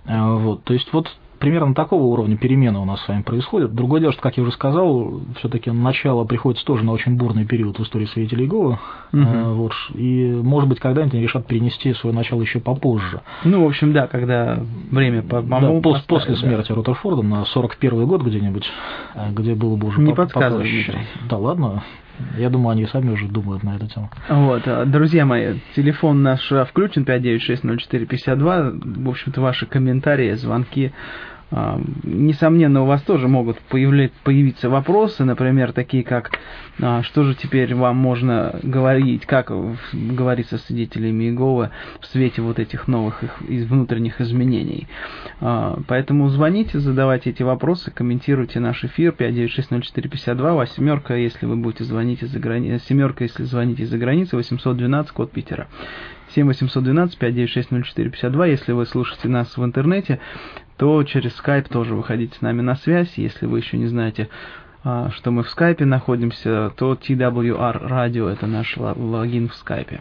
Вот, 0.04 0.64
то 0.64 0.74
есть 0.74 0.92
вот 0.92 1.08
примерно 1.40 1.74
такого 1.74 2.02
уровня 2.04 2.36
перемены 2.36 2.78
у 2.78 2.84
нас 2.84 3.00
с 3.00 3.08
вами 3.08 3.22
происходят. 3.22 3.74
Другое 3.74 4.00
дело, 4.00 4.12
что, 4.12 4.22
как 4.22 4.36
я 4.36 4.42
уже 4.42 4.52
сказал, 4.52 5.20
все-таки 5.38 5.70
начало 5.70 6.24
приходится 6.24 6.64
тоже 6.64 6.84
на 6.84 6.92
очень 6.92 7.16
бурный 7.16 7.46
период 7.46 7.78
в 7.78 7.82
истории 7.82 8.06
свидетелей 8.06 8.44
Иеговы. 8.44 8.78
Угу. 9.12 9.54
Вот, 9.54 9.72
и, 9.94 10.38
может 10.42 10.68
быть, 10.68 10.78
когда-нибудь 10.78 11.14
они 11.14 11.22
решат 11.24 11.46
перенести 11.46 11.92
свое 11.94 12.14
начало 12.14 12.42
еще 12.42 12.60
попозже. 12.60 13.22
Ну, 13.42 13.64
в 13.64 13.68
общем, 13.68 13.92
да, 13.92 14.06
когда 14.06 14.60
время 14.90 15.22
по 15.22 15.42
да, 15.42 15.80
пос, 15.80 16.02
После 16.02 16.36
смерти 16.36 16.68
да. 16.68 16.74
Рутерфорда 16.74 17.22
на 17.22 17.44
41 17.46 18.06
год 18.06 18.22
где-нибудь, 18.22 18.66
э, 19.14 19.32
где 19.32 19.54
было 19.54 19.76
бы 19.76 19.88
уже 19.88 20.00
Не 20.00 20.14
подсказывай, 20.14 20.94
Да 21.28 21.38
ладно, 21.38 21.82
я 22.36 22.50
думаю, 22.50 22.72
они 22.72 22.86
сами 22.86 23.10
уже 23.10 23.28
думают 23.28 23.62
на 23.62 23.76
эту 23.76 23.86
тему. 23.86 24.10
Вот, 24.28 24.62
а, 24.66 24.84
друзья 24.84 25.26
мои, 25.26 25.58
телефон 25.74 26.22
наш 26.22 26.52
включен 26.68 27.04
5960452. 27.04 29.04
В 29.04 29.08
общем-то, 29.08 29.40
ваши 29.40 29.66
комментарии, 29.66 30.32
звонки 30.32 30.92
а, 30.92 31.39
несомненно, 31.50 32.82
у 32.82 32.86
вас 32.86 33.02
тоже 33.02 33.26
могут 33.26 33.58
появиться 33.58 34.70
вопросы, 34.70 35.24
например, 35.24 35.72
такие 35.72 36.04
как, 36.04 36.30
а, 36.80 37.02
что 37.02 37.24
же 37.24 37.34
теперь 37.34 37.74
вам 37.74 37.96
можно 37.96 38.60
говорить, 38.62 39.26
как 39.26 39.50
говорится 39.92 40.58
с 40.58 40.64
свидетелями 40.66 41.24
Иеговы 41.24 41.70
в 42.00 42.06
свете 42.06 42.42
вот 42.42 42.60
этих 42.60 42.86
новых 42.86 43.22
их 43.22 43.66
внутренних 43.66 44.20
изменений. 44.20 44.86
А, 45.40 45.80
поэтому 45.88 46.28
звоните, 46.28 46.78
задавайте 46.78 47.30
эти 47.30 47.42
вопросы, 47.42 47.90
комментируйте 47.90 48.60
наш 48.60 48.84
эфир 48.84 49.12
5960452, 49.18 50.54
восьмерка, 50.54 51.16
если 51.16 51.46
вы 51.46 51.56
будете 51.56 51.82
звонить 51.82 52.22
из-за 52.22 52.38
границы, 52.38 52.86
семерка, 52.86 53.24
если 53.24 53.42
звоните 53.42 53.82
из-за 53.82 53.98
границы, 53.98 54.36
812, 54.36 55.10
код 55.10 55.32
Питера. 55.32 55.66
7 56.34 56.46
812 56.46 57.18
596 57.18 57.70
0452. 57.70 58.46
Если 58.46 58.72
вы 58.72 58.86
слушаете 58.86 59.28
нас 59.28 59.56
в 59.56 59.64
интернете, 59.64 60.20
то 60.80 61.04
через 61.04 61.38
Skype 61.38 61.68
тоже 61.68 61.94
выходите 61.94 62.34
с 62.38 62.40
нами 62.40 62.62
на 62.62 62.74
связь. 62.74 63.12
Если 63.18 63.44
вы 63.44 63.58
еще 63.58 63.76
не 63.76 63.86
знаете, 63.86 64.30
а, 64.82 65.10
что 65.10 65.30
мы 65.30 65.42
в 65.42 65.50
скайпе 65.50 65.84
находимся, 65.84 66.72
то 66.74 66.94
TWR 66.94 67.86
Radio 67.86 68.30
это 68.30 68.46
наш 68.46 68.78
логин 68.78 69.50
в 69.50 69.54
скайпе. 69.56 70.00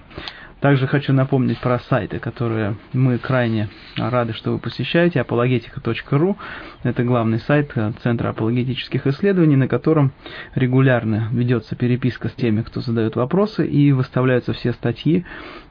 Также 0.61 0.87
хочу 0.87 1.11
напомнить 1.11 1.59
про 1.59 1.79
сайты, 1.79 2.19
которые 2.19 2.75
мы 2.93 3.17
крайне 3.17 3.67
рады, 3.97 4.31
что 4.31 4.51
вы 4.51 4.59
посещаете. 4.59 5.19
apologetica.ru– 5.19 6.35
это 6.83 7.03
главный 7.03 7.39
сайт 7.39 7.73
Центра 8.01 8.29
апологетических 8.29 9.05
исследований, 9.07 9.57
на 9.57 9.67
котором 9.67 10.13
регулярно 10.55 11.27
ведется 11.31 11.75
переписка 11.75 12.29
с 12.29 12.33
теми, 12.33 12.61
кто 12.61 12.79
задает 12.79 13.17
вопросы, 13.17 13.67
и 13.67 13.91
выставляются 13.93 14.53
все 14.53 14.71
статьи 14.71 15.25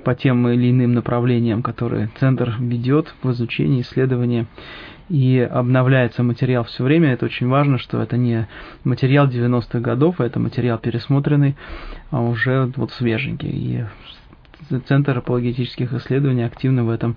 по 0.04 0.14
тем 0.14 0.46
или 0.48 0.70
иным 0.70 0.92
направлениям, 0.92 1.62
которые 1.62 2.10
Центр 2.18 2.56
ведет 2.58 3.14
в 3.22 3.30
изучении, 3.30 3.82
исследовании 3.82 4.46
и 5.08 5.38
обновляется 5.38 6.22
материал 6.22 6.64
все 6.64 6.84
время. 6.84 7.12
Это 7.12 7.26
очень 7.26 7.48
важно, 7.48 7.78
что 7.78 8.00
это 8.00 8.16
не 8.16 8.48
материал 8.84 9.28
90-х 9.28 9.80
годов, 9.80 10.20
а 10.20 10.26
это 10.26 10.38
материал 10.38 10.78
пересмотренный, 10.78 11.56
а 12.10 12.20
уже 12.20 12.70
вот 12.76 12.92
свеженький. 12.92 13.50
И 13.50 13.84
Центр 14.86 15.16
апологетических 15.16 15.94
исследований 15.94 16.42
активно 16.42 16.84
в 16.84 16.90
этом 16.90 17.16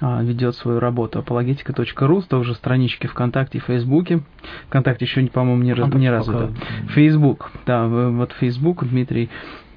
а, 0.00 0.22
ведет 0.22 0.54
свою 0.56 0.80
работу. 0.80 1.20
апологетика.ру, 1.20 2.22
тоже 2.22 2.54
странички 2.54 3.06
ВКонтакте 3.06 3.58
и 3.58 3.60
Фейсбуке. 3.60 4.20
ВКонтакте 4.68 5.06
еще, 5.06 5.24
по-моему, 5.28 5.62
не, 5.62 5.72
раз, 5.72 5.92
не 5.94 6.10
развито. 6.10 6.52
Фейсбук, 6.90 7.52
да, 7.64 7.86
вот 7.86 8.32
Фейсбук 8.32 8.86
Дмитрий 8.86 9.30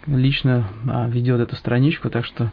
лично 0.06 0.68
а, 0.90 1.08
ведет 1.08 1.40
эту 1.40 1.56
страничку, 1.56 2.10
так 2.10 2.26
что 2.26 2.52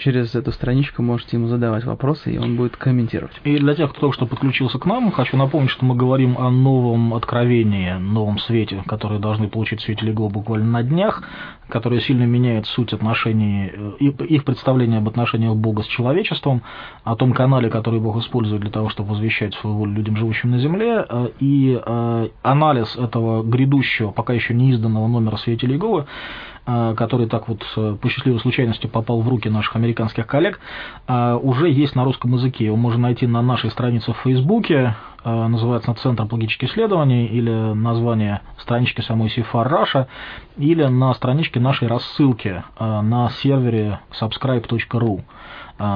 через 0.00 0.34
эту 0.34 0.50
страничку 0.50 1.02
можете 1.02 1.36
ему 1.36 1.46
задавать 1.46 1.84
вопросы, 1.84 2.32
и 2.32 2.38
он 2.38 2.56
будет 2.56 2.76
комментировать. 2.76 3.34
И 3.44 3.58
для 3.58 3.74
тех, 3.74 3.90
кто 3.90 4.00
только 4.00 4.16
что 4.16 4.26
подключился 4.26 4.78
к 4.78 4.86
нам, 4.86 5.12
хочу 5.12 5.36
напомнить, 5.36 5.70
что 5.70 5.84
мы 5.84 5.94
говорим 5.94 6.36
о 6.38 6.50
новом 6.50 7.14
откровении, 7.14 7.92
новом 7.92 8.38
свете, 8.38 8.82
который 8.86 9.18
должны 9.20 9.48
получить 9.48 9.80
свидетели 9.80 10.12
Го 10.12 10.28
буквально 10.28 10.66
на 10.66 10.82
днях, 10.82 11.22
который 11.68 12.00
сильно 12.00 12.24
меняет 12.24 12.66
суть 12.66 12.92
отношений, 12.92 13.70
э, 14.00 14.04
их 14.04 14.44
представление 14.44 14.98
об 14.98 15.08
отношениях 15.08 15.54
Бога 15.54 15.82
с 15.82 15.86
человечеством, 15.86 16.62
о 17.04 17.14
том 17.14 17.32
канале, 17.32 17.70
который 17.70 18.00
Бог 18.00 18.18
использует 18.18 18.62
для 18.62 18.70
того, 18.70 18.88
чтобы 18.88 19.10
возвещать 19.10 19.54
свою 19.54 19.76
волю 19.76 19.92
людям, 19.92 20.16
живущим 20.16 20.50
на 20.50 20.58
земле, 20.58 21.04
э, 21.08 21.28
и 21.38 21.80
э, 21.84 22.28
анализ 22.42 22.96
этого 22.96 23.42
грядущего, 23.42 24.10
пока 24.10 24.32
еще 24.32 24.54
не 24.54 24.70
изданного 24.70 25.06
номера 25.06 25.36
свидетелей 25.36 25.74
Иеговы, 25.74 26.06
который 26.64 27.26
так 27.26 27.48
вот 27.48 27.64
э, 27.76 27.96
по 28.00 28.08
счастливой 28.08 28.40
случайности 28.40 28.86
попал 28.86 29.20
в 29.20 29.28
руки 29.28 29.48
наших 29.48 29.76
американских 29.76 30.26
коллег, 30.26 30.60
а, 31.06 31.36
уже 31.36 31.70
есть 31.70 31.96
на 31.96 32.04
русском 32.04 32.34
языке. 32.34 32.66
Его 32.66 32.76
можно 32.76 33.02
найти 33.02 33.26
на 33.26 33.42
нашей 33.42 33.70
странице 33.70 34.12
в 34.12 34.16
Фейсбуке, 34.18 34.94
называется 35.22 35.92
Центр 35.94 36.26
логических 36.30 36.70
исследований, 36.70 37.26
или 37.26 37.50
название 37.74 38.40
странички 38.56 39.02
самой 39.02 39.28
Сифар 39.28 39.68
Раша, 39.68 40.08
или 40.56 40.84
на 40.84 41.12
страничке 41.12 41.60
нашей 41.60 41.88
рассылки 41.88 42.62
на 42.78 43.28
сервере 43.28 44.00
subscribe.ru 44.18 45.20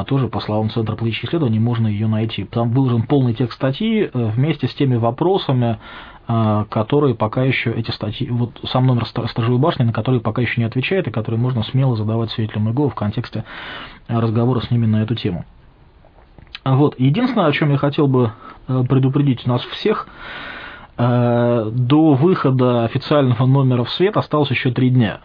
тоже 0.05 0.29
по 0.29 0.41
словам 0.41 0.71
Центра 0.71 0.97
политических 0.97 1.29
исследований 1.29 1.59
можно 1.59 1.87
ее 1.87 2.07
найти. 2.07 2.45
Там 2.45 2.71
выложен 2.71 3.03
полный 3.03 3.35
текст 3.35 3.57
статьи 3.57 4.03
э, 4.03 4.31
вместе 4.31 4.67
с 4.67 4.75
теми 4.75 4.97
вопросами, 4.97 5.79
а, 6.27 6.65
которые 6.71 7.15
пока 7.15 7.43
еще 7.45 7.71
эти 7.71 7.91
статьи, 7.91 8.31
вот 8.31 8.59
сам 8.65 8.87
номер 8.87 9.05
сторожевой 9.07 9.59
башни, 9.59 9.83
на 9.83 9.93
который 9.93 10.21
пока 10.21 10.41
еще 10.41 10.59
не 10.59 10.67
отвечает, 10.67 11.07
и 11.07 11.11
который 11.11 11.39
можно 11.39 11.63
смело 11.65 11.97
задавать 11.97 12.31
свидетелям 12.31 12.71
ИГО 12.71 12.89
в 12.89 12.95
контексте 12.95 13.45
разговора 14.09 14.61
с 14.61 14.71
ними 14.71 14.87
на 14.87 15.03
эту 15.03 15.15
тему. 15.17 15.45
Вот. 16.65 16.99
Единственное, 16.99 17.47
о 17.47 17.53
чем 17.53 17.71
я 17.71 17.77
хотел 17.77 18.07
бы 18.07 18.33
э, 18.69 18.85
предупредить 18.89 19.47
нас 19.47 19.63
всех, 19.65 20.09
Э, 20.09 20.64
до 20.97 22.15
выхода 22.15 22.85
официального 22.85 23.47
номера 23.47 23.85
в 23.85 23.91
свет 23.91 24.17
осталось 24.17 24.51
еще 24.51 24.71
три 24.71 24.91
дня. 24.91 25.21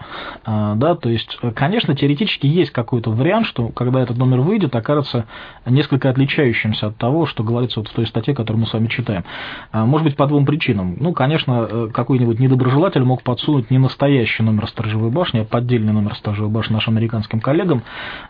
Э, 0.45 0.73
да, 0.75 0.95
то 0.95 1.09
есть, 1.09 1.37
конечно, 1.55 1.95
теоретически 1.95 2.47
есть 2.47 2.71
какой-то 2.71 3.11
вариант, 3.11 3.45
что 3.47 3.69
когда 3.69 4.01
этот 4.01 4.17
номер 4.17 4.39
выйдет, 4.39 4.75
окажется 4.75 5.25
несколько 5.65 6.09
отличающимся 6.09 6.87
от 6.87 6.97
того, 6.97 7.25
что 7.25 7.43
говорится 7.43 7.79
вот 7.79 7.89
в 7.89 7.93
той 7.93 8.07
статье, 8.07 8.33
которую 8.33 8.61
мы 8.61 8.67
с 8.67 8.73
вами 8.73 8.87
читаем. 8.87 9.23
Э, 9.71 9.83
может 9.83 10.05
быть, 10.05 10.15
по 10.15 10.27
двум 10.27 10.45
причинам. 10.45 10.97
Ну, 10.99 11.13
конечно, 11.13 11.89
какой-нибудь 11.93 12.39
недоброжелатель 12.39 13.03
мог 13.03 13.21
подсунуть 13.23 13.69
не 13.69 13.77
настоящий 13.77 14.43
номер 14.43 14.67
сторожевой 14.67 15.11
башни, 15.11 15.39
а 15.39 15.45
поддельный 15.45 15.93
номер 15.93 16.15
сторожевой 16.15 16.51
башни 16.51 16.73
нашим 16.73 16.95
американским 16.95 17.39
коллегам. 17.39 17.83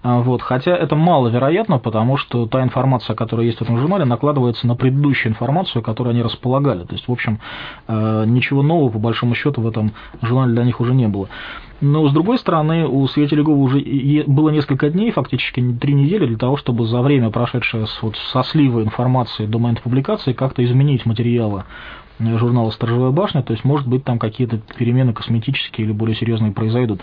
Вот. 0.04 0.42
Хотя 0.42 0.76
это 0.76 0.96
маловероятно, 0.96 1.78
потому 1.78 2.18
что 2.18 2.48
та 2.48 2.64
информация, 2.64 3.16
которая 3.16 3.46
есть 3.46 3.60
в 3.60 3.62
этом 3.62 3.78
журнале, 3.78 4.06
накладывается 4.06 4.68
на 4.68 4.76
предыдущую 4.76 5.32
информацию, 5.32 5.82
которой 5.82 6.10
они 6.10 6.22
располагали. 6.22 6.84
То 6.84 6.94
есть, 6.94 7.08
в 7.08 7.12
общем, 7.12 7.29
общем, 7.30 7.40
э, 7.88 8.26
ничего 8.28 8.62
нового, 8.64 8.90
по 8.90 9.00
большому 9.00 9.36
счету, 9.36 9.62
в 9.62 9.68
этом 9.68 9.92
журнале 10.22 10.54
для 10.54 10.64
них 10.64 10.80
уже 10.82 10.94
не 10.94 11.08
было. 11.08 11.30
Но, 11.82 12.10
с 12.10 12.14
другой 12.14 12.38
стороны, 12.38 12.86
у 12.88 13.08
Света 13.08 13.42
Гова 13.42 13.58
уже 13.58 13.80
было 14.28 14.50
несколько 14.50 14.90
дней, 14.90 15.12
фактически 15.12 15.62
три 15.80 15.94
недели, 15.94 16.26
для 16.26 16.38
того, 16.38 16.58
чтобы 16.58 16.86
за 16.86 17.02
время, 17.02 17.30
прошедшее 17.30 17.86
вот, 18.02 18.18
со 18.18 18.44
слива 18.44 18.84
информации 18.84 19.46
до 19.46 19.60
момента 19.60 19.82
публикации, 19.82 20.34
как-то 20.34 20.64
изменить 20.64 21.06
материалы 21.06 21.64
журнала 22.20 22.70
«Сторожевая 22.72 23.12
башня», 23.12 23.44
то 23.44 23.54
есть, 23.54 23.64
может 23.64 23.88
быть, 23.88 24.04
там 24.04 24.20
какие-то 24.20 24.60
перемены 24.78 25.14
косметические 25.14 25.88
или 25.88 25.94
более 25.94 26.18
серьезные 26.18 26.52
произойдут. 26.52 27.00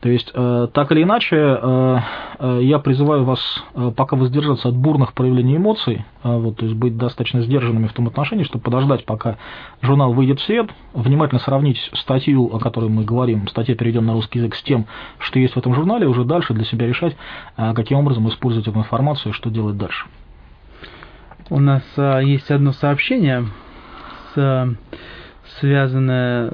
То 0.00 0.10
есть, 0.10 0.30
э, 0.34 0.68
так 0.74 0.92
или 0.92 1.02
иначе, 1.04 1.36
э, 1.36 1.98
э, 2.38 2.58
я 2.62 2.78
призываю 2.78 3.24
вас 3.24 3.40
пока 3.96 4.14
воздержаться 4.14 4.68
от 4.68 4.76
бурных 4.76 5.14
проявлений 5.14 5.56
эмоций, 5.56 6.04
вот, 6.22 6.56
то 6.56 6.66
есть 6.66 6.76
быть 6.76 6.96
достаточно 6.96 7.40
сдержанными 7.40 7.86
в 7.86 7.92
том 7.92 8.06
отношении, 8.06 8.44
чтобы 8.44 8.62
подождать, 8.62 9.04
пока 9.06 9.38
журнал 9.80 10.12
выйдет 10.12 10.40
в 10.40 10.44
свет, 10.44 10.68
внимательно 10.92 11.40
сравнить 11.40 11.78
статью, 11.94 12.50
о 12.54 12.58
которой 12.58 12.90
мы 12.90 13.04
говорим, 13.04 13.48
статья 13.48 13.74
переведена 13.74 14.08
на 14.08 14.12
русский 14.12 14.38
язык, 14.38 14.54
с 14.54 14.62
тем, 14.62 14.86
что 15.18 15.38
есть 15.38 15.54
в 15.54 15.56
этом 15.56 15.74
журнале, 15.74 16.06
уже 16.06 16.24
дальше 16.24 16.52
для 16.52 16.64
себя 16.64 16.86
решать, 16.86 17.16
каким 17.56 17.98
образом 17.98 18.28
использовать 18.28 18.68
эту 18.68 18.78
информацию 18.78 19.32
и 19.32 19.34
что 19.34 19.50
делать 19.50 19.76
дальше. 19.76 20.06
У 21.48 21.60
нас 21.60 21.82
есть 22.22 22.50
одно 22.50 22.72
сообщение, 22.72 23.46
связанное 25.60 26.52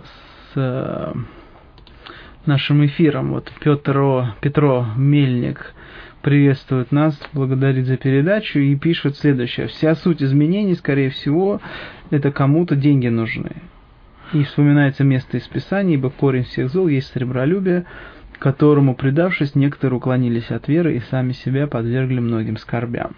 с 0.54 1.14
нашим 2.46 2.84
эфиром. 2.86 3.32
Вот 3.32 3.50
Петро, 3.60 4.34
Петро 4.40 4.86
Мельник 4.96 5.74
приветствует 6.22 6.92
нас, 6.92 7.18
благодарит 7.32 7.86
за 7.86 7.96
передачу 7.96 8.58
и 8.58 8.76
пишет 8.76 9.16
следующее. 9.16 9.66
Вся 9.66 9.94
суть 9.94 10.22
изменений, 10.22 10.74
скорее 10.74 11.10
всего, 11.10 11.60
это 12.10 12.30
кому-то 12.30 12.76
деньги 12.76 13.08
нужны. 13.08 13.56
И 14.32 14.44
вспоминается 14.44 15.04
место 15.04 15.36
из 15.36 15.46
Писания, 15.48 15.94
ибо 15.94 16.10
корень 16.10 16.44
всех 16.44 16.70
зол 16.70 16.88
есть 16.88 17.12
сребролюбие, 17.12 17.84
которому, 18.38 18.94
предавшись, 18.94 19.54
некоторые 19.54 19.98
уклонились 19.98 20.50
от 20.50 20.68
веры 20.68 20.96
и 20.96 21.00
сами 21.10 21.32
себя 21.32 21.66
подвергли 21.66 22.18
многим 22.18 22.56
скорбям. 22.56 23.14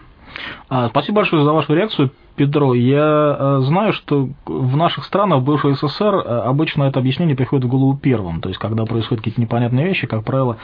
А, 0.68 0.88
спасибо 0.88 1.16
большое 1.16 1.44
за 1.44 1.52
вашу 1.52 1.74
реакцию, 1.74 2.10
Петро. 2.37 2.74
Я 2.74 3.37
э, 3.39 3.61
знаю, 3.66 3.93
что 3.93 4.28
в 4.45 4.76
наших 4.76 5.05
странах, 5.05 5.41
в 5.41 5.45
бывшей 5.45 5.74
СССР, 5.74 6.14
э, 6.14 6.41
обычно 6.47 6.85
это 6.85 6.99
объяснение 6.99 7.37
приходит 7.37 7.64
в 7.64 7.68
голову 7.68 7.97
первым. 7.97 8.41
То 8.41 8.49
есть, 8.49 8.59
когда 8.59 8.85
происходят 8.85 9.20
какие-то 9.22 9.41
непонятные 9.41 9.87
вещи, 9.87 10.09
как 10.09 10.24
правило, 10.24 10.57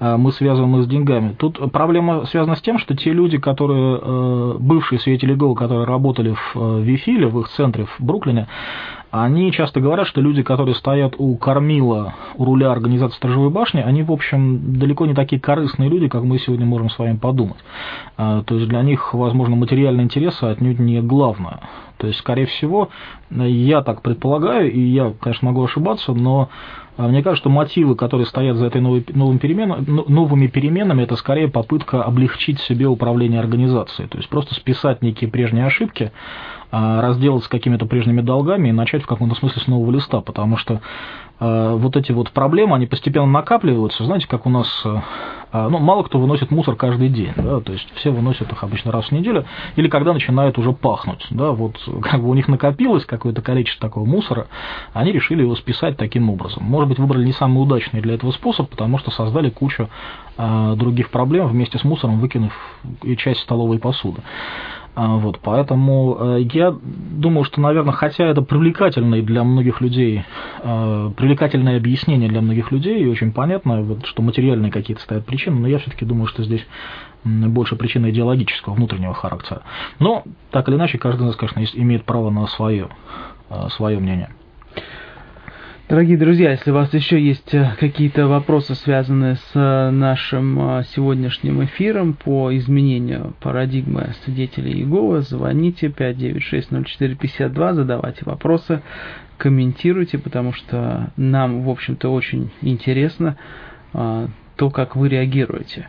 э, 0.00 0.16
мы 0.16 0.32
связываем 0.32 0.78
их 0.78 0.84
с 0.84 0.88
деньгами. 0.88 1.34
Тут 1.38 1.70
проблема 1.70 2.24
связана 2.24 2.56
с 2.56 2.62
тем, 2.62 2.78
что 2.78 2.96
те 2.96 3.12
люди, 3.12 3.36
которые, 3.36 4.58
бывшие 4.58 4.98
свидетели 5.00 5.34
ГО, 5.34 5.54
которые 5.54 5.84
работали 5.84 6.34
в 6.54 6.80
Вифиле, 6.80 7.26
в 7.26 7.40
их 7.40 7.48
центре 7.48 7.84
в 7.84 8.02
Бруклине, 8.02 8.46
они 9.10 9.52
часто 9.52 9.80
говорят, 9.80 10.06
что 10.06 10.20
люди, 10.20 10.42
которые 10.42 10.74
стоят 10.74 11.14
у 11.16 11.34
кормила, 11.36 12.14
у 12.36 12.44
руля 12.44 12.70
организации 12.70 13.16
Сторожевой 13.16 13.48
башни, 13.48 13.80
они, 13.80 14.02
в 14.02 14.12
общем, 14.12 14.78
далеко 14.78 15.06
не 15.06 15.14
такие 15.14 15.40
корыстные 15.40 15.88
люди, 15.88 16.08
как 16.08 16.24
мы 16.24 16.38
сегодня 16.38 16.66
можем 16.66 16.90
с 16.90 16.98
вами 16.98 17.16
подумать. 17.16 17.56
То 18.16 18.44
есть 18.50 18.68
для 18.68 18.82
них, 18.82 19.14
возможно, 19.14 19.56
материальные 19.56 20.04
интересы 20.04 20.44
отнюдь 20.44 20.78
не 20.78 21.00
главное. 21.18 21.60
То 21.96 22.06
есть, 22.06 22.20
скорее 22.20 22.46
всего, 22.46 22.90
я 23.30 23.82
так 23.82 24.02
предполагаю, 24.02 24.70
и 24.72 24.80
я, 24.80 25.12
конечно, 25.20 25.48
могу 25.48 25.64
ошибаться, 25.64 26.12
но 26.12 26.48
а, 26.96 27.08
мне 27.08 27.22
кажется, 27.22 27.42
что 27.42 27.50
мотивы, 27.50 27.96
которые 27.96 28.26
стоят 28.26 28.56
за 28.56 28.66
этой 28.66 28.80
новой, 28.80 29.04
новым 29.08 29.40
перемен, 29.40 29.84
новыми 30.08 30.46
переменами, 30.46 31.02
это 31.02 31.16
скорее 31.16 31.48
попытка 31.48 32.04
облегчить 32.04 32.60
себе 32.60 32.86
управление 32.86 33.40
организацией. 33.40 34.06
То 34.08 34.18
есть 34.18 34.28
просто 34.28 34.54
списать 34.54 35.02
некие 35.02 35.28
прежние 35.28 35.66
ошибки, 35.66 36.12
а, 36.70 37.02
разделаться 37.02 37.46
с 37.46 37.48
какими-то 37.48 37.86
прежними 37.86 38.20
долгами 38.20 38.68
и 38.68 38.72
начать 38.72 39.02
в 39.02 39.06
каком-то 39.06 39.34
смысле 39.34 39.60
с 39.60 39.66
нового 39.66 39.90
листа, 39.90 40.20
потому 40.20 40.56
что 40.56 40.80
вот 41.40 41.96
эти 41.96 42.12
вот 42.12 42.32
проблемы, 42.32 42.74
они 42.74 42.86
постепенно 42.86 43.26
накапливаются. 43.26 44.04
Знаете, 44.04 44.26
как 44.26 44.46
у 44.46 44.50
нас, 44.50 44.66
э, 44.84 44.96
э, 45.52 45.68
ну, 45.68 45.78
мало 45.78 46.02
кто 46.02 46.18
выносит 46.18 46.50
мусор 46.50 46.74
каждый 46.74 47.08
день, 47.08 47.32
да, 47.36 47.60
то 47.60 47.72
есть 47.72 47.88
все 47.94 48.10
выносят 48.10 48.50
их 48.50 48.62
обычно 48.64 48.90
раз 48.90 49.06
в 49.06 49.12
неделю, 49.12 49.44
или 49.76 49.88
когда 49.88 50.12
начинает 50.12 50.58
уже 50.58 50.72
пахнуть, 50.72 51.24
да, 51.30 51.52
вот 51.52 51.76
как 52.02 52.22
бы 52.22 52.28
у 52.28 52.34
них 52.34 52.48
накопилось 52.48 53.04
какое-то 53.04 53.40
количество 53.40 53.88
такого 53.88 54.04
мусора, 54.04 54.48
они 54.92 55.12
решили 55.12 55.42
его 55.42 55.54
списать 55.54 55.96
таким 55.96 56.28
образом. 56.28 56.64
Может 56.64 56.88
быть, 56.88 56.98
выбрали 56.98 57.24
не 57.24 57.32
самый 57.32 57.62
удачный 57.62 58.00
для 58.00 58.14
этого 58.14 58.32
способ, 58.32 58.68
потому 58.68 58.98
что 58.98 59.10
создали 59.10 59.50
кучу 59.50 59.88
других 60.76 61.10
проблем 61.10 61.48
вместе 61.48 61.78
с 61.78 61.84
мусором, 61.84 62.20
выкинув 62.20 62.52
и 63.02 63.16
часть 63.16 63.40
столовой 63.40 63.80
посуды. 63.80 64.22
А, 65.00 65.16
вот, 65.16 65.38
поэтому 65.40 66.16
э, 66.18 66.40
я 66.52 66.74
думаю, 66.82 67.44
что, 67.44 67.60
наверное, 67.60 67.92
хотя 67.92 68.24
это 68.24 68.42
привлекательное 68.42 69.22
для 69.22 69.44
многих 69.44 69.80
людей, 69.80 70.24
э, 70.60 71.10
привлекательное 71.16 71.76
объяснение 71.76 72.28
для 72.28 72.40
многих 72.40 72.72
людей, 72.72 73.04
и 73.04 73.06
очень 73.06 73.30
понятно, 73.30 73.80
вот, 73.82 74.06
что 74.06 74.22
материальные 74.22 74.72
какие-то 74.72 75.00
стоят 75.00 75.24
причины, 75.24 75.60
но 75.60 75.68
я 75.68 75.78
все-таки 75.78 76.04
думаю, 76.04 76.26
что 76.26 76.42
здесь 76.42 76.66
больше 77.22 77.76
причина 77.76 78.10
идеологического, 78.10 78.74
внутреннего 78.74 79.14
характера. 79.14 79.62
Но, 80.00 80.24
так 80.50 80.68
или 80.68 80.74
иначе, 80.74 80.98
каждый 80.98 81.20
из 81.20 81.26
нас, 81.26 81.36
конечно, 81.36 81.78
имеет 81.80 82.02
право 82.02 82.30
на 82.30 82.48
свое, 82.48 82.88
э, 83.50 83.68
свое 83.76 84.00
мнение. 84.00 84.30
Дорогие 85.88 86.18
друзья, 86.18 86.50
если 86.50 86.70
у 86.70 86.74
вас 86.74 86.92
еще 86.92 87.18
есть 87.18 87.54
э, 87.54 87.72
какие-то 87.80 88.26
вопросы, 88.28 88.74
связанные 88.74 89.36
с 89.36 89.52
э, 89.54 89.88
нашим 89.88 90.80
э, 90.80 90.82
сегодняшним 90.94 91.64
эфиром 91.64 92.12
по 92.12 92.54
изменению 92.58 93.32
парадигмы 93.40 94.10
свидетелей 94.22 94.80
Иеговы, 94.80 95.22
звоните 95.22 95.86
596-0452, 95.86 97.72
задавайте 97.72 98.20
вопросы, 98.26 98.82
комментируйте, 99.38 100.18
потому 100.18 100.52
что 100.52 101.10
нам, 101.16 101.62
в 101.62 101.70
общем-то, 101.70 102.10
очень 102.12 102.50
интересно 102.60 103.38
то, 103.94 104.70
как 104.70 104.94
вы 104.94 105.08
реагируете. 105.08 105.86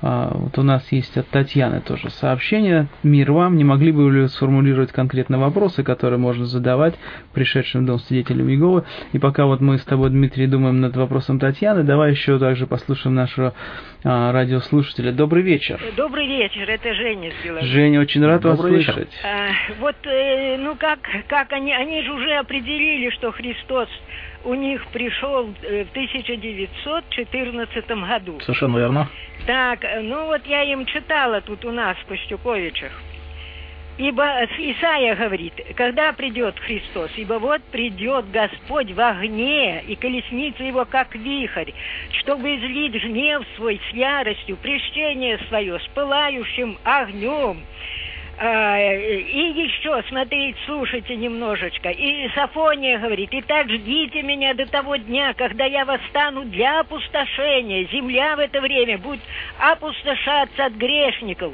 А, 0.00 0.30
вот 0.32 0.56
у 0.58 0.62
нас 0.62 0.90
есть 0.92 1.16
от 1.16 1.28
Татьяны 1.28 1.80
тоже 1.80 2.10
сообщение. 2.10 2.86
Мир 3.02 3.32
вам, 3.32 3.56
не 3.56 3.64
могли 3.64 3.90
бы 3.90 4.04
вы 4.04 4.28
сформулировать 4.28 4.92
конкретно 4.92 5.38
вопросы, 5.38 5.82
которые 5.82 6.18
можно 6.18 6.46
задавать 6.46 6.94
пришедшим 7.34 7.82
в 7.82 7.86
дом 7.86 7.98
свидетелям 7.98 8.48
Иеговы? 8.48 8.84
И 9.12 9.18
пока 9.18 9.46
вот 9.46 9.60
мы 9.60 9.78
с 9.78 9.84
тобой, 9.84 10.10
Дмитрий, 10.10 10.46
думаем 10.46 10.80
над 10.80 10.96
вопросом 10.96 11.40
Татьяны, 11.40 11.82
давай 11.82 12.12
еще 12.12 12.38
также 12.38 12.66
послушаем 12.66 13.16
нашего 13.16 13.54
а, 14.04 14.32
радиослушателя. 14.32 15.12
Добрый 15.12 15.42
вечер. 15.42 15.80
Добрый 15.96 16.26
вечер, 16.26 16.70
это 16.70 16.94
Женя 16.94 17.32
с 17.32 17.64
Женя, 17.64 18.00
очень 18.00 18.24
рад 18.24 18.42
Добрый 18.42 18.72
вас 18.72 18.80
вечер. 18.80 18.92
слышать. 18.92 19.12
А, 19.24 19.48
вот, 19.80 19.96
э, 20.04 20.56
ну 20.58 20.76
как, 20.76 21.00
как 21.28 21.52
они, 21.52 21.72
они 21.72 22.02
же 22.02 22.12
уже 22.12 22.34
определили, 22.34 23.10
что 23.10 23.32
Христос 23.32 23.88
у 24.44 24.54
них 24.54 24.86
пришел 24.88 25.48
э, 25.62 25.84
в 25.84 25.90
1914 25.90 27.86
году. 27.86 28.40
Совершенно 28.40 28.78
верно. 28.78 29.08
Так, 29.46 29.84
э, 29.84 30.00
ну 30.00 30.26
вот 30.26 30.46
я 30.46 30.62
им 30.62 30.86
читала 30.86 31.40
тут 31.40 31.64
у 31.64 31.72
нас 31.72 31.96
в 31.98 32.06
Костюковичах. 32.06 32.92
Ибо 33.98 34.44
Исаия 34.58 35.16
говорит, 35.16 35.54
когда 35.74 36.12
придет 36.12 36.56
Христос, 36.60 37.10
ибо 37.16 37.34
вот 37.34 37.60
придет 37.64 38.30
Господь 38.30 38.92
в 38.92 39.00
огне, 39.00 39.82
и 39.88 39.96
колесница 39.96 40.62
его 40.62 40.84
как 40.84 41.16
вихрь, 41.16 41.72
чтобы 42.20 42.54
излить 42.56 42.94
гнев 43.02 43.42
свой 43.56 43.80
с 43.90 43.94
яростью, 43.94 44.56
прещение 44.56 45.40
свое 45.48 45.80
с 45.80 45.86
пылающим 45.88 46.78
огнем, 46.84 47.58
и 48.40 49.52
еще, 49.64 50.00
смотрите, 50.08 50.56
слушайте 50.64 51.16
немножечко. 51.16 51.90
И 51.90 52.28
Сафония 52.36 52.98
говорит, 52.98 53.32
«И 53.34 53.42
так 53.42 53.68
ждите 53.68 54.22
меня 54.22 54.54
до 54.54 54.64
того 54.66 54.94
дня, 54.94 55.34
когда 55.34 55.64
я 55.64 55.84
восстану 55.84 56.44
для 56.44 56.80
опустошения. 56.80 57.88
Земля 57.90 58.36
в 58.36 58.38
это 58.38 58.60
время 58.60 58.98
будет 58.98 59.20
опустошаться 59.58 60.66
от 60.66 60.74
грешников. 60.74 61.52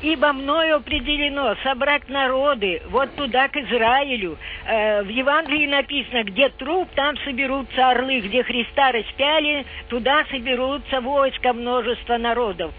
Ибо 0.00 0.32
мною 0.32 0.76
определено 0.76 1.54
собрать 1.62 2.08
народы 2.08 2.82
вот 2.88 3.14
туда, 3.14 3.48
к 3.48 3.56
Израилю. 3.56 4.38
Э, 4.66 5.02
в 5.02 5.08
Евангелии 5.08 5.66
написано, 5.66 6.24
где 6.24 6.48
труп, 6.48 6.88
там 6.94 7.16
соберутся 7.24 7.90
орлы, 7.90 8.20
где 8.20 8.42
Христа 8.42 8.90
распяли, 8.90 9.64
туда 9.88 10.24
соберутся 10.30 11.00
войска 11.00 11.52
множества 11.52 12.16
народов. 12.16 12.72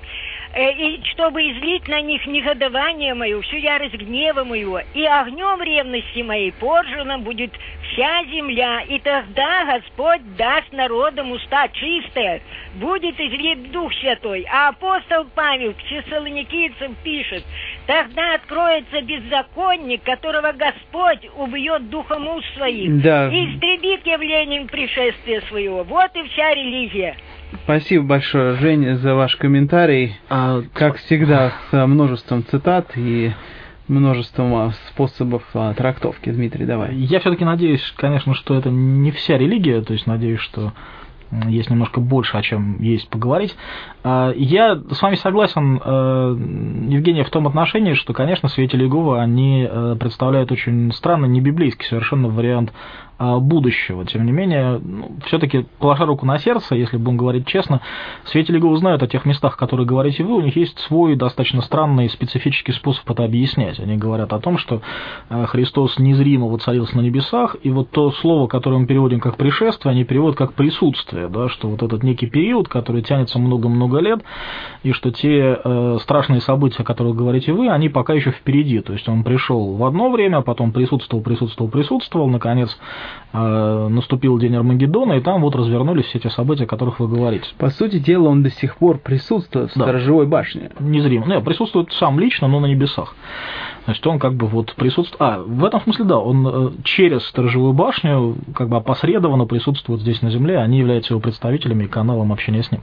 Э, 0.54 0.72
и 0.72 1.04
чтобы 1.06 1.42
излить 1.42 1.88
на 1.88 2.00
них 2.02 2.26
негодование 2.28 3.16
мое, 3.16 3.42
всю 3.42 3.58
ярость 3.58 3.96
гнева 3.96 4.44
моего, 4.44 4.82
и 4.94 5.04
огнем 5.04 5.60
ревности 5.64 6.20
моей 6.22 6.52
порженным 6.52 7.24
будет 7.24 7.52
вся 7.92 8.24
земля, 8.26 8.82
и 8.82 9.00
тогда 9.00 9.66
Господь 9.66 10.22
даст 10.36 10.72
народам 10.72 11.32
уста 11.32 11.68
чистые, 11.70 12.44
будет 12.76 13.20
излит 13.20 13.72
Дух 13.72 13.92
Святой. 13.96 14.46
А 14.52 14.70
апостол 14.70 15.26
Павел 15.34 15.74
к 15.74 15.82
Фессалоникийцам 15.82 16.96
пишет, 17.04 17.44
тогда 17.88 18.36
откроется 18.36 19.02
беззаконник, 19.02 20.04
которого 20.04 20.52
Господь 20.52 21.28
убьет 21.36 21.90
духом 21.90 22.28
уст 22.28 22.46
своих 22.56 23.02
да. 23.02 23.28
и 23.28 23.46
истребит 23.46 24.06
явлением 24.06 24.68
пришествия 24.68 25.42
своего. 25.50 25.84
Вот 25.84 26.12
и 26.16 26.22
вся 26.30 26.54
религия. 26.54 27.18
Спасибо 27.64 28.04
большое, 28.04 28.58
Женя, 28.58 28.98
за 28.98 29.16
ваш 29.16 29.38
комментарий. 29.38 30.18
А, 30.28 30.64
как 30.74 30.98
всегда, 30.98 31.54
с 31.72 31.88
множеством 31.88 32.44
цитат 32.46 32.92
и 32.98 33.32
множеством 33.88 34.54
а, 34.54 34.72
способов 34.90 35.44
а, 35.54 35.74
трактовки. 35.74 36.30
Дмитрий, 36.30 36.66
давай. 36.66 36.94
Я 36.94 37.22
все-таки 37.22 37.46
надеюсь, 37.46 37.94
конечно, 37.96 38.34
что 38.34 38.56
это 38.56 38.70
не 38.70 39.12
вся 39.12 39.38
религия, 39.38 39.82
то 39.82 39.94
есть 39.94 40.08
надеюсь, 40.08 40.42
что 40.42 40.74
есть 41.48 41.70
немножко 41.70 42.02
больше, 42.02 42.36
о 42.36 42.42
чем 42.42 42.82
есть 42.82 43.08
поговорить. 43.10 43.56
А, 44.04 44.34
я 44.36 44.76
с 44.76 45.02
вами 45.02 45.16
согласен, 45.16 45.76
Евгения, 46.90 47.24
в 47.24 47.30
том 47.30 47.48
отношении, 47.48 47.94
что, 47.94 48.12
конечно, 48.12 48.50
свидетели 48.50 48.84
Иеговы, 48.84 49.22
они 49.22 49.70
представляют 50.02 50.52
очень 50.52 50.92
странный, 50.92 51.30
не 51.30 51.40
библейский 51.40 51.88
совершенно 51.88 52.28
вариант 52.28 52.74
будущего. 53.20 54.06
Тем 54.06 54.26
не 54.26 54.32
менее, 54.32 54.80
ну, 54.84 55.12
все-таки, 55.26 55.66
положа 55.80 56.06
руку 56.06 56.26
на 56.26 56.38
сердце, 56.40 56.76
если 56.76 56.98
будем 56.98 57.18
говорить 57.18 57.48
честно, 57.48 57.82
свидетели 58.26 58.58
Иеговы 58.58 58.78
знают 58.78 59.04
о 59.04 59.08
тех 59.08 59.26
местах, 59.26 59.58
которые 59.58 59.86
говорите 59.86 60.24
вы, 60.24 60.36
у 60.36 60.42
них 60.42 60.56
есть 60.56 60.80
свой 60.80 61.16
достаточно 61.16 61.62
странный 61.62 62.10
специфический 62.10 62.72
способ 62.72 63.10
это 63.10 63.24
объяснять. 63.24 63.80
Они 63.80 63.98
говорят 63.98 64.34
о 64.34 64.40
том, 64.40 64.58
что 64.58 64.82
а, 65.30 65.46
Христос 65.46 66.00
незримо 66.00 66.48
воцарился 66.48 66.98
на 66.98 67.02
небесах, 67.02 67.56
и 67.62 67.70
вот 67.70 67.92
то 67.92 68.12
слово, 68.12 68.48
которое 68.48 68.78
мы 68.78 68.88
переводим 68.88 69.20
как 69.20 69.38
пришествие, 69.38 69.92
они 69.92 70.04
переводят 70.04 70.38
как 70.38 70.54
присутствие. 70.54 71.28
да, 71.28 71.50
что 71.50 71.70
вот 71.70 71.84
этот 71.84 72.04
некий 72.04 72.28
период, 72.28 72.68
который 72.68 73.02
тянется 73.02 73.40
много-много 73.40 74.00
лет, 74.00 74.24
и 74.84 74.92
что 74.92 75.12
те 75.12 75.60
э, 75.64 75.98
страшные 76.02 76.42
события, 76.42 76.84
о 76.84 76.86
которых 76.86 77.16
говорите 77.16 77.54
вы, 77.54 77.70
они 77.70 77.90
пока 77.90 78.14
еще 78.14 78.32
впереди. 78.32 78.80
То 78.80 78.94
есть 78.94 79.08
он 79.08 79.24
пришел 79.24 79.76
в 79.76 79.84
одно 79.86 80.10
время, 80.10 80.42
потом 80.42 80.72
присутствовал, 80.72 81.24
присутствовал, 81.24 81.70
присутствовал, 81.70 82.28
наконец 82.28 82.70
э, 82.70 83.03
наступил 83.34 84.38
день 84.38 84.56
Армагеддона, 84.56 85.14
и 85.14 85.20
там 85.20 85.42
вот 85.42 85.56
развернулись 85.56 86.06
все 86.06 86.20
те 86.20 86.30
события, 86.30 86.66
о 86.66 86.68
которых 86.68 87.00
вы 87.00 87.08
говорите. 87.08 87.48
По 87.58 87.72
сути 87.72 87.98
дела, 87.98 88.28
он 88.28 88.44
до 88.44 88.52
сих 88.52 88.76
пор 88.78 89.00
присутствует 89.00 89.72
в 89.72 89.76
да. 89.76 89.86
сторожевой 89.86 90.28
башне. 90.28 90.70
Незримо. 90.80 91.26
Нет, 91.26 91.44
присутствует 91.44 91.92
сам 91.94 92.20
лично, 92.20 92.48
но 92.48 92.60
на 92.60 92.68
небесах. 92.68 93.16
Значит, 93.86 94.06
он 94.06 94.20
как 94.20 94.36
бы 94.36 94.46
вот 94.46 94.76
присутствует... 94.76 95.20
А, 95.20 95.40
в 95.40 95.66
этом 95.66 95.82
смысле, 95.82 96.06
да, 96.06 96.20
он 96.20 96.48
э, 96.48 96.72
через 96.84 97.26
сторожевую 97.26 97.74
башню 97.74 98.36
как 98.54 98.70
бы 98.70 98.78
опосредованно 98.78 99.46
присутствует 99.46 100.02
здесь 100.02 100.22
на 100.22 100.30
Земле, 100.30 100.60
они 100.60 100.78
являются 100.78 101.14
его 101.14 101.20
представителями 101.20 101.86
и 101.86 101.88
каналом 101.88 102.32
общения 102.32 102.62
с 102.62 102.72
ним. 102.72 102.82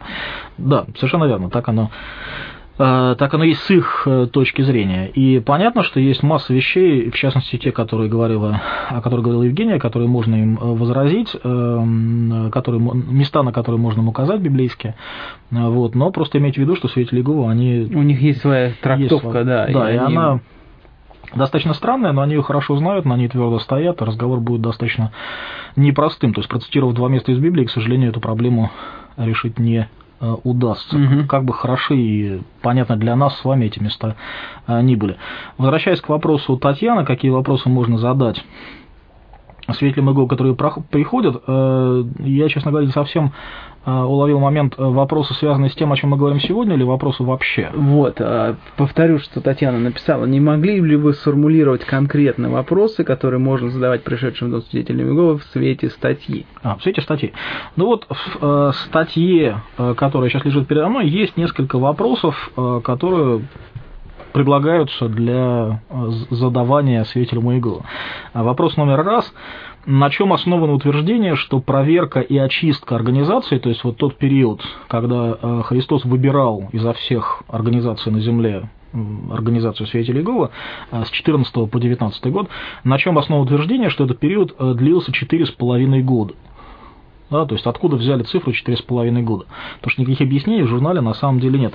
Да, 0.59 0.85
совершенно 0.97 1.25
верно, 1.25 1.49
так 1.49 1.69
оно 1.69 1.85
э, 1.85 2.60
так 2.81 3.35
оно 3.35 3.45
есть 3.45 3.61
с 3.61 3.71
их 3.71 4.05
э, 4.07 4.27
точки 4.27 4.63
зрения. 4.63 5.09
И 5.09 5.39
понятно, 5.41 5.83
что 5.83 6.01
есть 6.01 6.23
масса 6.23 6.55
вещей, 6.55 7.11
в 7.11 7.15
частности, 7.15 7.59
те, 7.59 7.73
которые 7.73 8.09
говорила, 8.09 8.61
о 8.89 9.03
которых 9.03 9.25
говорила 9.25 9.43
Евгения, 9.43 9.79
которые 9.79 10.09
можно 10.09 10.35
им 10.35 10.57
возразить, 10.57 11.31
которые, 11.33 12.81
места, 12.81 13.43
на 13.43 13.53
которые 13.53 13.81
можно 13.81 14.01
им 14.01 14.09
указать 14.09 14.41
библейские. 14.41 14.95
Вот, 15.51 15.95
но 15.95 16.11
просто 16.11 16.39
иметь 16.39 16.55
в 16.55 16.59
виду, 16.59 16.75
что 16.75 16.89
свидетели 16.89 17.19
Иеговы, 17.21 17.51
они... 17.51 17.91
У 17.95 18.03
них 18.03 18.21
есть 18.23 18.41
своя 18.41 18.73
трактовка, 18.81 19.39
есть, 19.39 19.47
да. 19.47 19.67
Да, 19.67 19.91
и, 19.91 19.95
и 19.95 19.99
они... 19.99 20.17
она 20.17 20.41
достаточно 21.35 21.75
странная, 21.75 22.13
но 22.13 22.23
они 22.23 22.35
ее 22.35 22.43
хорошо 22.43 22.77
знают, 22.77 23.05
на 23.05 23.17
ней 23.17 23.29
твердо 23.29 23.59
стоят, 23.59 24.01
и 24.01 24.05
разговор 24.05 24.41
будет 24.41 24.63
достаточно 24.63 25.13
непростым. 25.77 26.33
То 26.35 26.41
есть, 26.41 26.49
процитировав 26.49 26.95
два 26.95 27.09
места 27.09 27.33
из 27.33 27.39
Библии, 27.39 27.67
к 27.67 27.71
сожалению, 27.71 28.11
эту 28.11 28.21
проблему 28.21 28.71
решить 29.17 29.59
не 29.59 29.81
э, 29.81 29.87
удастся. 30.45 30.97
Угу. 30.97 31.27
Как 31.29 31.45
бы 31.45 31.55
хороши 31.55 31.97
и 31.97 32.43
понятно 32.63 32.97
для 32.97 33.17
нас 33.17 33.39
с 33.39 33.45
вами 33.45 33.67
эти 33.67 33.79
места 33.79 34.17
э, 34.67 34.81
ни 34.83 34.95
были. 34.95 35.17
Возвращаясь 35.59 36.01
к 36.01 36.09
вопросу 36.09 36.57
Татьяны, 36.57 37.05
какие 37.05 37.31
вопросы 37.31 37.69
можно 37.69 37.99
задать 37.99 38.43
свидетелям 39.75 40.11
ИГО, 40.11 40.27
которые 40.27 40.55
приходят, 40.55 41.43
э, 41.47 42.05
я, 42.21 42.49
честно 42.49 42.71
говоря, 42.71 42.87
не 42.87 42.93
совсем 42.93 43.33
э, 43.85 43.91
уловил 43.91 44.39
момент 44.41 44.75
э, 44.77 44.83
вопроса, 44.83 45.35
связанный 45.35 45.71
с 45.71 45.75
тем, 45.75 45.93
о 45.93 45.97
чем 45.97 46.11
мы 46.11 46.17
говорим 46.17 46.41
сегодня, 46.41 46.75
или 46.75 46.83
вопросы 46.83 47.23
вообще? 47.23 47.71
Вот, 47.75 48.21
повторю, 48.77 49.19
что 49.19 49.41
Татьяна 49.41 49.79
написала. 49.79 50.25
Не 50.25 50.41
могли 50.41 50.81
ли 50.81 50.97
вы 50.97 51.15
сформулировать 51.15 51.85
конкретно 51.85 52.51
вопросы, 52.51 53.05
которые 53.05 53.41
можно 53.41 53.71
задавать 53.71 54.05
пришедшим 54.05 54.51
до 54.51 54.61
свидетелям 54.61 55.13
ИГО 55.13 55.39
в 55.39 55.45
свете 55.53 55.91
статьи? 55.91 56.47
А, 56.63 56.77
в 56.77 56.83
свете 56.83 57.01
статьи. 57.03 57.33
Ну 57.77 57.87
вот, 57.87 58.07
в 58.09 58.73
статье, 58.73 59.63
которая 59.97 60.31
сейчас 60.31 60.45
лежит 60.45 60.69
передо 60.69 60.89
мной, 60.89 61.09
есть 61.09 61.37
несколько 61.37 61.79
вопросов, 61.79 62.51
которые 62.85 63.43
предлагаются 64.33 65.09
для 65.09 65.83
э, 65.89 66.11
задавания 66.31 67.05
свидетелю 67.05 67.43
Моего. 67.43 67.83
Вопрос 68.35 68.77
номер 68.77 69.03
раз. 69.03 69.33
На 69.87 70.11
чем 70.11 70.33
основано 70.33 70.75
утверждение, 70.75 71.37
что 71.37 71.61
проверка 71.61 72.21
и 72.21 72.37
очистка 72.37 72.97
организации, 72.97 73.59
то 73.59 73.71
есть 73.71 73.83
вот 73.83 73.97
тот 73.97 74.17
период, 74.17 74.63
когда 74.89 75.39
э, 75.41 75.63
Христос 75.65 76.05
выбирал 76.05 76.69
изо 76.73 76.93
всех 76.93 77.43
организаций 77.49 78.13
на 78.13 78.21
земле 78.21 78.69
организацию 79.31 79.87
свидетелей 79.87 80.21
Иеговы 80.21 80.51
э, 80.91 81.05
с 81.05 81.11
14 81.11 81.71
по 81.71 81.79
19 81.79 82.27
год, 82.27 82.49
на 82.85 82.99
чем 82.99 83.19
основано 83.19 83.45
утверждение, 83.45 83.89
что 83.89 84.05
этот 84.05 84.19
период 84.19 84.55
длился 84.77 85.13
4,5 85.13 86.03
года. 86.03 86.35
Да, 87.31 87.47
то 87.47 87.55
есть 87.55 87.67
откуда 87.67 87.97
взяли 87.97 88.23
цифру 88.25 88.53
4,5 88.53 89.23
года? 89.23 89.47
Потому 89.77 89.91
что 89.91 90.03
никаких 90.03 90.27
объяснений 90.27 90.63
в 90.63 90.69
журнале 90.69 91.01
на 91.01 91.15
самом 91.15 91.41
деле 91.41 91.59
нет. 91.59 91.75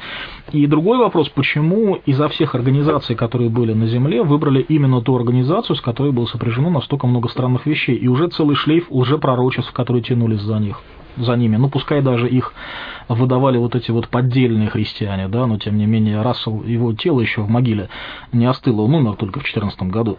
И 0.52 0.68
другой 0.68 0.98
вопрос, 0.98 1.30
почему 1.30 1.96
изо 2.06 2.28
всех 2.28 2.56
организаций, 2.56 3.16
которые 3.16 3.50
были 3.50 3.74
на 3.74 3.88
Земле, 3.88 4.22
выбрали 4.24 4.62
именно 4.62 5.02
ту 5.02 5.16
организацию, 5.16 5.76
с 5.76 5.82
которой 5.82 6.12
было 6.12 6.26
сопряжено 6.26 6.70
настолько 6.70 7.08
много 7.08 7.30
странных 7.30 7.66
вещей, 7.66 7.96
и 7.96 8.08
уже 8.08 8.28
целый 8.28 8.56
шлейф 8.56 8.88
уже 8.90 9.18
пророчеств, 9.18 9.72
которые 9.72 10.04
тянулись 10.04 10.42
за 10.42 10.60
них 10.60 10.82
за 11.18 11.36
ними. 11.36 11.56
Ну, 11.56 11.70
пускай 11.70 12.02
даже 12.02 12.28
их 12.28 12.54
выдавали 13.08 13.58
вот 13.58 13.76
эти 13.76 13.92
вот 13.92 14.10
поддельные 14.10 14.70
христиане, 14.70 15.28
да, 15.28 15.46
но 15.48 15.58
тем 15.58 15.78
не 15.78 15.86
менее 15.86 16.22
Рассел, 16.22 16.64
его 16.64 16.94
тело 16.94 17.22
еще 17.22 17.42
в 17.42 17.50
могиле 17.50 17.90
не 18.32 18.46
остыло, 18.46 18.82
он 18.82 18.96
умер 18.96 19.16
только 19.16 19.40
в 19.40 19.44
2014 19.44 19.84
году. 19.84 20.18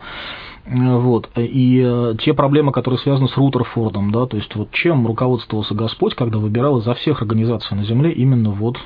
Вот. 0.67 1.31
И 1.37 1.81
э, 1.85 2.15
те 2.21 2.35
проблемы, 2.35 2.73
которые 2.73 2.99
связаны 2.99 3.29
с 3.29 3.37
Рутерфордом, 3.37 4.11
да, 4.11 4.27
то 4.27 4.37
есть 4.37 4.55
вот 4.57 4.73
чем 4.73 5.07
руководствовался 5.07 5.75
Господь, 5.75 6.15
когда 6.15 6.39
выбирал 6.39 6.79
изо 6.79 6.95
всех 6.95 7.23
организаций 7.23 7.77
на 7.77 7.85
Земле 7.85 8.13
именно 8.13 8.51
вот 8.51 8.77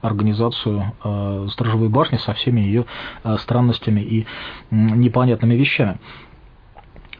организацию 0.00 0.92
э, 1.02 1.46
Сторожевой 1.50 1.88
башни 1.88 2.18
со 2.18 2.34
всеми 2.34 2.60
ее 2.60 2.86
э, 3.24 3.36
странностями 3.40 4.00
и 4.00 4.22
э, 4.22 4.24
непонятными 4.70 5.54
вещами. 5.54 5.98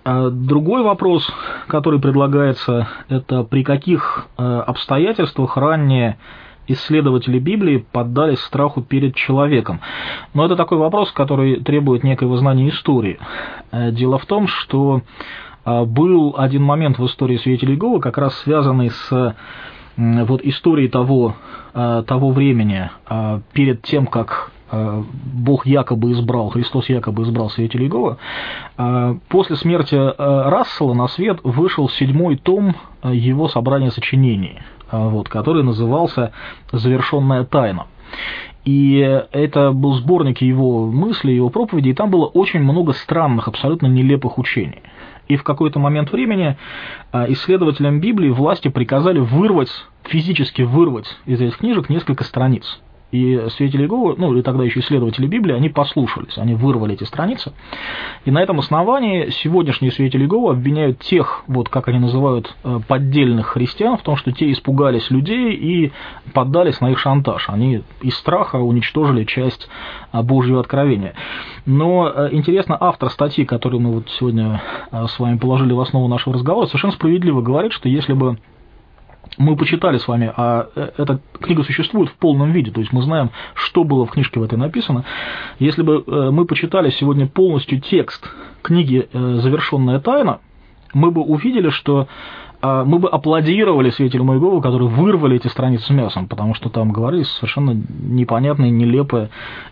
А 0.04 0.28
другой 0.30 0.82
вопрос, 0.82 1.28
который 1.66 1.98
предлагается, 1.98 2.88
это 3.08 3.42
при 3.42 3.64
каких 3.64 4.28
э, 4.36 4.42
обстоятельствах 4.42 5.56
ранее 5.56 6.18
исследователи 6.66 7.38
Библии 7.38 7.84
поддались 7.92 8.40
страху 8.40 8.82
перед 8.82 9.14
человеком. 9.14 9.80
Но 10.32 10.44
это 10.44 10.56
такой 10.56 10.78
вопрос, 10.78 11.12
который 11.12 11.60
требует 11.60 12.04
некоего 12.04 12.36
знания 12.36 12.68
истории. 12.68 13.18
Э, 13.70 13.90
дело 13.92 14.18
в 14.18 14.26
том, 14.26 14.46
что 14.46 15.02
э, 15.64 15.84
был 15.84 16.34
один 16.36 16.62
момент 16.62 16.98
в 16.98 17.06
истории 17.06 17.36
свидетелей 17.36 17.74
Иеговы, 17.74 18.00
как 18.00 18.18
раз 18.18 18.34
связанный 18.38 18.90
с 18.90 19.36
вот 19.96 20.40
историей 20.42 20.88
того, 20.88 21.36
того 21.72 22.30
времени, 22.30 22.90
перед 23.52 23.82
тем, 23.82 24.08
как 24.08 24.50
Э, 24.74 25.02
Бог 25.32 25.66
якобы 25.66 26.12
избрал, 26.12 26.48
Христос 26.50 26.88
якобы 26.88 27.22
избрал 27.22 27.50
свидетелей 27.50 27.84
Иеговы, 27.84 28.16
э, 28.76 29.14
после 29.28 29.56
смерти 29.56 29.94
э, 29.94 30.12
Рассела 30.18 30.94
на 30.94 31.06
свет 31.06 31.38
вышел 31.44 31.88
седьмой 31.88 32.36
том 32.36 32.74
его 33.04 33.48
собрания 33.48 33.90
сочинений, 33.90 34.58
вот, 34.90 35.28
который 35.28 35.62
назывался 35.62 36.32
«Завершенная 36.72 37.44
тайна». 37.44 37.86
И 38.64 38.96
это 39.32 39.72
был 39.72 39.94
сборник 39.94 40.40
его 40.40 40.86
мыслей, 40.86 41.36
его 41.36 41.50
проповедей, 41.50 41.90
и 41.90 41.94
там 41.94 42.10
было 42.10 42.26
очень 42.26 42.60
много 42.60 42.92
странных, 42.94 43.46
абсолютно 43.48 43.86
нелепых 43.88 44.38
учений. 44.38 44.82
И 45.28 45.36
в 45.36 45.42
какой-то 45.42 45.78
момент 45.78 46.12
времени 46.12 46.56
исследователям 47.12 48.00
Библии 48.00 48.30
власти 48.30 48.68
приказали 48.68 49.20
вырвать, 49.20 49.70
физически 50.04 50.62
вырвать 50.62 51.06
из 51.26 51.40
этих 51.40 51.58
книжек 51.58 51.88
несколько 51.88 52.24
страниц. 52.24 52.80
И 53.10 53.46
свидетели 53.50 53.82
Иеговы, 53.82 54.16
ну 54.18 54.36
и 54.36 54.42
тогда 54.42 54.64
еще 54.64 54.80
исследователи 54.80 55.28
Библии, 55.28 55.54
они 55.54 55.68
послушались, 55.68 56.36
они 56.36 56.54
вырвали 56.54 56.94
эти 56.94 57.04
страницы. 57.04 57.52
И 58.24 58.30
на 58.32 58.42
этом 58.42 58.58
основании 58.58 59.30
сегодняшние 59.30 59.92
свидетели 59.92 60.22
Иеговы 60.22 60.50
обвиняют 60.50 60.98
тех, 60.98 61.44
вот 61.46 61.68
как 61.68 61.86
они 61.88 62.00
называют, 62.00 62.54
э, 62.64 62.80
поддельных 62.88 63.48
христиан 63.48 63.98
в 63.98 64.02
том, 64.02 64.16
что 64.16 64.32
те 64.32 64.50
испугались 64.50 65.10
людей 65.10 65.52
и 65.52 65.92
поддались 66.32 66.80
на 66.80 66.90
их 66.90 66.98
шантаж. 66.98 67.48
Они 67.48 67.82
из 68.02 68.16
страха 68.16 68.56
уничтожили 68.56 69.24
часть 69.24 69.68
э, 70.12 70.20
Божьего 70.22 70.58
откровения. 70.58 71.14
Но 71.66 72.08
э, 72.08 72.30
интересно, 72.32 72.76
автор 72.80 73.10
статьи, 73.10 73.44
которую 73.44 73.80
мы 73.80 73.92
вот 73.92 74.10
сегодня 74.18 74.60
с 74.90 75.18
вами 75.20 75.38
положили 75.38 75.72
в 75.72 75.80
основу 75.80 76.08
нашего 76.08 76.34
разговора, 76.34 76.66
совершенно 76.66 76.92
справедливо 76.92 77.42
говорит, 77.42 77.72
что 77.72 77.88
если 77.88 78.12
бы 78.12 78.38
мы 79.38 79.56
почитали 79.56 79.98
с 79.98 80.06
вами, 80.06 80.32
а 80.36 80.68
э, 80.74 80.90
эта 80.96 81.20
книга 81.40 81.62
существует 81.64 82.10
в 82.10 82.14
полном 82.14 82.52
виде, 82.52 82.70
то 82.70 82.80
есть 82.80 82.92
мы 82.92 83.02
знаем, 83.02 83.30
что 83.54 83.84
было 83.84 84.06
в 84.06 84.10
книжке 84.10 84.40
в 84.40 84.42
этой 84.42 84.58
написано. 84.58 85.04
Если 85.58 85.82
бы 85.82 86.04
э, 86.06 86.30
мы 86.30 86.44
почитали 86.44 86.90
сегодня 86.90 87.26
полностью 87.26 87.80
текст 87.80 88.28
книги 88.62 89.08
э, 89.12 89.34
«Завершенная 89.42 90.00
тайна», 90.00 90.40
мы 90.92 91.10
бы 91.10 91.22
увидели, 91.22 91.70
что 91.70 92.06
а, 92.64 92.82
мы 92.82 92.98
бы 92.98 93.10
аплодировали 93.10 93.90
свидетелю 93.90 94.24
Моегову, 94.24 94.62
которые 94.62 94.88
вырвали 94.88 95.36
эти 95.36 95.48
страницы 95.48 95.84
с 95.84 95.90
мясом, 95.90 96.28
потому 96.28 96.54
что 96.54 96.70
там 96.70 96.92
говорились 96.92 97.28
совершенно 97.28 97.76
непонятные, 98.00 98.70
нелепые 98.70 99.28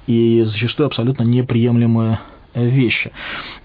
и 0.06 0.42
зачастую 0.42 0.88
абсолютно 0.88 1.22
неприемлемые 1.22 2.20
вещи. 2.54 3.12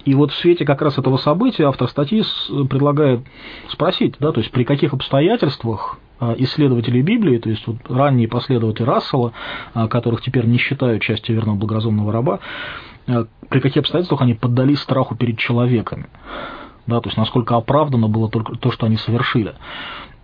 И 0.04 0.14
вот 0.14 0.32
в 0.32 0.36
свете 0.36 0.64
как 0.64 0.82
раз 0.82 0.98
этого 0.98 1.16
события 1.16 1.64
автор 1.64 1.88
статьи 1.88 2.22
предлагает 2.68 3.20
спросить, 3.68 4.14
да, 4.20 4.32
то 4.32 4.40
есть 4.40 4.50
при 4.50 4.64
каких 4.64 4.92
обстоятельствах 4.92 5.98
а, 6.20 6.34
исследователи 6.36 7.00
Библии, 7.00 7.38
то 7.38 7.48
есть 7.48 7.64
вот 7.66 7.76
ранние 7.88 8.26
последователи 8.26 8.84
Рассела, 8.84 9.32
а, 9.72 9.86
которых 9.86 10.20
теперь 10.20 10.46
не 10.46 10.58
считают 10.58 11.02
частью 11.02 11.36
верного 11.36 11.56
благоразумного 11.56 12.12
раба, 12.12 12.40
а, 13.06 13.26
при 13.48 13.60
каких 13.60 13.82
обстоятельствах 13.82 14.22
они 14.22 14.34
поддались 14.34 14.80
страху 14.80 15.14
перед 15.14 15.38
человеками, 15.38 16.06
да, 16.88 17.00
то 17.00 17.08
есть 17.08 17.16
насколько 17.16 17.56
оправдано 17.56 18.08
было 18.08 18.28
только 18.28 18.56
то, 18.56 18.72
что 18.72 18.86
они 18.86 18.96
совершили. 18.96 19.54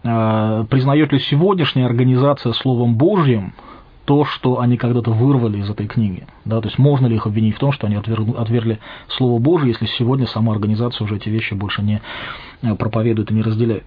Признает 0.03 1.13
ли 1.13 1.19
сегодняшняя 1.19 1.87
организация 1.87 2.53
Словом 2.53 2.97
Божьим 2.97 3.55
то, 4.05 4.25
что 4.25 4.61
они 4.61 4.77
когда-то 4.77 5.11
вырвали 5.11 5.59
из 5.59 5.71
этой 5.71 5.87
книги. 5.87 6.27
Да, 6.45 6.61
то 6.61 6.69
есть 6.69 6.79
можно 6.79 7.07
ли 7.07 7.17
их 7.17 7.27
обвинить 7.27 7.57
в 7.57 7.59
том, 7.59 7.73
что 7.73 7.87
они 7.87 7.97
отвергли, 7.97 8.33
отвергли 8.37 8.79
Слово 9.09 9.39
Божие, 9.39 9.71
если 9.71 9.87
сегодня 9.87 10.27
сама 10.27 10.53
организация 10.53 11.05
уже 11.05 11.17
эти 11.17 11.29
вещи 11.29 11.55
больше 11.55 11.83
не 11.83 12.03
э, 12.63 12.75
проповедует 12.75 13.31
и 13.31 13.35
не 13.35 13.43
разделяет. 13.43 13.85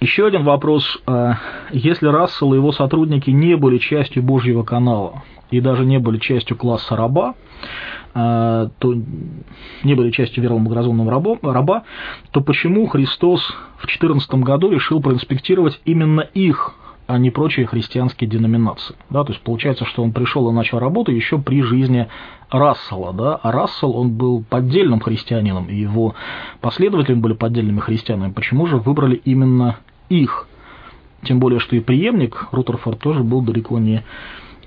Еще 0.00 0.26
один 0.26 0.44
вопрос. 0.44 0.98
А, 1.06 1.36
если 1.72 2.08
Рассел 2.08 2.54
и 2.54 2.56
его 2.56 2.72
сотрудники 2.72 3.30
не 3.30 3.56
были 3.56 3.78
частью 3.78 4.22
Божьего 4.22 4.62
канала 4.62 5.22
и 5.50 5.60
даже 5.60 5.84
не 5.84 5.98
были 5.98 6.18
частью 6.18 6.56
класса 6.56 6.96
раба, 6.96 7.34
а, 8.14 8.70
то 8.78 8.94
не 9.84 9.94
были 9.94 10.10
частью 10.10 10.42
верного 10.42 10.64
богоразумного 10.64 11.10
раба, 11.10 11.38
раба, 11.42 11.82
то 12.30 12.40
почему 12.40 12.86
Христос 12.86 13.42
в 13.76 13.86
14 13.86 14.34
году 14.36 14.70
решил 14.70 15.02
проинспектировать 15.02 15.78
именно 15.84 16.22
их 16.22 16.74
а 17.10 17.18
не 17.18 17.32
прочие 17.32 17.66
христианские 17.66 18.30
деноминации. 18.30 18.94
Да, 19.10 19.24
то 19.24 19.32
есть 19.32 19.42
получается, 19.42 19.84
что 19.84 20.04
он 20.04 20.12
пришел 20.12 20.48
и 20.48 20.52
начал 20.52 20.78
работу 20.78 21.10
еще 21.10 21.38
при 21.38 21.60
жизни 21.60 22.06
Рассела. 22.50 23.12
Да, 23.12 23.34
а 23.34 23.50
Рассел, 23.50 23.96
он 23.96 24.12
был 24.12 24.44
поддельным 24.48 25.00
христианином, 25.00 25.68
и 25.68 25.74
его 25.74 26.14
последователи 26.60 27.14
были 27.14 27.32
поддельными 27.32 27.80
христианами. 27.80 28.30
Почему 28.30 28.66
же 28.66 28.76
выбрали 28.76 29.20
именно 29.24 29.78
их? 30.08 30.46
Тем 31.24 31.40
более, 31.40 31.58
что 31.58 31.74
и 31.74 31.80
преемник 31.80 32.46
Рутерфорд 32.52 33.00
тоже 33.00 33.24
был 33.24 33.42
далеко 33.42 33.80
не 33.80 34.04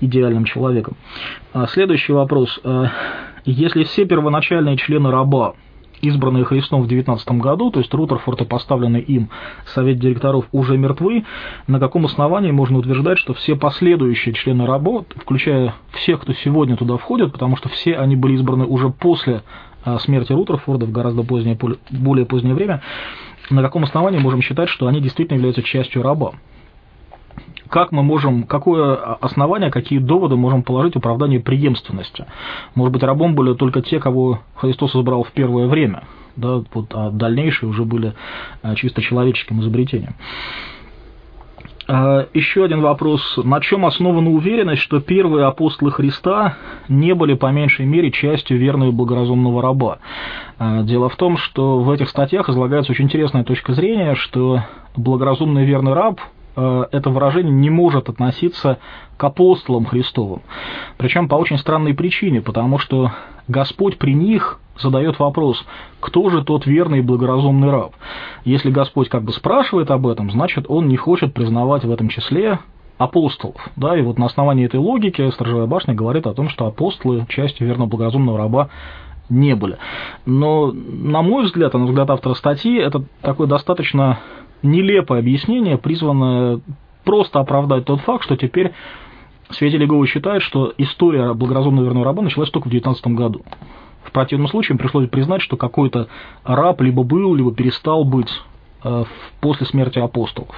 идеальным 0.00 0.44
человеком. 0.44 0.98
А 1.54 1.66
следующий 1.66 2.12
вопрос. 2.12 2.60
А 2.62 2.90
если 3.46 3.84
все 3.84 4.04
первоначальные 4.04 4.76
члены 4.76 5.10
раба 5.10 5.54
избранные 6.00 6.44
Христом 6.44 6.82
в 6.82 6.88
19 6.88 7.28
году, 7.32 7.70
то 7.70 7.80
есть 7.80 7.92
Рутерфорд 7.92 8.42
и 8.42 8.44
поставленный 8.44 9.00
им 9.00 9.30
совет 9.66 9.98
директоров 9.98 10.46
уже 10.52 10.76
мертвы, 10.76 11.24
на 11.66 11.78
каком 11.78 12.06
основании 12.06 12.50
можно 12.50 12.78
утверждать, 12.78 13.18
что 13.18 13.34
все 13.34 13.56
последующие 13.56 14.34
члены 14.34 14.66
работ, 14.66 15.14
включая 15.16 15.74
всех, 15.92 16.20
кто 16.20 16.32
сегодня 16.32 16.76
туда 16.76 16.96
входит, 16.96 17.32
потому 17.32 17.56
что 17.56 17.68
все 17.68 17.96
они 17.96 18.16
были 18.16 18.34
избраны 18.34 18.64
уже 18.64 18.90
после 18.90 19.42
а, 19.84 19.98
смерти 19.98 20.32
Рутерфорда 20.32 20.86
в 20.86 20.92
гораздо 20.92 21.22
позднее, 21.22 21.58
более 21.90 22.26
позднее 22.26 22.54
время, 22.54 22.82
на 23.50 23.62
каком 23.62 23.84
основании 23.84 24.18
можем 24.18 24.40
считать, 24.40 24.68
что 24.68 24.86
они 24.86 25.00
действительно 25.00 25.36
являются 25.36 25.62
частью 25.62 26.02
раба? 26.02 26.32
Как 27.68 27.92
мы 27.92 28.02
можем, 28.02 28.44
какое 28.44 28.94
основание, 28.94 29.70
какие 29.70 29.98
доводы 29.98 30.36
можем 30.36 30.62
положить 30.62 30.94
в 30.94 30.98
оправдание 30.98 31.40
преемственности. 31.40 32.26
Может 32.74 32.92
быть, 32.92 33.02
рабом 33.02 33.34
были 33.34 33.54
только 33.54 33.82
те, 33.82 33.98
кого 33.98 34.40
Христос 34.56 34.94
избрал 34.94 35.24
в 35.24 35.32
первое 35.32 35.66
время, 35.66 36.04
да, 36.36 36.62
вот, 36.72 36.86
а 36.92 37.10
дальнейшие 37.10 37.68
уже 37.68 37.84
были 37.84 38.14
а, 38.62 38.74
чисто 38.74 39.02
человеческим 39.02 39.60
изобретением. 39.60 40.14
А, 41.86 42.26
еще 42.32 42.64
один 42.64 42.80
вопрос. 42.80 43.38
На 43.42 43.60
чем 43.60 43.84
основана 43.84 44.30
уверенность, 44.30 44.82
что 44.82 45.00
первые 45.00 45.46
апостолы 45.46 45.90
Христа 45.90 46.56
не 46.88 47.14
были 47.14 47.34
по 47.34 47.50
меньшей 47.50 47.84
мере 47.86 48.10
частью 48.10 48.58
верного 48.58 48.90
и 48.90 48.92
благоразумного 48.92 49.62
раба? 49.62 49.98
А, 50.58 50.82
дело 50.82 51.08
в 51.08 51.16
том, 51.16 51.36
что 51.36 51.80
в 51.80 51.90
этих 51.90 52.08
статьях 52.08 52.48
излагается 52.48 52.92
очень 52.92 53.04
интересная 53.04 53.44
точка 53.44 53.74
зрения, 53.74 54.14
что 54.14 54.62
благоразумный 54.96 55.64
верный 55.64 55.92
раб 55.92 56.20
это 56.56 57.10
выражение 57.10 57.52
не 57.52 57.70
может 57.70 58.08
относиться 58.08 58.78
к 59.16 59.24
апостолам 59.24 59.86
Христовым. 59.86 60.42
Причем 60.96 61.28
по 61.28 61.36
очень 61.36 61.58
странной 61.58 61.94
причине, 61.94 62.40
потому 62.40 62.78
что 62.78 63.12
Господь 63.48 63.98
при 63.98 64.14
них 64.14 64.60
задает 64.78 65.18
вопрос, 65.18 65.64
кто 66.00 66.28
же 66.30 66.42
тот 66.42 66.66
верный 66.66 66.98
и 66.98 67.02
благоразумный 67.02 67.70
раб. 67.70 67.92
Если 68.44 68.70
Господь 68.70 69.08
как 69.08 69.22
бы 69.22 69.32
спрашивает 69.32 69.90
об 69.90 70.06
этом, 70.06 70.30
значит, 70.30 70.66
он 70.68 70.88
не 70.88 70.96
хочет 70.96 71.32
признавать 71.34 71.84
в 71.84 71.90
этом 71.90 72.08
числе 72.08 72.58
апостолов. 72.98 73.56
Да, 73.76 73.96
и 73.96 74.02
вот 74.02 74.18
на 74.18 74.26
основании 74.26 74.66
этой 74.66 74.80
логики 74.80 75.28
Сторожевая 75.30 75.66
башня 75.66 75.94
говорит 75.94 76.26
о 76.26 76.34
том, 76.34 76.48
что 76.48 76.66
апостолы 76.66 77.26
частью 77.28 77.66
верно 77.66 77.86
благоразумного 77.86 78.38
раба 78.38 78.68
не 79.28 79.54
были. 79.54 79.78
Но, 80.26 80.72
на 80.72 81.22
мой 81.22 81.44
взгляд, 81.44 81.74
а 81.74 81.78
на 81.78 81.86
взгляд 81.86 82.10
автора 82.10 82.34
статьи, 82.34 82.76
это 82.78 83.04
такой 83.22 83.46
достаточно 83.46 84.18
нелепое 84.64 85.20
объяснение, 85.20 85.78
призванное 85.78 86.60
просто 87.04 87.38
оправдать 87.38 87.84
тот 87.84 88.00
факт, 88.00 88.24
что 88.24 88.36
теперь 88.36 88.72
свидетели 89.50 89.84
Иеговы 89.84 90.06
считают, 90.06 90.42
что 90.42 90.72
история 90.78 91.32
благоразумного 91.34 91.84
верного 91.84 92.04
раба 92.04 92.22
началась 92.22 92.50
только 92.50 92.68
в 92.68 92.70
19 92.70 93.06
году. 93.08 93.42
В 94.02 94.10
противном 94.10 94.48
случае 94.48 94.78
пришлось 94.78 95.08
признать, 95.08 95.42
что 95.42 95.56
какой-то 95.56 96.08
раб 96.44 96.80
либо 96.80 97.02
был, 97.02 97.34
либо 97.34 97.54
перестал 97.54 98.04
быть 98.04 98.30
э, 98.82 99.04
после 99.40 99.66
смерти 99.66 99.98
апостолов. 99.98 100.54